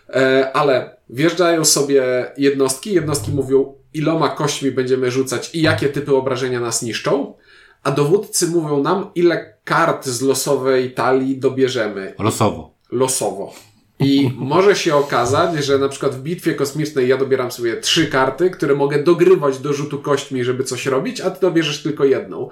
E, 0.08 0.50
ale 0.52 0.96
wjeżdżają 1.10 1.64
sobie 1.64 2.32
jednostki, 2.36 2.92
jednostki 2.92 3.30
mówią 3.30 3.74
iloma 3.94 4.28
kośćmi 4.28 4.70
będziemy 4.70 5.10
rzucać 5.10 5.54
i 5.54 5.62
jakie 5.62 5.88
typy 5.88 6.16
obrażenia 6.16 6.60
nas 6.60 6.82
niszczą, 6.82 7.34
a 7.82 7.90
dowódcy 7.90 8.46
mówią 8.46 8.82
nam 8.82 9.10
ile 9.14 9.54
kart 9.64 10.06
z 10.06 10.22
losowej 10.22 10.94
talii 10.94 11.38
dobierzemy. 11.38 12.14
Losowo. 12.18 12.74
Losowo. 12.90 13.52
I 13.98 14.30
może 14.36 14.76
się 14.76 14.96
okazać, 14.96 15.64
że 15.64 15.78
na 15.78 15.88
przykład 15.88 16.14
w 16.14 16.22
bitwie 16.22 16.54
kosmicznej 16.54 17.08
ja 17.08 17.16
dobieram 17.16 17.52
sobie 17.52 17.76
trzy 17.76 18.06
karty, 18.06 18.50
które 18.50 18.74
mogę 18.74 19.02
dogrywać 19.02 19.58
do 19.58 19.72
rzutu 19.72 19.98
kośćmi, 19.98 20.44
żeby 20.44 20.64
coś 20.64 20.86
robić, 20.86 21.20
a 21.20 21.30
ty 21.30 21.40
dobierzesz 21.40 21.82
tylko 21.82 22.04
jedną. 22.04 22.50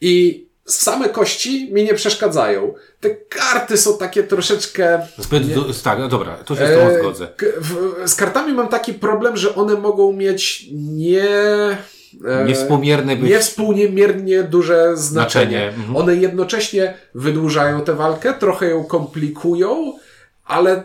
I 0.00 0.46
same 0.64 1.08
kości 1.08 1.72
mi 1.72 1.84
nie 1.84 1.94
przeszkadzają. 1.94 2.74
Te 3.00 3.10
karty 3.10 3.78
są 3.78 3.98
takie 3.98 4.22
troszeczkę... 4.22 5.06
Zbyt, 5.18 5.48
nie... 5.48 5.74
tak, 5.84 5.98
no 5.98 6.08
dobra, 6.08 6.34
tu 6.34 6.56
się 6.56 6.66
z 6.66 6.74
tobą 6.74 6.86
e, 6.86 6.98
zgodzę. 6.98 7.28
z 8.06 8.14
kartami 8.14 8.52
mam 8.52 8.68
taki 8.68 8.94
problem, 8.94 9.36
że 9.36 9.54
one 9.54 9.74
mogą 9.74 10.12
mieć 10.12 10.66
nie... 10.72 11.28
E, 12.24 12.44
niewspółmierne 12.46 13.16
być... 13.16 13.30
Niewspółmiernie 13.30 14.42
duże 14.42 14.96
znaczenie. 14.96 15.50
znaczenie. 15.50 15.68
Mhm. 15.68 15.96
One 15.96 16.16
jednocześnie 16.16 16.94
wydłużają 17.14 17.80
tę 17.80 17.94
walkę, 17.94 18.34
trochę 18.34 18.68
ją 18.68 18.84
komplikują, 18.84 19.92
ale 20.52 20.84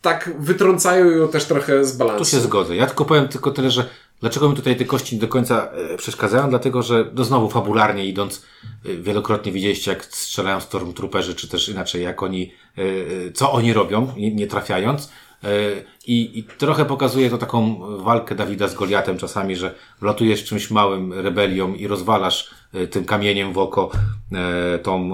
tak 0.00 0.30
wytrącają 0.38 1.10
ją 1.10 1.28
też 1.28 1.44
trochę 1.44 1.84
z 1.84 1.96
balansu. 1.96 2.24
Tu 2.24 2.30
się 2.30 2.40
zgodzę. 2.40 2.76
Ja 2.76 2.86
tylko 2.86 3.04
powiem 3.04 3.28
tylko 3.28 3.50
tyle, 3.50 3.70
że 3.70 3.84
Dlaczego 4.20 4.48
mi 4.48 4.56
tutaj 4.56 4.76
te 4.76 4.84
kości 4.84 5.14
nie 5.14 5.20
do 5.20 5.28
końca 5.28 5.70
e, 5.72 5.96
przeszkadzają? 5.96 6.50
Dlatego, 6.50 6.82
że 6.82 7.10
no 7.14 7.24
znowu 7.24 7.50
fabularnie 7.50 8.04
idąc, 8.06 8.46
e, 8.86 8.94
wielokrotnie 8.94 9.52
widzieliście, 9.52 9.90
jak 9.90 10.04
strzelają 10.04 10.60
Stormtrooperzy, 10.60 11.34
czy 11.34 11.48
też 11.48 11.68
inaczej, 11.68 12.02
jak 12.02 12.22
oni, 12.22 12.52
e, 12.78 13.32
co 13.32 13.52
oni 13.52 13.72
robią, 13.72 14.14
nie 14.16 14.46
trafiając. 14.46 15.12
E, 15.44 15.82
I, 16.06 16.38
I 16.38 16.42
trochę 16.42 16.84
pokazuje 16.84 17.30
to 17.30 17.38
taką 17.38 17.80
walkę 17.96 18.34
Dawida 18.34 18.68
z 18.68 18.74
Goliatem 18.74 19.18
czasami, 19.18 19.56
że 19.56 19.74
wlatujesz 20.00 20.44
czymś 20.44 20.70
małym 20.70 21.12
rebelią 21.12 21.74
i 21.74 21.86
rozwalasz 21.86 22.50
e, 22.74 22.86
tym 22.86 23.04
kamieniem 23.04 23.52
w 23.52 23.58
oko 23.58 23.90
e, 24.32 24.78
tą, 24.78 25.10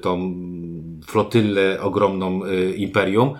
tą 0.00 0.34
flotyllę 1.06 1.80
ogromną 1.80 2.40
imperium. 2.76 3.34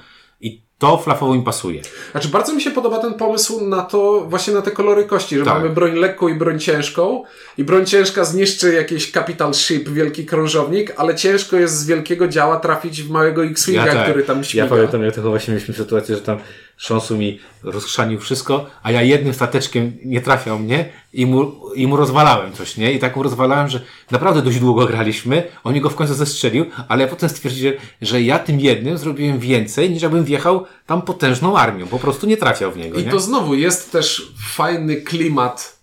To 0.83 0.99
flafowo 0.99 1.35
im 1.35 1.45
pasuje. 1.45 1.81
Znaczy, 2.13 2.29
bardzo 2.29 2.55
mi 2.55 2.63
się 2.63 2.71
podoba 2.71 2.99
ten 2.99 3.15
pomysł 3.15 3.67
na 3.67 3.83
to, 3.83 4.27
właśnie 4.29 4.55
na 4.55 4.63
te 4.63 4.71
kolory 4.71 5.05
kości, 5.05 5.39
że 5.39 5.45
Tak. 5.45 5.55
mamy 5.55 5.69
broń 5.69 5.95
lekką 5.95 6.29
i 6.29 6.35
broń 6.35 6.59
ciężką 6.59 7.25
i 7.59 7.65
broń 7.65 7.87
ciężka 7.87 8.25
zniszczy 8.25 8.75
jakiś 8.75 9.13
capital 9.13 9.55
ship, 9.55 9.89
wielki 9.89 10.27
krążownik, 10.27 10.93
ale 10.97 11.15
ciężko 11.15 11.57
jest 11.57 11.79
z 11.79 11.87
wielkiego 11.87 12.29
działa 12.29 12.57
trafić 12.57 13.03
w 13.03 13.11
małego 13.11 13.45
X-Winga, 13.45 13.93
tak. 13.93 14.05
który 14.05 14.23
tam 14.23 14.45
śmiga. 14.45 14.65
Ja 14.65 14.71
pamiętam, 14.71 15.03
jak 15.03 15.15
to 15.15 15.23
właśnie 15.23 15.55
mieliśmy 15.55 15.75
sytuację, 15.75 16.15
że 16.15 16.21
tam 16.21 16.39
Sząsu 16.77 17.17
mi 17.17 17.39
rozchrzanił 17.63 18.21
wszystko, 18.21 18.67
a 18.83 18.91
ja 18.91 19.03
jednym 19.03 19.35
stateczkiem 19.35 19.93
nie 20.05 20.21
trafiał 20.21 20.59
mnie 20.59 20.89
i 21.13 21.27
mu, 21.27 21.53
i 21.75 21.87
mu 21.87 21.97
rozwalałem 21.97 22.53
coś, 22.53 22.77
nie? 22.77 22.93
I 22.93 22.99
tak 22.99 23.17
mu 23.17 23.23
rozwalałem, 23.23 23.69
że 23.69 23.81
naprawdę 24.11 24.43
dość 24.43 24.59
długo 24.59 24.87
graliśmy, 24.87 25.43
on 25.65 25.75
mi 25.75 25.81
go 25.81 25.91
w 25.91 25.95
końcu 25.95 26.15
zestrzelił, 26.15 26.67
ale 26.89 27.03
ja 27.03 27.09
potem 27.09 27.29
stwierdziłem, 27.29 27.75
że 28.03 28.23
ja 28.23 28.39
tym 28.39 28.61
jednym 28.61 28.99
zrobiłem 28.99 29.39
więcej, 29.39 29.91
niż 29.91 30.03
jakbym 30.03 30.25
wjechał 30.25 30.67
tam 30.87 31.03
potężną 31.03 31.59
armią. 31.59 31.87
Po 31.87 31.99
prostu 31.99 32.27
nie 32.27 32.37
trafiał 32.37 32.73
w 32.73 32.77
niego, 32.77 32.99
I 32.99 33.05
nie? 33.05 33.11
to 33.11 33.21
znowu 33.21 33.55
jest 33.55 33.93
też 33.93 34.33
fajny 34.55 34.97
klimat 34.97 35.83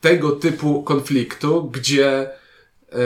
tego 0.00 0.30
typu 0.30 0.82
konfliktu, 0.82 1.70
gdzie 1.70 2.30
e, 2.92 2.98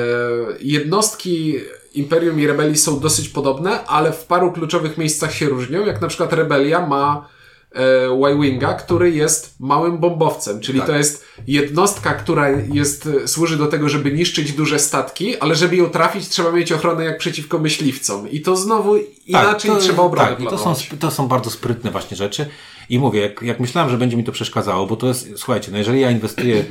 jednostki 0.61 1.55
Imperium 1.95 2.41
i 2.41 2.47
Rebelii 2.47 2.77
są 2.79 3.01
dosyć 3.01 3.29
podobne, 3.29 3.85
ale 3.87 4.13
w 4.13 4.25
paru 4.25 4.53
kluczowych 4.53 4.99
miejscach 4.99 5.35
się 5.35 5.49
różnią, 5.49 5.87
jak 5.87 6.01
na 6.01 6.09
przykład 6.09 6.33
Rebelia 6.33 6.87
ma 6.87 7.29
e, 7.75 8.31
Y-Winga, 8.33 8.75
który 8.75 9.11
jest 9.11 9.55
małym 9.61 9.99
bombowcem, 9.99 10.61
czyli 10.61 10.79
Tak. 10.79 10.89
to 10.89 10.97
jest 10.97 11.25
jednostka, 11.47 12.15
która 12.15 12.49
jest, 12.51 13.09
e, 13.25 13.29
służy 13.29 13.57
do 13.57 13.67
tego, 13.67 13.89
żeby 13.89 14.13
niszczyć 14.13 14.53
duże 14.53 14.79
statki, 14.79 15.37
ale 15.39 15.55
żeby 15.55 15.77
ją 15.77 15.91
trafić, 15.91 16.29
trzeba 16.29 16.53
mieć 16.53 16.73
ochronę 16.73 17.05
jak 17.05 17.19
przeciwko 17.19 17.59
myśliwcom. 17.59 18.31
I 18.31 18.41
to 18.41 18.57
znowu 18.57 18.97
inaczej 19.27 19.71
to- 19.71 19.77
trzeba 19.77 20.03
obronę 20.03 20.37
tak, 20.37 20.51
to 20.51 20.59
są, 20.59 20.75
to 21.01 21.11
są 21.11 21.29
bardzo 21.29 21.51
sprytne 21.51 21.91
właśnie 21.91 22.17
rzeczy. 22.17 22.47
I 22.89 22.99
mówię, 22.99 23.21
jak, 23.21 23.43
jak 23.43 23.61
myślałem, 23.61 23.91
że 23.91 23.99
będzie 23.99 24.17
mi 24.17 24.25
to 24.25 24.33
przeszkadzało, 24.33 24.87
bo 24.87 24.97
to 24.97 25.07
jest, 25.07 25.29
słuchajcie, 25.37 25.73
no 25.73 25.79
jeżeli 25.79 26.01
ja 26.01 26.11
inwestuję, 26.11 26.65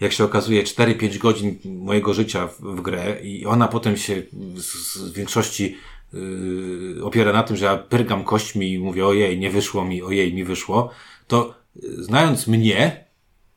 jak 0.00 0.12
się 0.12 0.24
okazuje, 0.24 0.62
4-5 0.62 1.18
godzin 1.18 1.58
mojego 1.64 2.14
życia 2.14 2.46
w, 2.46 2.60
w 2.60 2.80
grę 2.80 3.20
i 3.22 3.46
ona 3.46 3.68
potem 3.68 3.96
się 3.96 4.22
z, 4.56 4.94
z 4.94 5.12
większości 5.12 5.76
yy, 6.12 7.04
opiera 7.04 7.32
na 7.32 7.42
tym, 7.42 7.56
że 7.56 7.64
ja 7.64 7.76
pyrgam 7.76 8.24
kośćmi 8.24 8.72
i 8.72 8.78
mówię, 8.78 9.06
ojej, 9.06 9.38
nie 9.38 9.50
wyszło 9.50 9.84
mi, 9.84 10.02
ojej, 10.02 10.34
mi 10.34 10.44
wyszło, 10.44 10.90
to 11.26 11.54
yy, 11.76 12.04
znając 12.04 12.46
mnie, 12.46 13.04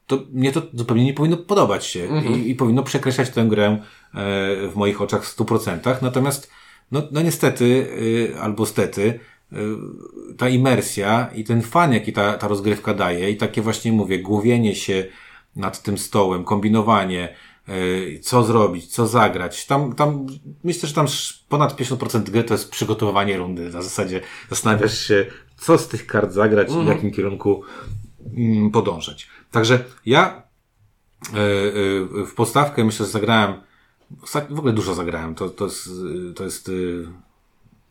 to 0.07 0.19
mnie 0.31 0.51
to 0.51 0.61
zupełnie 0.73 1.05
nie 1.05 1.13
powinno 1.13 1.37
podobać 1.37 1.85
się 1.85 2.07
I, 2.29 2.49
i 2.49 2.55
powinno 2.55 2.83
przekreślać 2.83 3.29
tę 3.29 3.45
grę 3.45 3.65
e, 3.67 3.77
w 4.67 4.75
moich 4.75 5.01
oczach 5.01 5.25
w 5.25 5.37
100%. 5.37 6.01
Natomiast, 6.01 6.51
no, 6.91 7.01
no 7.11 7.21
niestety, 7.21 7.65
y, 7.65 8.39
albo 8.41 8.65
stety, 8.65 9.19
y, 9.53 9.57
ta 10.37 10.49
imersja 10.49 11.29
i 11.35 11.43
ten 11.43 11.61
fan, 11.61 11.93
jaki 11.93 12.13
ta, 12.13 12.33
ta 12.33 12.47
rozgrywka 12.47 12.93
daje 12.93 13.31
i 13.31 13.37
takie 13.37 13.61
właśnie, 13.61 13.91
mówię, 13.91 14.19
głowienie 14.19 14.75
się 14.75 15.05
nad 15.57 15.81
tym 15.81 15.97
stołem, 15.97 16.43
kombinowanie, 16.43 17.35
y, 17.69 18.19
co 18.23 18.43
zrobić, 18.43 18.87
co 18.87 19.07
zagrać. 19.07 19.65
Tam, 19.65 19.93
tam, 19.93 20.27
myślę, 20.63 20.89
że 20.89 20.95
tam 20.95 21.07
ponad 21.49 21.79
50% 21.79 22.23
gry 22.23 22.43
to 22.43 22.53
jest 22.53 22.71
przygotowanie 22.71 23.37
rundy. 23.37 23.69
Na 23.69 23.81
zasadzie 23.81 24.21
zastanawiasz 24.49 25.07
się, 25.07 25.25
co 25.57 25.77
z 25.77 25.87
tych 25.87 26.07
kart 26.07 26.31
zagrać 26.31 26.69
i 26.71 26.85
w 26.85 26.87
jakim 26.87 27.11
kierunku 27.11 27.61
mm, 28.37 28.71
podążać. 28.71 29.27
Także 29.51 29.83
ja 30.05 30.43
e, 31.33 31.37
e, 31.37 32.25
w 32.25 32.33
podstawkę 32.35 32.83
myślę, 32.83 33.05
że 33.05 33.11
zagrałem, 33.11 33.53
w 34.49 34.59
ogóle 34.59 34.73
dużo 34.73 34.95
zagrałem, 34.95 35.35
to, 35.35 35.49
to 35.49 35.65
jest, 35.65 35.89
e, 36.29 36.33
to 36.33 36.43
jest 36.43 36.69
e, 36.69 36.71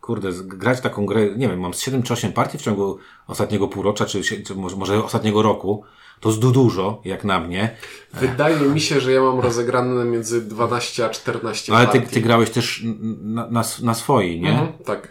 kurde, 0.06 0.28
grać 0.44 0.80
taką 0.80 1.06
grę, 1.06 1.26
nie 1.36 1.48
wiem, 1.48 1.60
mam 1.60 1.74
z 1.74 1.80
7 1.80 2.02
czy 2.02 2.12
8 2.12 2.32
partii 2.32 2.58
w 2.58 2.62
ciągu 2.62 2.98
ostatniego 3.26 3.68
półrocza, 3.68 4.06
czy, 4.06 4.22
czy 4.22 4.54
może, 4.54 5.04
ostatniego 5.04 5.42
roku, 5.42 5.84
to 6.20 6.28
jest 6.28 6.40
du- 6.40 6.50
dużo, 6.50 7.00
jak 7.04 7.24
na 7.24 7.40
mnie, 7.40 7.76
Wydaje 8.12 8.60
mi 8.60 8.80
się, 8.80 9.00
że 9.00 9.12
ja 9.12 9.22
mam 9.22 9.40
rozegrane 9.40 10.04
między 10.04 10.42
12 10.42 11.06
a 11.06 11.08
14 11.08 11.72
no, 11.72 11.78
ale 11.78 11.88
ty, 11.88 12.00
ty 12.00 12.20
grałeś 12.20 12.50
też 12.50 12.82
na, 13.22 13.48
na, 13.50 13.64
na 13.82 13.94
swojej, 13.94 14.40
nie? 14.40 14.50
Mhm, 14.50 14.72
tak. 14.84 15.08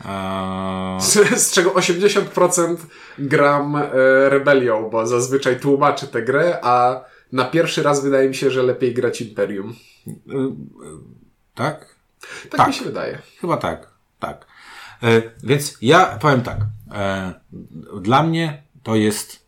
Z, 1.01 1.13
z 1.47 1.51
czego 1.51 1.69
80% 1.69 2.75
gram 3.19 3.75
e, 3.75 3.89
rebelią, 4.29 4.89
bo 4.89 5.07
zazwyczaj 5.07 5.59
tłumaczę 5.59 6.07
tę 6.07 6.21
grę, 6.21 6.59
a 6.63 7.03
na 7.31 7.45
pierwszy 7.45 7.83
raz 7.83 8.03
wydaje 8.03 8.29
mi 8.29 8.35
się, 8.35 8.51
że 8.51 8.63
lepiej 8.63 8.93
grać 8.93 9.21
Imperium. 9.21 9.75
tak? 11.55 11.95
Tak, 12.49 12.57
Tak. 12.57 12.67
mi 12.67 12.73
się 12.73 12.85
wydaje. 12.85 13.17
Chyba 13.41 13.57
tak, 13.57 13.87
tak. 14.19 14.45
E, 15.03 15.21
więc 15.43 15.77
ja 15.81 16.05
powiem 16.05 16.41
tak. 16.41 16.57
E, 16.91 17.33
dla 18.01 18.23
mnie 18.23 18.63
to 18.83 18.95
jest 18.95 19.45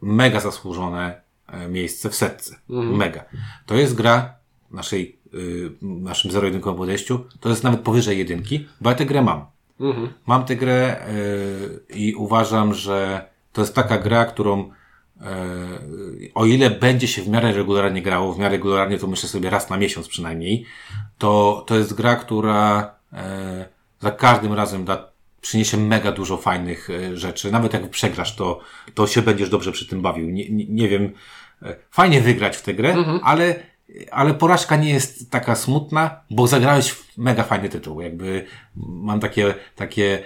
mega 0.00 0.40
zasłużone 0.40 1.20
e, 1.46 1.68
miejsce 1.68 2.10
w 2.10 2.14
setce. 2.14 2.56
Mega. 2.96 3.24
To 3.66 3.74
jest 3.74 3.94
gra 3.94 4.34
naszej, 4.70 5.18
y, 5.34 5.70
naszym 5.82 6.30
zero-jedynkowym 6.30 6.78
podejściu. 6.78 7.24
To 7.40 7.48
jest 7.48 7.64
nawet 7.64 7.80
powyżej 7.80 8.18
jedynki, 8.18 8.68
bo 8.80 8.90
ja 8.90 8.96
tę 8.96 9.06
grę 9.06 9.22
mam. 9.22 9.44
Mam 10.26 10.44
tę 10.44 10.56
grę 10.56 11.08
y, 11.08 11.94
i 11.94 12.14
uważam, 12.14 12.74
że 12.74 13.28
to 13.52 13.60
jest 13.60 13.74
taka 13.74 13.98
gra, 13.98 14.24
którą 14.24 14.70
o 16.34 16.46
ile 16.46 16.70
będzie 16.70 17.08
się 17.08 17.22
w 17.22 17.28
miarę 17.28 17.52
regularnie 17.52 18.02
grało, 18.02 18.32
w 18.32 18.38
miarę 18.38 18.56
regularnie 18.56 18.98
to 18.98 19.06
myślę 19.06 19.28
sobie 19.28 19.50
raz 19.50 19.70
na 19.70 19.76
miesiąc 19.76 20.08
przynajmniej, 20.08 20.64
to, 21.18 21.64
to 21.66 21.78
jest 21.78 21.94
gra, 21.94 22.16
która 22.16 22.94
e, 23.12 23.68
za 24.04 24.10
każdym 24.10 24.52
razem 24.52 24.84
da, 24.84 25.08
przyniesie 25.40 25.76
mega 25.76 26.12
dużo 26.12 26.36
fajnych 26.36 26.90
e, 26.90 27.16
rzeczy. 27.16 27.52
Nawet 27.52 27.72
jak 27.72 27.90
przegrasz, 27.90 28.36
to, 28.36 28.60
to 28.94 29.06
się 29.06 29.22
będziesz 29.22 29.48
dobrze 29.48 29.72
przy 29.72 29.88
tym 29.88 30.02
bawił. 30.02 30.30
Nie, 30.30 30.50
nie, 30.50 30.64
nie 30.68 30.88
wiem, 30.88 31.12
e, 31.62 31.76
fajnie 31.90 32.20
wygrać 32.20 32.56
w 32.56 32.62
tę 32.62 32.74
grę, 32.74 32.96
ale, 33.22 33.54
ale 34.10 34.34
porażka 34.34 34.76
nie 34.76 34.90
jest 34.90 35.30
taka 35.30 35.54
smutna, 35.56 36.20
bo 36.30 36.46
zagrałeś 36.46 36.90
w 36.90 37.18
mega 37.18 37.42
fajny 37.42 37.68
tytuł. 37.68 38.00
Jakby 38.00 38.46
mam 38.76 39.20
takie, 39.20 39.54
takie 39.76 40.22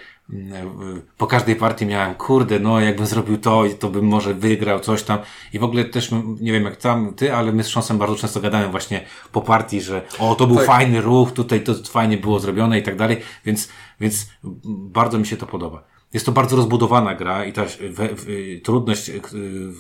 po 1.17 1.27
każdej 1.27 1.57
partii 1.57 1.87
miałem, 1.87 2.15
kurde, 2.15 2.59
no 2.61 2.81
jakbym 2.81 3.07
zrobił 3.07 3.39
to, 3.39 3.65
to 3.79 3.89
bym 3.89 4.05
może 4.05 4.35
wygrał 4.35 4.81
coś 4.81 5.03
tam. 5.03 5.19
I 5.53 5.59
w 5.59 5.65
ogóle 5.65 5.85
też, 5.85 6.11
nie 6.41 6.53
wiem 6.53 6.65
jak 6.65 6.77
tam 6.77 7.15
ty, 7.15 7.35
ale 7.35 7.53
my 7.53 7.65
z 7.65 7.67
Sząsem 7.67 7.99
bardzo 7.99 8.17
często 8.17 8.41
gadałem 8.41 8.71
właśnie 8.71 9.05
po 9.33 9.41
partii, 9.41 9.81
że 9.81 10.03
o, 10.19 10.35
to 10.35 10.47
był 10.47 10.57
Tak. 10.57 10.67
fajny 10.67 11.01
ruch, 11.01 11.33
tutaj 11.33 11.61
to 11.65 11.75
fajnie 11.75 12.17
było 12.17 12.41
zrobione 12.41 12.79
i 12.79 12.83
tak 12.83 12.97
dalej, 12.97 13.21
więc, 13.45 13.69
więc 14.01 14.31
bardzo 14.65 15.19
mi 15.19 15.27
się 15.27 15.37
to 15.37 15.47
podoba. 15.47 15.85
Jest 16.15 16.27
to 16.27 16.33
bardzo 16.33 16.57
rozbudowana 16.57 17.15
gra 17.15 17.45
i 17.45 17.53
ta 17.53 17.65
we, 17.91 18.09
w, 18.13 18.27
trudność 18.65 19.09
y, 19.09 19.21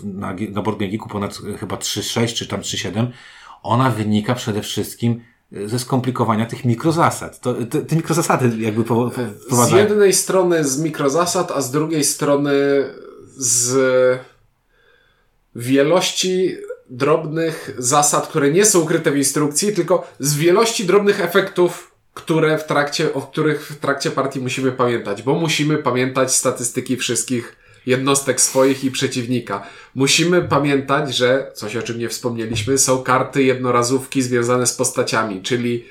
na, 0.05 0.33
na 0.33 0.63
Geeku 0.79 1.09
ponad 1.09 1.39
chyba 1.61 1.77
3.6 1.77 2.35
czy 2.35 2.47
tam 2.47 2.61
3.7, 2.61 3.07
ona 3.63 3.91
wynika 3.91 4.35
przede 4.35 4.63
wszystkim 4.63 5.21
ze 5.67 5.79
skomplikowania 5.79 6.47
tych 6.47 6.65
mikrozasad. 6.65 7.41
To, 7.41 7.55
te, 7.55 7.83
te 7.83 7.97
mikrozasady 7.97 8.51
jakby 8.59 8.85
po, 8.85 9.11
Z 9.11 9.43
wprowadzają. 9.45 9.89
jednej 9.89 10.13
strony 10.13 10.65
z 10.65 10.79
mikrozasad, 10.81 11.51
a 11.51 11.61
z 11.61 11.71
drugiej 11.71 12.05
strony 12.05 12.53
z 13.37 13.79
wielości 15.55 16.57
drobnych 16.91 17.75
zasad, 17.79 18.29
które 18.29 18.51
nie 18.51 18.65
są 18.65 18.81
ukryte 18.81 19.11
w 19.11 19.17
instrukcji, 19.17 19.73
tylko 19.73 20.07
z 20.19 20.35
wielości 20.37 20.85
drobnych 20.87 21.21
efektów, 21.21 21.91
które 22.15 22.59
w 22.59 22.65
trakcie, 22.65 23.15
o 23.15 23.23
których 23.23 23.69
w 23.69 23.79
trakcie 23.79 24.11
partii 24.11 24.41
musimy 24.41 24.73
pamiętać, 24.73 25.23
bo 25.23 25.35
musimy 25.35 25.79
pamiętać 25.79 26.35
statystyki 26.35 26.97
wszystkich 26.97 27.57
jednostek 27.87 28.41
swoich 28.41 28.85
i 28.85 28.91
przeciwnika. 28.91 29.67
Musimy 29.95 30.43
pamiętać, 30.43 31.17
że, 31.17 31.51
coś 31.55 31.77
o 31.77 31.83
czym 31.83 31.99
nie 31.99 32.09
wspomnieliśmy, 32.09 32.79
są 32.79 33.03
karty 33.03 33.43
jednorazówki 33.43 34.23
związane 34.23 34.67
z 34.67 34.73
postaciami, 34.73 35.43
czyli 35.43 35.85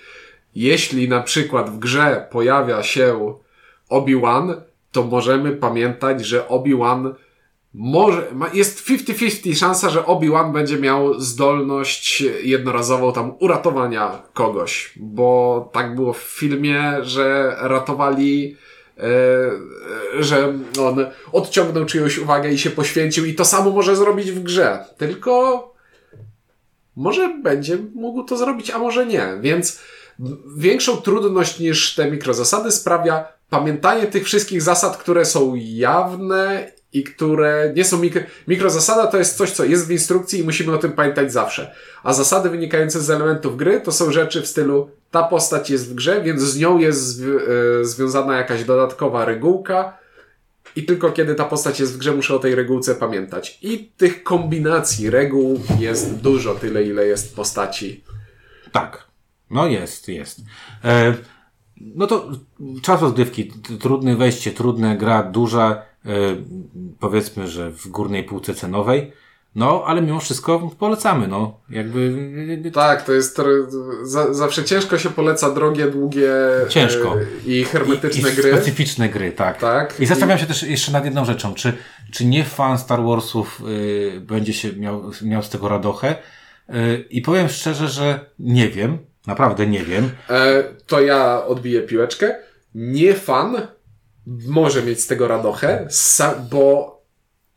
jeśli 0.56 1.10
na 1.10 1.22
przykład 1.22 1.70
w 1.70 1.80
grze 1.80 2.28
pojawia 2.32 2.84
się 2.84 3.34
Obi-Wan, 3.90 4.62
to 4.92 5.04
możemy 5.04 5.52
pamiętać, 5.52 6.26
że 6.26 6.48
Obi-Wan 6.48 7.14
może, 7.74 8.28
jest 8.54 8.88
50-50 8.90 9.56
szansa, 9.56 9.90
że 9.90 10.06
Obi-Wan 10.06 10.54
będzie 10.54 10.78
miał 10.78 11.20
zdolność 11.20 12.24
jednorazową 12.44 13.14
tam 13.14 13.34
uratowania 13.40 14.22
kogoś, 14.34 14.94
bo 14.96 15.70
tak 15.74 15.96
było 15.96 16.14
w 16.14 16.18
filmie, 16.18 16.98
że 17.02 17.56
ratowali 17.60 18.58
że 20.20 20.54
on 20.80 21.06
odciągnął 21.32 21.86
czyjąś 21.86 22.18
uwagę 22.18 22.52
i 22.52 22.58
się 22.58 22.70
poświęcił 22.70 23.26
i 23.26 23.36
to 23.36 23.46
samo 23.46 23.72
może 23.72 23.96
zrobić 23.96 24.32
w 24.32 24.44
grze. 24.44 24.86
Tylko 24.98 25.64
może 26.96 27.38
będzie 27.44 27.78
mógł 27.96 28.24
to 28.24 28.38
zrobić, 28.38 28.72
a 28.72 28.78
może 28.78 29.06
nie. 29.06 29.38
Więc 29.42 29.80
większą 30.58 30.98
trudność 30.98 31.60
niż 31.60 31.96
te 31.96 32.12
mikrozasady 32.12 32.72
sprawia 32.72 33.26
pamiętanie 33.50 34.08
tych 34.08 34.26
wszystkich 34.26 34.62
zasad, 34.62 34.98
które 34.98 35.26
są 35.26 35.54
jawne 35.56 36.72
i 36.94 37.04
które 37.04 37.74
nie 37.76 37.86
są 37.86 38.00
mikro... 38.00 38.22
Mikrozasada 38.48 39.08
to 39.08 39.18
jest 39.18 39.38
coś, 39.38 39.52
co 39.52 39.66
jest 39.66 39.88
w 39.88 39.92
instrukcji 39.92 40.40
i 40.40 40.44
musimy 40.44 40.74
o 40.74 40.78
tym 40.78 40.92
pamiętać 40.92 41.34
zawsze. 41.34 41.76
A 42.04 42.14
zasady 42.14 42.50
wynikające 42.50 43.02
z 43.02 43.10
elementów 43.10 43.58
gry 43.58 43.82
to 43.82 43.92
są 43.92 44.12
rzeczy 44.12 44.42
w 44.42 44.48
stylu 44.48 44.90
ta 45.12 45.24
postać 45.24 45.70
jest 45.70 45.90
w 45.90 45.94
grze, 45.96 46.22
więc 46.22 46.42
z 46.42 46.60
nią 46.60 46.78
jest 46.78 47.22
e, 47.22 47.86
związana 47.86 48.38
jakaś 48.38 48.64
dodatkowa 48.64 49.26
regułka 49.26 49.98
i 50.76 50.84
tylko 50.84 51.12
kiedy 51.12 51.36
ta 51.36 51.46
postać 51.46 51.80
jest 51.80 51.94
w 51.94 51.98
grze 51.98 52.16
muszę 52.16 52.36
o 52.36 52.40
tej 52.40 52.56
regułce 52.56 52.96
pamiętać. 52.96 53.60
I 53.62 53.92
tych 53.98 54.24
kombinacji 54.24 55.10
reguł 55.10 55.60
jest 55.80 56.16
dużo, 56.16 56.56
tyle 56.56 56.84
ile 56.84 57.08
jest 57.08 57.36
postaci. 57.36 58.04
Tak. 58.72 59.08
No 59.50 59.68
jest, 59.68 60.08
jest. 60.08 60.42
E, 60.84 61.14
no 61.80 62.08
to 62.08 62.32
czas 62.82 63.02
rozgrywki, 63.02 63.52
trudne 63.82 64.16
wejście, 64.16 64.52
trudne 64.52 64.98
gra, 64.98 65.24
duża, 65.24 65.82
powiedzmy, 67.00 67.48
że 67.48 67.72
w 67.72 67.88
górnej 67.88 68.24
półce 68.24 68.54
cenowej. 68.54 69.12
No, 69.58 69.84
ale 69.86 70.02
mimo 70.02 70.20
wszystko 70.20 70.72
polecamy, 70.80 71.28
no. 71.28 71.60
Jakby... 71.70 72.72
Tak, 72.74 73.04
to 73.06 73.14
jest 73.14 73.42
za, 74.04 74.34
zawsze 74.34 74.64
ciężko 74.64 74.98
się 74.98 75.10
poleca 75.10 75.52
drogie, 75.52 75.88
długie 75.88 76.32
ciężko. 76.70 77.16
E, 77.16 77.50
i 77.52 77.64
hermetyczne 77.64 78.30
I, 78.30 78.34
i 78.34 78.36
gry. 78.36 78.52
specyficzne 78.52 79.10
gry, 79.10 79.32
tak. 79.32 79.60
tak. 79.60 80.00
I 80.00 80.06
zastanawiam 80.06 80.40
się 80.40 80.46
też 80.46 80.64
jeszcze 80.64 80.92
nad 80.92 81.06
jedną 81.06 81.26
rzeczą. 81.26 81.54
Czy, 81.54 81.74
czy 82.12 82.26
nie 82.26 82.44
fan 82.44 82.78
Star 82.78 83.04
Warsów 83.04 83.62
y, 83.68 84.22
będzie 84.22 84.54
się 84.54 84.74
miał, 84.74 85.12
miał 85.22 85.44
z 85.44 85.50
tego 85.50 85.70
radochę? 85.70 86.16
Y, 86.70 87.06
I 87.10 87.22
powiem 87.22 87.50
szczerze, 87.50 87.88
że 87.88 88.26
nie 88.40 88.70
wiem. 88.70 88.98
Naprawdę 89.28 89.68
nie 89.68 89.84
wiem. 89.84 90.10
E, 90.30 90.64
to 90.88 91.02
ja 91.02 91.46
odbiję 91.46 91.82
piłeczkę. 91.82 92.36
Nie 92.76 93.14
fan 93.14 93.68
może 94.48 94.84
mieć 94.84 95.02
z 95.02 95.08
tego 95.08 95.28
radochę, 95.28 95.88
bo 96.52 96.98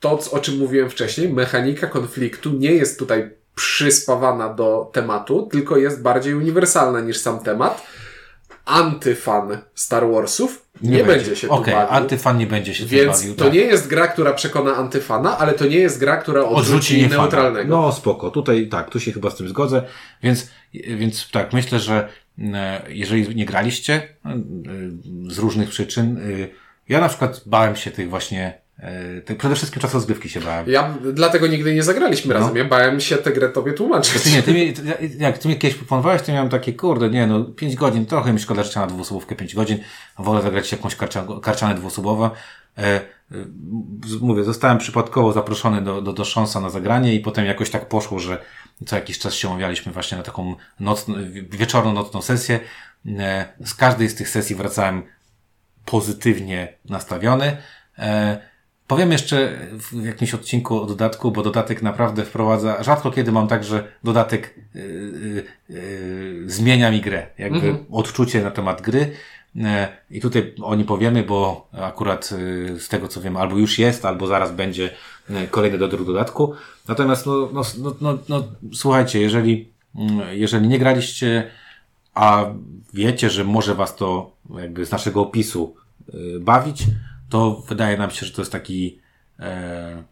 to, 0.01 0.19
o 0.33 0.39
czym 0.39 0.59
mówiłem 0.59 0.91
wcześniej, 0.91 1.29
mechanika 1.29 1.87
konfliktu 1.87 2.53
nie 2.53 2.73
jest 2.73 2.99
tutaj 2.99 3.31
przyspawana 3.55 4.55
do 4.55 4.91
tematu, 4.93 5.49
tylko 5.53 5.77
jest 5.77 6.03
bardziej 6.03 6.35
uniwersalna 6.35 7.01
niż 7.01 7.19
sam 7.19 7.41
temat. 7.41 7.87
Antyfan 8.65 9.59
Star 9.75 10.11
Warsów 10.11 10.67
nie, 10.83 10.91
nie 10.91 11.05
będzie. 11.05 11.37
się 11.37 11.49
okay, 11.49 11.65
tu 11.65 11.71
bawił. 11.71 11.97
antyfan 11.97 12.39
nie 12.39 12.47
będzie 12.47 12.75
się 12.75 12.87
Więc 12.87 13.21
bawił. 13.21 13.35
to 13.35 13.45
tak. 13.45 13.55
nie 13.55 13.61
jest 13.61 13.87
gra, 13.87 14.09
która 14.09 14.33
przekona 14.33 14.77
antyfana, 14.77 15.39
ale 15.39 15.53
to 15.53 15.67
nie 15.67 15.77
jest 15.77 15.99
gra, 15.99 16.17
która 16.17 16.45
odrzuci, 16.45 16.75
odrzuci 16.77 17.09
neutralnego. 17.09 17.77
No 17.77 17.93
spoko, 17.93 18.31
tutaj 18.31 18.69
tak, 18.69 18.91
tu 18.91 19.01
się 19.01 19.13
chyba 19.13 19.31
z 19.31 19.37
tym 19.37 19.49
zgodzę, 19.49 19.83
więc, 20.23 20.51
więc 20.75 21.31
tak, 21.31 21.53
myślę, 21.53 21.79
że 21.79 22.09
jeżeli 22.89 23.37
nie 23.37 23.47
graliście 23.47 23.95
e, 23.95 24.41
z 25.29 25.39
różnych 25.39 25.69
przyczyn, 25.69 26.17
e, 26.17 26.21
ja 26.89 27.01
na 27.01 27.09
przykład 27.09 27.43
bałem 27.47 27.77
się 27.77 27.91
tych 27.91 28.11
właśnie 28.11 28.61
przede 29.39 29.55
wszystkim 29.55 29.83
czas 29.83 29.95
rozgrywki 29.95 30.29
się 30.29 30.41
bałem. 30.41 30.71
Ja 30.71 30.95
dlatego 31.13 31.47
nigdy 31.47 31.75
nie 31.75 31.83
zagraliśmy 31.83 32.35
no. 32.35 32.41
razem. 32.41 32.57
Ja 32.57 32.65
bałem 32.65 33.01
się 33.01 33.17
tę 33.17 33.33
grę 33.33 33.49
tobie 33.49 33.73
tłumaczyć. 33.73 34.13
Znaczy 34.13 34.31
nie, 34.31 34.43
ty 34.43 34.55
mi, 34.55 34.75
jak 35.19 35.39
ty 35.39 35.49
mi 35.49 35.59
kiedyś 35.59 35.77
proponowałeś, 35.77 36.23
to 36.23 36.33
miałem 36.33 36.49
takie, 36.49 36.73
kurde, 36.73 37.11
nie 37.11 37.27
no, 37.27 37.45
5 37.45 37.77
godzin, 37.77 38.07
trochę 38.07 38.33
mi 38.33 38.39
szkoda 38.39 38.63
życia 38.63 38.81
na 38.81 38.87
dwuosobówkę 38.87 39.37
5 39.37 39.55
godzin. 39.55 39.79
Wolę 40.19 40.43
zagrać 40.43 40.73
jakąś 40.73 40.97
karcianę, 40.97 41.41
karcianę 41.43 41.75
dwuosobową. 41.75 42.31
E, 42.79 42.83
e, 42.83 43.01
mówię, 44.21 44.45
zostałem 44.45 44.79
przypadkowo 44.79 45.33
zaproszony 45.33 45.83
do, 45.83 46.03
do, 46.03 46.13
do 46.13 46.25
Szonsa 46.25 46.61
na 46.61 46.71
zagranie 46.71 47.15
i 47.15 47.21
potem 47.21 47.45
jakoś 47.45 47.71
tak 47.71 47.89
poszło, 47.89 48.19
że 48.19 48.39
co 48.87 48.97
jakiś 48.97 49.19
czas 49.19 49.35
się 49.35 49.49
umawialiśmy 49.49 49.93
właśnie 49.93 50.19
na 50.19 50.25
taką 50.25 50.57
nocną, 50.81 51.15
wieczorną, 51.51 51.93
nocną 51.93 52.23
sesję. 52.23 52.61
E, 53.07 53.49
z 53.65 53.75
każdej 53.75 54.09
z 54.09 54.15
tych 54.15 54.29
sesji 54.29 54.57
wracałem 54.57 55.03
pozytywnie 55.85 56.73
nastawiony. 56.85 57.57
E, 57.99 58.51
Powiem 58.91 59.13
jeszcze 59.13 59.59
w 59.73 60.05
jakimś 60.05 60.35
odcinku 60.35 60.83
o 60.83 60.87
dodatku, 60.87 61.33
bo 61.33 61.43
dodatek 61.43 61.83
naprawdę 61.83 62.25
wprowadza, 62.25 62.83
rzadko 62.83 63.11
kiedy 63.11 63.33
mam 63.33 63.49
tak, 63.49 63.65
że 63.65 63.93
dodatek 64.05 64.55
yy, 64.75 65.45
yy, 65.69 66.43
zmienia 66.47 66.91
mi 66.91 67.01
grę, 67.01 67.27
jakby 67.39 67.57
mhm. 67.57 67.85
odczucie 67.91 68.43
na 68.43 68.51
temat 68.51 68.83
gry. 68.83 69.13
E, 69.57 69.89
I 70.11 70.21
tutaj 70.21 70.55
o 70.63 70.75
nim 70.75 70.87
powiemy, 70.87 71.23
bo 71.23 71.69
akurat 71.73 72.27
z 72.79 72.89
tego 72.89 73.09
co 73.09 73.21
wiem, 73.21 73.37
albo 73.37 73.59
już 73.59 73.79
jest, 73.79 74.05
albo 74.05 74.27
zaraz 74.27 74.53
będzie 74.53 74.91
kolejny 75.51 75.79
dodatku. 75.79 76.55
Natomiast 76.89 77.27
no, 77.27 77.49
no, 77.53 77.63
no, 77.79 77.95
no, 78.01 78.19
no 78.29 78.45
słuchajcie, 78.73 79.21
jeżeli, 79.21 79.69
mm, 79.95 80.21
jeżeli 80.33 80.69
nie 80.69 80.79
graliście, 80.79 81.51
a 82.15 82.45
wiecie, 82.95 83.31
że 83.31 83.45
może 83.45 83.75
was 83.75 83.97
to 83.97 84.37
jakby 84.59 84.87
z 84.87 84.91
naszego 84.91 85.21
opisu 85.21 85.77
bawić, 86.41 86.87
to 87.31 87.63
wydaje 87.69 87.97
nam 87.97 88.11
się, 88.11 88.27
że 88.27 88.33
to 88.33 88.43
jest 88.43 88.53
taki, 88.53 88.99
e, 89.39 90.03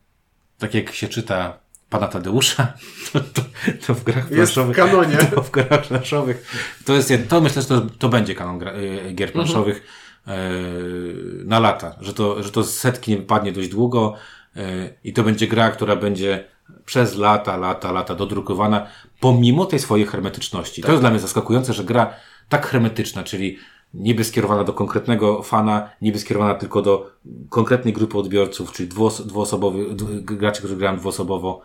tak 0.59 0.75
jak 0.75 0.93
się 0.93 1.09
czyta 1.09 1.59
pana 1.91 2.09
Tadeusza, 2.09 2.73
to, 3.13 3.21
to, 3.21 3.43
to 3.87 3.95
w 3.95 4.05
grach 4.05 4.29
planszowych. 4.29 4.77
w 4.77 4.81
kanonie. 4.81 5.17
To 5.35 5.43
w 5.43 5.51
grach 5.51 5.87
planszowych. 5.87 6.53
To 6.85 6.95
jest, 6.95 7.13
to 7.29 7.41
myślę, 7.41 7.63
że 7.63 7.69
to, 7.69 7.81
to 7.99 8.09
będzie 8.09 8.35
kanon 8.35 8.59
gra, 8.59 8.73
e, 8.73 9.13
gier 9.13 9.33
planszowych 9.33 9.83
mhm. 10.27 11.49
na 11.49 11.61
lata, 11.61 11.97
że 12.01 12.15
to, 12.15 12.43
że 12.43 12.51
to 12.51 12.65
z 12.65 12.79
setki 12.79 13.11
nie 13.11 13.17
wypadnie 13.17 13.53
dość 13.53 13.69
długo 13.69 14.15
e, 14.57 14.61
i 15.05 15.13
to 15.13 15.23
będzie 15.23 15.47
gra, 15.47 15.71
która 15.71 15.97
będzie 15.97 16.45
przez 16.85 17.17
lata, 17.17 17.57
lata, 17.57 17.93
lata 17.93 18.15
dodrukowana, 18.15 18.87
pomimo 19.21 19.67
tej 19.67 19.79
swojej 19.79 20.07
hermetyczności. 20.07 20.83
Tak. 20.83 20.87
To 20.87 20.93
jest 20.93 21.03
dla 21.03 21.11
mnie 21.11 21.21
zaskakujące, 21.21 21.73
że 21.73 21.85
gra 21.85 22.15
tak 22.49 22.67
hermetyczna, 22.67 23.23
czyli 23.23 23.59
niby 23.95 24.25
skierowana 24.25 24.65
do 24.65 24.73
konkretnego 24.73 25.43
fana, 25.43 25.91
niby 26.03 26.19
skierowana 26.19 26.55
tylko 26.55 26.83
do 26.83 27.11
konkretnej 27.49 27.95
grupy 27.95 28.19
odbiorców, 28.19 28.73
czyli 28.73 28.89
dwuos 28.89 29.27
dwuosobowych, 29.27 29.97
graczy, 30.25 30.59
którzy 30.59 30.77
grają 30.77 30.97
dwuosobowo. 30.97 31.63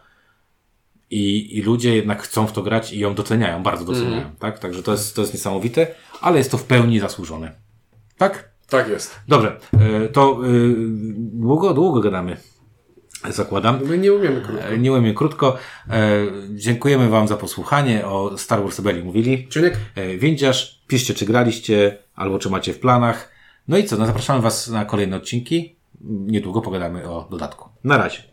I, 1.14 1.58
I 1.58 1.62
ludzie 1.62 1.96
jednak 1.96 2.22
chcą 2.22 2.48
w 2.48 2.52
to 2.52 2.64
grać 2.64 2.94
i 2.94 3.00
ją 3.00 3.16
doceniają, 3.16 3.64
bardzo 3.64 3.86
doceniają, 3.86 4.22
mm. 4.22 4.36
tak? 4.40 4.60
Także 4.60 4.84
to 4.84 4.92
jest, 4.92 5.16
to 5.16 5.22
jest 5.22 5.34
niesamowite, 5.34 5.88
ale 6.22 6.38
jest 6.38 6.52
to 6.52 6.58
w 6.58 6.64
pełni 6.64 7.00
zasłużone. 7.00 7.52
Tak? 8.18 8.54
Tak 8.70 8.88
jest. 8.90 9.20
Dobrze, 9.28 9.60
e, 9.74 10.08
to 10.08 10.40
yy, 10.44 10.76
długo, 11.18 11.74
długo 11.74 12.00
gadamy 12.00 12.38
zakładam. 13.30 13.80
My 13.86 13.98
nie 13.98 14.14
umiemy 14.14 14.42
krótko. 14.42 14.64
E, 14.64 14.78
nie 14.78 14.92
umiemy 14.92 15.14
krótko. 15.14 15.58
E, 15.90 16.26
dziękujemy 16.50 17.10
Wam 17.10 17.28
za 17.28 17.38
posłuchanie. 17.38 18.08
O 18.08 18.38
Star 18.38 18.62
Wars 18.62 18.78
Rebelli 18.78 19.04
mówili. 19.04 19.48
Czuniek. 19.48 19.78
E, 19.96 20.18
Windziarz, 20.18 20.84
piszcie 20.88 21.14
czy 21.14 21.26
graliście, 21.26 21.98
albo 22.16 22.40
czy 22.40 22.50
macie 22.50 22.74
w 22.74 22.80
planach. 22.80 23.30
No 23.68 23.78
i 23.78 23.84
co, 23.84 23.98
no 23.98 24.06
zapraszamy 24.06 24.42
Was 24.42 24.68
na 24.68 24.86
kolejne 24.86 25.18
odcinki. 25.18 25.76
Niedługo 26.02 26.62
pogadamy 26.62 27.10
o 27.10 27.28
dodatku. 27.32 27.70
Na 27.84 27.98
razie. 27.98 28.24